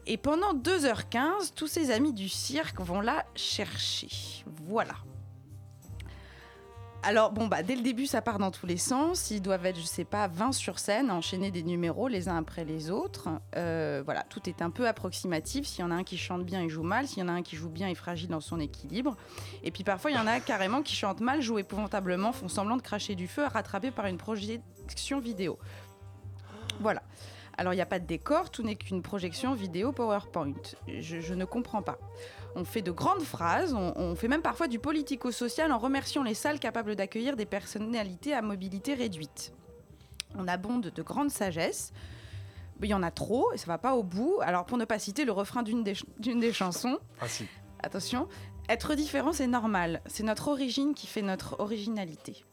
Et 0.06 0.16
pendant 0.16 0.54
2h15, 0.54 1.52
tous 1.54 1.66
ses 1.66 1.90
amis 1.90 2.14
du 2.14 2.30
cirque 2.30 2.80
vont 2.80 3.02
la 3.02 3.26
chercher. 3.34 4.08
Voilà. 4.66 4.94
Alors, 7.06 7.32
bon, 7.32 7.48
bah, 7.48 7.62
dès 7.62 7.76
le 7.76 7.82
début, 7.82 8.06
ça 8.06 8.22
part 8.22 8.38
dans 8.38 8.50
tous 8.50 8.64
les 8.64 8.78
sens. 8.78 9.30
Ils 9.30 9.42
doivent 9.42 9.66
être, 9.66 9.78
je 9.78 9.84
sais 9.84 10.06
pas, 10.06 10.26
20 10.26 10.52
sur 10.52 10.78
scène, 10.78 11.10
enchaîner 11.10 11.50
des 11.50 11.62
numéros 11.62 12.08
les 12.08 12.30
uns 12.30 12.36
après 12.38 12.64
les 12.64 12.90
autres. 12.90 13.28
Euh, 13.56 14.00
voilà, 14.06 14.22
tout 14.22 14.48
est 14.48 14.62
un 14.62 14.70
peu 14.70 14.88
approximatif. 14.88 15.66
S'il 15.66 15.80
y 15.80 15.84
en 15.84 15.90
a 15.90 15.96
un 15.96 16.02
qui 16.02 16.16
chante 16.16 16.46
bien, 16.46 16.62
il 16.62 16.70
joue 16.70 16.82
mal. 16.82 17.06
S'il 17.06 17.18
y 17.18 17.22
en 17.22 17.28
a 17.28 17.32
un 17.32 17.42
qui 17.42 17.56
joue 17.56 17.68
bien, 17.68 17.88
il 17.88 17.92
est 17.92 17.94
fragile 17.94 18.30
dans 18.30 18.40
son 18.40 18.58
équilibre. 18.58 19.16
Et 19.62 19.70
puis 19.70 19.84
parfois, 19.84 20.12
il 20.12 20.16
y 20.16 20.18
en 20.18 20.26
a 20.26 20.40
carrément 20.40 20.80
qui 20.80 20.96
chantent 20.96 21.20
mal, 21.20 21.42
jouent 21.42 21.58
épouvantablement, 21.58 22.32
font 22.32 22.48
semblant 22.48 22.78
de 22.78 22.82
cracher 22.82 23.14
du 23.14 23.28
feu, 23.28 23.44
rattrapés 23.52 23.90
par 23.90 24.06
une 24.06 24.16
projection 24.16 25.20
vidéo. 25.20 25.58
Voilà. 26.80 27.02
Alors, 27.58 27.74
il 27.74 27.76
n'y 27.76 27.82
a 27.82 27.86
pas 27.86 27.98
de 27.98 28.06
décor, 28.06 28.50
tout 28.50 28.62
n'est 28.62 28.76
qu'une 28.76 29.02
projection 29.02 29.54
vidéo 29.54 29.92
PowerPoint. 29.92 30.54
je 30.88 31.34
ne 31.34 31.44
comprends 31.44 31.82
pas 31.82 31.98
on 32.54 32.64
fait 32.64 32.82
de 32.82 32.90
grandes 32.90 33.22
phrases, 33.22 33.74
on, 33.74 34.14
fait 34.14 34.28
même 34.28 34.42
parfois 34.42 34.68
du 34.68 34.78
politico-social 34.78 35.72
en 35.72 35.78
remerciant 35.78 36.22
les 36.22 36.34
salles 36.34 36.58
capables 36.58 36.96
d'accueillir 36.96 37.36
des 37.36 37.46
personnalités 37.46 38.32
à 38.32 38.42
mobilité 38.42 38.94
réduite. 38.94 39.52
On 40.36 40.48
abonde 40.48 40.92
de 40.94 41.02
grande 41.02 41.30
sagesse. 41.30 41.92
Il 42.82 42.88
y 42.88 42.94
en 42.94 43.02
a 43.02 43.10
trop 43.10 43.52
et 43.52 43.56
ça 43.56 43.66
va 43.66 43.78
pas 43.78 43.94
au 43.94 44.02
bout. 44.02 44.38
Alors 44.42 44.66
pour 44.66 44.78
ne 44.78 44.84
pas 44.84 44.98
citer 44.98 45.24
le 45.24 45.32
refrain 45.32 45.62
d'une 45.62 45.82
des, 45.82 45.94
des, 46.18 46.52
chansons. 46.52 46.98
Ah 47.20 47.28
si. 47.28 47.46
Attention, 47.82 48.28
être 48.68 48.94
différent 48.94 49.32
c'est 49.32 49.46
normal. 49.46 50.00
C'est 50.06 50.24
notre 50.24 50.48
origine 50.48 50.94
qui 50.94 51.06
fait 51.06 51.22
notre 51.22 51.60
originalité. 51.60 52.44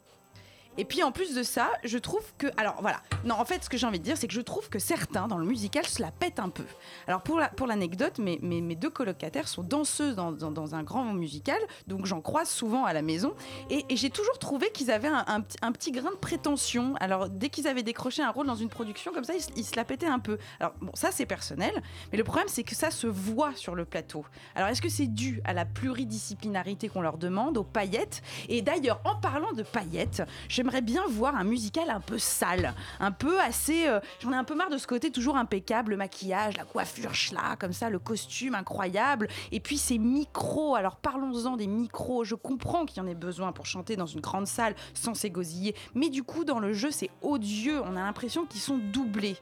Et 0.77 0.85
puis 0.85 1.03
en 1.03 1.11
plus 1.11 1.35
de 1.35 1.43
ça, 1.43 1.69
je 1.83 1.97
trouve 1.97 2.23
que. 2.37 2.47
Alors 2.57 2.77
voilà. 2.81 3.01
Non, 3.25 3.35
en 3.35 3.45
fait, 3.45 3.63
ce 3.63 3.69
que 3.69 3.77
j'ai 3.77 3.85
envie 3.85 3.99
de 3.99 4.03
dire, 4.03 4.17
c'est 4.17 4.27
que 4.27 4.33
je 4.33 4.41
trouve 4.41 4.69
que 4.69 4.79
certains 4.79 5.27
dans 5.27 5.37
le 5.37 5.45
musical 5.45 5.85
se 5.85 6.01
la 6.01 6.11
pètent 6.11 6.39
un 6.39 6.49
peu. 6.49 6.65
Alors 7.07 7.21
pour 7.21 7.67
l'anecdote, 7.67 8.17
la, 8.17 8.35
pour 8.37 8.43
mes, 8.47 8.61
mes, 8.61 8.75
deux 8.75 8.89
colocataires 8.89 9.47
sont 9.47 9.63
danseuses 9.63 10.15
dans, 10.15 10.31
dans, 10.31 10.75
un 10.75 10.83
grand 10.83 11.13
musical, 11.13 11.59
donc 11.87 12.05
j'en 12.05 12.21
croise 12.21 12.49
souvent 12.49 12.85
à 12.85 12.93
la 12.93 13.01
maison. 13.01 13.33
Et, 13.69 13.85
j'ai 13.91 14.09
toujours 14.09 14.39
trouvé 14.39 14.71
qu'ils 14.71 14.91
avaient 14.91 15.09
un, 15.09 15.43
un, 15.61 15.71
petit 15.71 15.91
grain 15.91 16.11
de 16.11 16.15
prétention. 16.15 16.95
Alors 16.99 17.29
dès 17.29 17.49
qu'ils 17.49 17.67
avaient 17.67 17.83
décroché 17.83 18.23
un 18.23 18.31
rôle 18.31 18.47
dans 18.47 18.55
une 18.55 18.69
production, 18.69 19.11
comme 19.11 19.23
ça, 19.23 19.33
ils, 19.55 19.65
se 19.65 19.75
la 19.75 19.83
pétaient 19.83 20.07
un 20.07 20.19
peu. 20.19 20.37
Alors 20.59 20.73
bon, 20.81 20.91
ça 20.93 21.11
c'est 21.11 21.25
personnel, 21.25 21.81
mais 22.11 22.17
le 22.17 22.23
problème 22.23 22.47
c'est 22.47 22.63
que 22.63 22.75
ça 22.75 22.91
se 22.91 23.07
voit 23.07 23.53
sur 23.55 23.75
le 23.75 23.85
plateau. 23.85 24.25
Alors 24.55 24.69
est-ce 24.69 24.81
que 24.81 24.89
c'est 24.89 25.07
dû 25.07 25.41
à 25.43 25.53
la 25.53 25.65
pluridisciplinarité 25.65 26.87
qu'on 26.87 27.01
leur 27.01 27.17
demande, 27.17 27.57
aux 27.57 27.63
paillettes? 27.63 28.21
Et 28.49 28.61
d'ailleurs, 28.61 29.01
en 29.03 29.15
parlant 29.15 29.51
de 29.51 29.63
paillettes, 29.63 30.23
j'aimerais 30.61 30.81
bien 30.81 31.03
voir 31.07 31.35
un 31.35 31.43
musical 31.43 31.89
un 31.89 31.99
peu 31.99 32.19
sale, 32.19 32.75
un 32.99 33.11
peu 33.11 33.39
assez. 33.39 33.87
Euh, 33.87 33.99
j'en 34.19 34.31
ai 34.31 34.35
un 34.35 34.43
peu 34.43 34.53
marre 34.53 34.69
de 34.69 34.77
ce 34.77 34.85
côté 34.85 35.09
toujours 35.09 35.35
impeccable, 35.35 35.89
le 35.89 35.97
maquillage, 35.97 36.55
la 36.55 36.65
coiffure 36.65 37.15
schla, 37.15 37.55
comme 37.59 37.73
ça, 37.73 37.89
le 37.89 37.97
costume 37.97 38.53
incroyable. 38.53 39.27
Et 39.51 39.59
puis 39.59 39.79
ces 39.79 39.97
micros. 39.97 40.75
Alors 40.75 40.97
parlons-en 40.97 41.57
des 41.57 41.65
micros. 41.65 42.25
Je 42.25 42.35
comprends 42.35 42.85
qu'il 42.85 43.01
y 43.01 43.01
en 43.01 43.07
ait 43.07 43.15
besoin 43.15 43.53
pour 43.53 43.65
chanter 43.65 43.95
dans 43.95 44.05
une 44.05 44.21
grande 44.21 44.45
salle 44.45 44.75
sans 44.93 45.15
s'égosiller. 45.15 45.73
Mais 45.95 46.09
du 46.09 46.21
coup, 46.21 46.45
dans 46.45 46.59
le 46.59 46.73
jeu, 46.73 46.91
c'est 46.91 47.09
odieux. 47.23 47.81
On 47.81 47.95
a 47.95 48.03
l'impression 48.03 48.45
qu'ils 48.45 48.61
sont 48.61 48.77
doublés. 48.77 49.37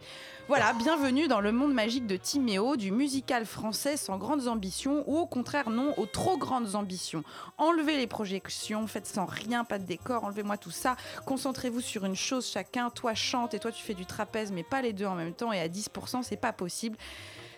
Voilà, 0.50 0.74
bienvenue 0.74 1.28
dans 1.28 1.42
le 1.42 1.52
monde 1.52 1.76
magique 1.76 2.08
de 2.08 2.16
Timéo, 2.16 2.76
du 2.76 2.90
musical 2.90 3.46
français 3.46 3.98
sans 3.98 4.18
grandes 4.18 4.48
ambitions 4.48 5.04
ou 5.06 5.20
au 5.20 5.28
contraire 5.28 5.70
non 5.70 5.94
aux 5.98 6.08
trop 6.08 6.40
grandes 6.40 6.74
ambitions. 6.74 7.24
Enlevez 7.60 7.98
les 7.98 8.08
projections, 8.08 8.88
faites 8.88 9.06
sans 9.06 9.28
rien, 9.28 9.64
pas 9.64 9.78
de 9.78 9.84
décor, 9.84 10.24
enlevez-moi 10.24 10.58
tout 10.58 10.72
ça. 10.72 10.98
Concentrez-vous 11.28 11.82
sur 11.82 12.04
une 12.04 12.16
chose 12.16 12.50
chacun. 12.50 12.90
Toi 12.90 13.14
chante 13.14 13.54
et 13.54 13.60
toi 13.60 13.72
tu 13.72 13.84
fais 13.84 13.94
du 13.94 14.08
trapèze, 14.08 14.52
mais 14.52 14.64
pas 14.64 14.82
les 14.82 14.92
deux 14.92 15.06
en 15.06 15.14
même 15.14 15.36
temps. 15.36 15.54
Et 15.54 15.60
à 15.60 15.68
10%, 15.68 16.24
c'est 16.24 16.36
pas 16.36 16.52
possible. 16.52 16.98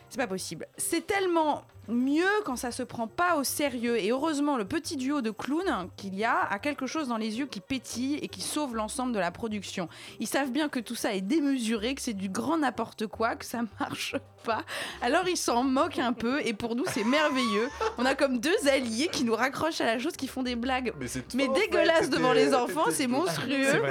C'est 0.10 0.18
pas 0.18 0.28
possible. 0.28 0.68
C'est 0.76 1.08
tellement 1.08 1.64
mieux 1.92 2.30
quand 2.46 2.56
ça 2.56 2.72
se 2.72 2.84
prend 2.84 3.08
pas 3.08 3.36
au 3.36 3.44
sérieux. 3.44 3.98
Et 3.98 4.12
heureusement, 4.12 4.58
le 4.58 4.66
petit 4.66 4.98
duo 4.98 5.22
de 5.22 5.32
clowns 5.32 5.90
qu'il 5.98 6.16
y 6.16 6.24
a 6.24 6.42
a 6.50 6.60
quelque 6.60 6.88
chose 6.88 7.08
dans 7.08 7.18
les 7.18 7.40
yeux 7.40 7.46
qui 7.46 7.60
pétille 7.60 8.16
et 8.16 8.28
qui 8.28 8.42
sauve 8.42 8.76
l'ensemble 8.76 9.14
de 9.14 9.20
la 9.20 9.32
production. 9.32 9.90
Ils 10.20 10.28
savent 10.28 10.52
bien 10.52 10.70
que 10.70 10.80
tout 10.80 10.96
ça 10.96 11.14
est 11.14 11.22
démesuré, 11.22 11.96
que 11.96 12.02
c'est 12.02 12.14
du 12.14 12.30
grand 12.30 12.58
n'importe 12.58 13.08
quoi, 13.08 13.36
que 13.36 13.46
ça 13.46 13.62
marche 13.80 14.16
pas. 14.44 14.64
Alors 15.02 15.28
ils 15.28 15.38
s'en 15.38 15.64
moquent 15.64 16.00
un 16.00 16.14
peu 16.14 16.46
et 16.46 16.54
pour 16.54 16.76
nous 16.76 16.86
c'est 16.88 17.04
merveilleux. 17.04 17.70
On 17.98 18.06
a 18.06 18.16
comme 18.16 18.40
deux 18.40 18.68
alliés 18.68 19.10
qui 19.12 19.24
nous 19.24 19.36
raccrochent 19.36 19.82
à 19.82 19.86
la 19.86 20.00
chose, 20.00 20.14
qui 20.14 20.28
font 20.28 20.44
des 20.44 20.56
blagues 20.56 20.94
mais, 21.36 21.48
dégueulasses 21.48 22.10
devant 22.10 22.34
les 22.34 22.54
enfants, 22.54 22.90
c'est 22.90 23.08
monstrueux. 23.08 23.82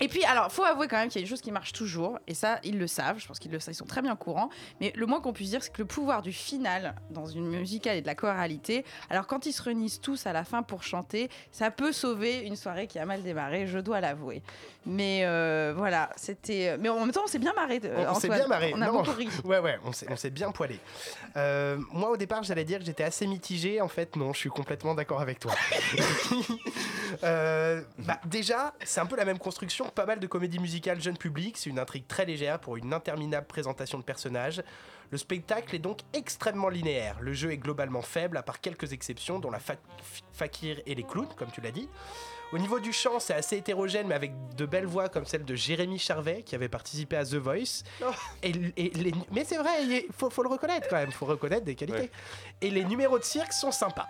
Et 0.00 0.08
puis, 0.08 0.24
alors, 0.24 0.50
faut 0.50 0.64
avouer 0.64 0.88
quand 0.88 0.96
même 0.96 1.08
qu'il 1.08 1.20
y 1.20 1.24
a 1.24 1.26
des 1.26 1.30
choses 1.30 1.40
qui 1.40 1.52
marchent 1.52 1.72
toujours, 1.72 2.18
et 2.26 2.34
ça, 2.34 2.58
ils 2.64 2.78
le 2.78 2.86
savent, 2.86 3.18
je 3.18 3.26
pense 3.28 3.38
qu'ils 3.38 3.52
le 3.52 3.60
savent, 3.60 3.74
ils 3.74 3.76
sont 3.76 3.84
très 3.86 4.02
bien 4.02 4.12
au 4.14 4.16
courant. 4.16 4.50
Mais 4.80 4.92
le 4.96 5.06
moins 5.06 5.20
qu'on 5.20 5.32
puisse 5.32 5.50
dire, 5.50 5.62
c'est 5.62 5.72
que 5.72 5.82
le 5.82 5.86
pouvoir 5.86 6.20
du 6.22 6.32
final 6.32 6.94
dans 7.10 7.26
une 7.26 7.48
musicale 7.48 7.96
et 7.98 8.02
de 8.02 8.06
la 8.06 8.14
choralité, 8.16 8.84
alors 9.08 9.26
quand 9.28 9.46
ils 9.46 9.52
se 9.52 9.62
réunissent 9.62 10.00
tous 10.00 10.26
à 10.26 10.32
la 10.32 10.42
fin 10.44 10.62
pour 10.62 10.82
chanter, 10.82 11.30
ça 11.52 11.70
peut 11.70 11.92
sauver 11.92 12.40
une 12.40 12.56
soirée 12.56 12.86
qui 12.88 12.98
a 12.98 13.06
mal 13.06 13.22
démarré, 13.22 13.66
je 13.66 13.78
dois 13.78 14.00
l'avouer. 14.00 14.42
Mais 14.86 15.20
euh, 15.24 15.72
voilà, 15.74 16.10
c'était. 16.16 16.76
Mais 16.78 16.90
en 16.90 17.00
même 17.00 17.10
temps, 17.12 17.22
on 17.24 17.28
s'est 17.28 17.38
bien 17.38 17.54
marré. 17.54 17.80
euh, 17.84 18.04
On 18.10 18.14
s'est 18.14 18.28
bien 18.28 18.46
marré. 18.46 18.72
On 18.76 18.82
a 18.82 18.86
Non. 18.86 18.98
beaucoup 18.98 19.12
ri. 19.12 19.28
Ouais, 19.44 19.58
ouais, 19.58 19.78
on 19.84 19.92
s'est 19.92 20.06
on 20.10 20.16
s'est 20.16 20.28
bien 20.30 20.50
poilé. 20.52 20.78
Euh, 21.38 21.78
moi, 21.92 22.10
au 22.10 22.16
départ, 22.18 22.42
j'allais 22.42 22.64
dire 22.64 22.80
que 22.80 22.84
j'étais 22.84 23.04
assez 23.04 23.26
mitigé. 23.26 23.80
En 23.80 23.88
fait, 23.88 24.14
non, 24.16 24.34
je 24.34 24.38
suis 24.40 24.50
complètement 24.50 24.94
d'accord 24.94 25.20
avec 25.22 25.38
toi. 25.38 25.52
Euh, 27.22 27.80
bah, 27.98 28.18
déjà, 28.26 28.74
c'est 28.84 29.00
un 29.00 29.06
peu 29.06 29.14
la 29.16 29.24
même 29.24 29.38
construction 29.38 29.83
pas 29.90 30.06
mal 30.06 30.20
de 30.20 30.26
comédies 30.26 30.58
musicales 30.58 31.00
jeune 31.00 31.16
public. 31.16 31.56
C'est 31.56 31.70
une 31.70 31.78
intrigue 31.78 32.06
très 32.06 32.24
légère 32.24 32.58
pour 32.60 32.76
une 32.76 32.92
interminable 32.92 33.46
présentation 33.46 33.98
de 33.98 34.04
personnages. 34.04 34.62
Le 35.10 35.18
spectacle 35.18 35.74
est 35.74 35.78
donc 35.80 36.00
extrêmement 36.12 36.68
linéaire. 36.68 37.16
Le 37.20 37.32
jeu 37.32 37.52
est 37.52 37.58
globalement 37.58 38.02
faible, 38.02 38.36
à 38.36 38.42
part 38.42 38.60
quelques 38.60 38.92
exceptions, 38.92 39.38
dont 39.38 39.50
la 39.50 39.60
fa- 39.60 39.76
fakir 40.32 40.80
et 40.86 40.94
les 40.94 41.04
clowns, 41.04 41.28
comme 41.36 41.50
tu 41.52 41.60
l'as 41.60 41.70
dit. 41.70 41.88
Au 42.54 42.58
niveau 42.58 42.78
du 42.78 42.92
chant, 42.92 43.18
c'est 43.18 43.34
assez 43.34 43.56
hétérogène, 43.56 44.06
mais 44.06 44.14
avec 44.14 44.32
de 44.54 44.64
belles 44.64 44.86
voix 44.86 45.08
comme 45.08 45.26
celle 45.26 45.44
de 45.44 45.56
Jérémy 45.56 45.98
Charvet, 45.98 46.42
qui 46.44 46.54
avait 46.54 46.68
participé 46.68 47.16
à 47.16 47.24
The 47.24 47.34
Voice. 47.34 47.82
Et, 48.44 48.52
et 48.76 48.90
les- 48.90 49.12
mais 49.32 49.44
c'est 49.44 49.56
vrai, 49.56 49.82
il 49.82 50.04
faut, 50.16 50.30
faut 50.30 50.44
le 50.44 50.48
reconnaître 50.48 50.86
quand 50.88 50.94
même, 50.94 51.10
faut 51.10 51.26
reconnaître 51.26 51.64
des 51.64 51.74
qualités. 51.74 52.12
Et 52.60 52.70
les 52.70 52.84
numéros 52.84 53.18
de 53.18 53.24
cirque 53.24 53.52
sont 53.52 53.72
sympas. 53.72 54.06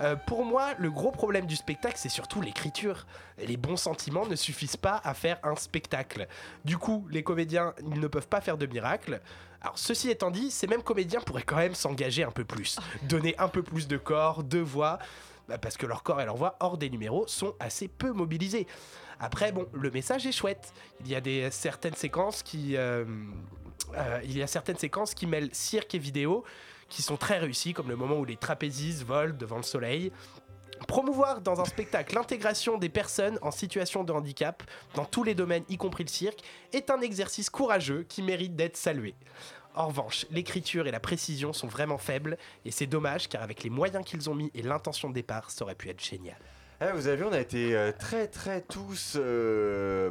Euh, 0.00 0.16
pour 0.16 0.44
moi, 0.44 0.74
le 0.78 0.90
gros 0.90 1.10
problème 1.12 1.46
du 1.46 1.56
spectacle, 1.56 1.94
c'est 1.96 2.10
surtout 2.10 2.42
l'écriture. 2.42 3.06
Les 3.38 3.56
bons 3.56 3.78
sentiments 3.78 4.26
ne 4.26 4.36
suffisent 4.36 4.76
pas 4.76 5.00
à 5.02 5.14
faire 5.14 5.38
un 5.42 5.56
spectacle. 5.56 6.28
Du 6.66 6.76
coup, 6.76 7.06
les 7.10 7.22
comédiens 7.22 7.72
ils 7.80 7.98
ne 8.00 8.06
peuvent 8.06 8.28
pas 8.28 8.42
faire 8.42 8.58
de 8.58 8.66
miracle. 8.66 9.18
Alors, 9.62 9.78
ceci 9.78 10.10
étant 10.10 10.30
dit, 10.30 10.50
ces 10.50 10.66
mêmes 10.66 10.82
comédiens 10.82 11.20
pourraient 11.20 11.42
quand 11.42 11.56
même 11.56 11.74
s'engager 11.74 12.22
un 12.22 12.30
peu 12.30 12.44
plus, 12.44 12.78
donner 13.04 13.34
un 13.38 13.48
peu 13.48 13.62
plus 13.62 13.88
de 13.88 13.96
corps, 13.96 14.44
de 14.44 14.58
voix, 14.58 14.98
bah, 15.48 15.58
parce 15.58 15.76
que 15.76 15.86
leur 15.86 16.02
corps 16.02 16.20
et 16.20 16.24
leur 16.24 16.36
voix, 16.36 16.56
hors 16.60 16.76
des 16.76 16.90
numéros, 16.90 17.26
sont 17.26 17.54
assez 17.58 17.88
peu 17.88 18.12
mobilisés. 18.12 18.66
Après, 19.18 19.50
bon, 19.50 19.66
le 19.72 19.90
message 19.90 20.26
est 20.26 20.32
chouette. 20.32 20.72
Il 21.00 21.08
y 21.08 21.14
a 21.14 21.20
des 21.20 21.50
certaines 21.50 21.94
séquences 21.94 22.42
qui, 22.42 22.76
euh, 22.76 23.04
euh, 23.96 24.20
il 24.24 24.36
y 24.36 24.42
a 24.42 24.46
certaines 24.46 24.76
séquences 24.76 25.14
qui 25.14 25.26
mêlent 25.26 25.50
cirque 25.52 25.94
et 25.94 25.98
vidéo, 25.98 26.44
qui 26.88 27.02
sont 27.02 27.16
très 27.16 27.38
réussies, 27.38 27.72
comme 27.72 27.88
le 27.88 27.96
moment 27.96 28.16
où 28.16 28.24
les 28.24 28.36
trapézistes 28.36 29.02
volent 29.02 29.34
devant 29.36 29.56
le 29.56 29.62
soleil. 29.62 30.12
Promouvoir 30.86 31.40
dans 31.40 31.60
un 31.60 31.64
spectacle 31.64 32.14
l'intégration 32.14 32.78
des 32.78 32.88
personnes 32.88 33.38
en 33.42 33.50
situation 33.50 34.04
de 34.04 34.12
handicap 34.12 34.62
dans 34.94 35.04
tous 35.04 35.24
les 35.24 35.34
domaines, 35.34 35.64
y 35.68 35.76
compris 35.76 36.04
le 36.04 36.08
cirque, 36.08 36.40
est 36.72 36.90
un 36.90 37.00
exercice 37.00 37.50
courageux 37.50 38.04
qui 38.08 38.22
mérite 38.22 38.54
d'être 38.54 38.76
salué. 38.76 39.14
En 39.78 39.86
revanche, 39.86 40.26
l'écriture 40.32 40.88
et 40.88 40.90
la 40.90 40.98
précision 40.98 41.52
sont 41.52 41.68
vraiment 41.68 41.98
faibles 41.98 42.36
et 42.64 42.72
c'est 42.72 42.88
dommage 42.88 43.28
car 43.28 43.44
avec 43.44 43.62
les 43.62 43.70
moyens 43.70 44.04
qu'ils 44.04 44.28
ont 44.28 44.34
mis 44.34 44.50
et 44.52 44.62
l'intention 44.62 45.08
de 45.08 45.14
départ, 45.14 45.52
ça 45.52 45.64
aurait 45.64 45.76
pu 45.76 45.88
être 45.88 46.04
génial. 46.04 46.36
Ah, 46.80 46.92
vous 46.94 47.08
avez 47.08 47.16
vu, 47.16 47.24
on 47.24 47.32
a 47.32 47.40
été 47.40 47.74
euh, 47.76 47.90
très 47.90 48.28
très 48.28 48.60
tous 48.60 49.14
euh, 49.16 50.10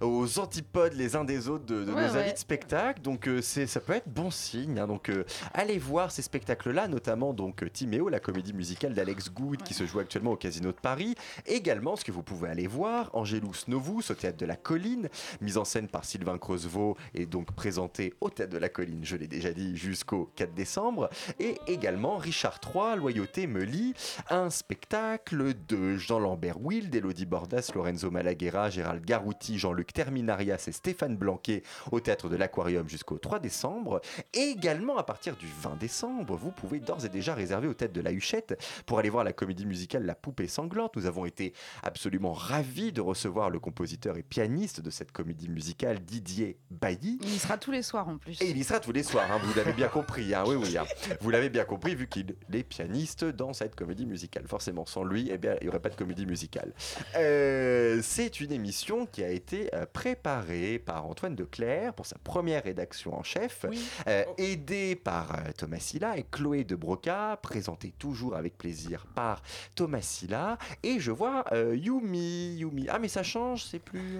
aux 0.00 0.40
antipodes 0.40 0.94
les 0.94 1.14
uns 1.14 1.22
des 1.22 1.48
autres 1.48 1.64
de, 1.66 1.84
de 1.84 1.92
Ouais, 1.92 2.08
nos 2.08 2.14
ouais. 2.14 2.18
avis 2.18 2.32
de 2.32 2.38
spectacle. 2.38 3.00
Donc 3.00 3.28
euh, 3.28 3.40
c'est 3.40 3.68
ça 3.68 3.78
peut 3.78 3.92
être 3.92 4.08
bon 4.08 4.32
signe. 4.32 4.80
hein. 4.80 4.88
Donc 4.88 5.08
allez 5.54 5.78
voir 5.78 6.10
ces 6.10 6.22
spectacles-là, 6.22 6.88
notamment 6.88 7.32
donc 7.32 7.64
Timéo, 7.72 8.08
la 8.08 8.18
comédie 8.18 8.52
musicale 8.54 8.92
d'Alex 8.92 9.30
Good 9.30 9.62
qui 9.62 9.72
se 9.72 9.86
joue 9.86 10.00
actuellement 10.00 10.32
au 10.32 10.36
Casino 10.36 10.72
de 10.72 10.76
Paris. 10.76 11.14
Également, 11.46 11.94
ce 11.94 12.04
que 12.04 12.10
vous 12.10 12.24
pouvez 12.24 12.48
aller 12.48 12.66
voir, 12.66 13.10
Angelus 13.12 13.68
Novus 13.68 14.10
au 14.10 14.14
théâtre 14.14 14.38
de 14.38 14.46
la 14.46 14.56
Colline, 14.56 15.08
mise 15.40 15.58
en 15.58 15.64
scène 15.64 15.86
par 15.86 16.04
Sylvain 16.04 16.38
Creusevaux 16.38 16.96
et 17.14 17.24
donc 17.24 17.52
présenté 17.52 18.14
au 18.20 18.30
théâtre 18.30 18.52
de 18.52 18.58
la 18.58 18.68
Colline, 18.68 19.04
je 19.04 19.14
l'ai 19.14 19.28
déjà 19.28 19.52
dit, 19.52 19.76
jusqu'au 19.76 20.28
4 20.34 20.54
décembre. 20.54 21.08
Et 21.38 21.54
également 21.68 22.16
Richard 22.16 22.58
III, 22.74 22.96
Loyauté 22.96 23.46
me 23.46 23.62
lie, 23.62 23.94
un 24.28 24.50
spectacle 24.50 25.51
de 25.54 25.96
Jean-Lambert 25.96 26.60
Wild, 26.60 26.94
Elodie 26.94 27.26
Bordas, 27.26 27.72
Lorenzo 27.74 28.10
Malaguerra, 28.10 28.70
Gérald 28.70 29.04
Garouti, 29.04 29.58
Jean-Luc 29.58 29.92
Terminarias 29.92 30.64
et 30.68 30.72
Stéphane 30.72 31.16
Blanquet 31.16 31.62
au 31.90 32.00
théâtre 32.00 32.28
de 32.28 32.36
l'Aquarium 32.36 32.88
jusqu'au 32.88 33.18
3 33.18 33.38
décembre. 33.38 34.00
Et 34.34 34.40
également 34.40 34.96
à 34.98 35.02
partir 35.02 35.36
du 35.36 35.46
20 35.46 35.78
décembre, 35.78 36.36
vous 36.36 36.50
pouvez 36.50 36.80
d'ores 36.80 37.04
et 37.04 37.08
déjà 37.08 37.34
réserver 37.34 37.68
au 37.68 37.74
théâtre 37.74 37.94
de 37.94 38.00
la 38.00 38.12
Huchette 38.12 38.58
pour 38.86 38.98
aller 38.98 39.10
voir 39.10 39.24
la 39.24 39.32
comédie 39.32 39.66
musicale 39.66 40.04
La 40.04 40.14
Poupée 40.14 40.48
Sanglante. 40.48 40.96
Nous 40.96 41.06
avons 41.06 41.26
été 41.26 41.52
absolument 41.82 42.32
ravis 42.32 42.92
de 42.92 43.00
recevoir 43.00 43.50
le 43.50 43.58
compositeur 43.58 44.16
et 44.16 44.22
pianiste 44.22 44.80
de 44.80 44.90
cette 44.90 45.12
comédie 45.12 45.48
musicale, 45.48 46.00
Didier 46.00 46.58
Bailly. 46.70 47.18
Il 47.22 47.34
y 47.34 47.38
sera 47.38 47.58
tous 47.58 47.70
les 47.70 47.82
soirs 47.82 48.08
en 48.08 48.18
plus. 48.18 48.40
Et 48.40 48.50
il 48.50 48.58
y 48.58 48.64
sera 48.64 48.80
tous 48.80 48.92
les 48.92 49.02
soirs, 49.02 49.30
hein, 49.30 49.40
vous 49.42 49.54
l'avez 49.54 49.72
bien 49.72 49.88
compris, 49.88 50.34
hein, 50.34 50.44
oui, 50.46 50.56
oui, 50.56 50.76
hein. 50.76 50.84
vous 51.20 51.30
l'avez 51.30 51.50
bien 51.50 51.64
compris, 51.64 51.94
vu 51.94 52.08
qu'il 52.08 52.36
est 52.52 52.62
pianiste 52.62 53.24
dans 53.24 53.52
cette 53.52 53.74
comédie 53.74 54.06
musicale. 54.06 54.46
Forcément, 54.46 54.86
sans 54.86 55.04
lui, 55.04 55.30
eh 55.30 55.38
bien, 55.42 55.56
il 55.60 55.64
n'y 55.64 55.68
aurait 55.68 55.80
pas 55.80 55.90
de 55.90 55.96
comédie 55.96 56.24
musicale. 56.24 56.72
Euh, 57.16 58.00
c'est 58.02 58.40
une 58.40 58.52
émission 58.52 59.04
qui 59.04 59.22
a 59.22 59.28
été 59.28 59.68
euh, 59.74 59.84
préparée 59.92 60.78
par 60.78 61.06
Antoine 61.06 61.34
Declerc 61.34 61.92
pour 61.94 62.06
sa 62.06 62.16
première 62.16 62.62
rédaction 62.62 63.14
en 63.14 63.22
chef, 63.22 63.66
euh, 64.06 64.24
aidé 64.38 64.96
par 64.96 65.36
Thomas 65.58 65.80
Silla 65.80 66.16
et 66.16 66.24
Chloé 66.30 66.64
de 66.64 66.76
Broca, 66.76 67.38
présentée 67.42 67.92
toujours 67.98 68.36
avec 68.36 68.56
plaisir 68.56 69.06
par 69.14 69.42
Thomas 69.74 70.00
Silla. 70.00 70.58
Et 70.82 71.00
je 71.00 71.10
vois 71.10 71.44
euh, 71.52 71.76
Yumi, 71.76 72.56
Yumi. 72.56 72.86
Ah, 72.88 72.98
mais 72.98 73.08
ça 73.08 73.22
change, 73.22 73.64
c'est 73.64 73.80
plus. 73.80 74.18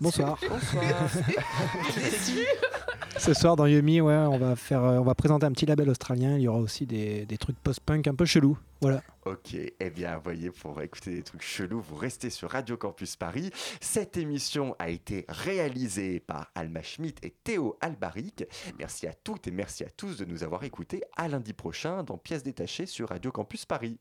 Bonsoir. 0.00 0.38
Bonsoir. 0.48 0.78
Ce 3.18 3.34
soir 3.34 3.56
dans 3.56 3.66
Yumi, 3.66 4.00
ouais, 4.00 4.14
on 4.14 4.38
va 4.38 4.54
faire, 4.54 4.84
euh, 4.84 4.98
on 4.98 5.02
va 5.02 5.16
présenter 5.16 5.44
un 5.44 5.50
petit 5.50 5.66
label 5.66 5.90
australien. 5.90 6.36
Il 6.36 6.42
y 6.42 6.48
aura 6.48 6.60
aussi 6.60 6.86
des, 6.86 7.26
des 7.26 7.36
trucs 7.36 7.58
post-punk 7.58 8.06
un 8.06 8.14
peu 8.14 8.24
chelous. 8.24 8.56
Voilà. 8.80 9.02
Ok, 9.24 9.54
eh 9.54 9.90
bien, 9.90 10.18
voyez, 10.18 10.50
pour 10.50 10.80
écouter 10.80 11.16
des 11.16 11.22
trucs 11.22 11.42
chelous, 11.42 11.80
vous 11.80 11.96
restez 11.96 12.30
sur 12.30 12.50
Radio 12.50 12.76
Campus 12.76 13.16
Paris. 13.16 13.50
Cette 13.80 14.16
émission 14.16 14.76
a 14.78 14.88
été 14.88 15.24
réalisée 15.28 16.20
par 16.20 16.52
Alma 16.54 16.82
Schmidt 16.82 17.26
et 17.26 17.34
Théo 17.42 17.76
Albaric. 17.80 18.44
Merci 18.78 19.08
à 19.08 19.12
toutes 19.12 19.48
et 19.48 19.50
merci 19.50 19.82
à 19.82 19.90
tous 19.90 20.16
de 20.16 20.24
nous 20.24 20.44
avoir 20.44 20.62
écoutés. 20.62 21.02
À 21.16 21.26
lundi 21.26 21.54
prochain 21.54 22.04
dans 22.04 22.18
Pièces 22.18 22.44
détachées 22.44 22.86
sur 22.86 23.08
Radio 23.08 23.32
Campus 23.32 23.66
Paris. 23.66 23.98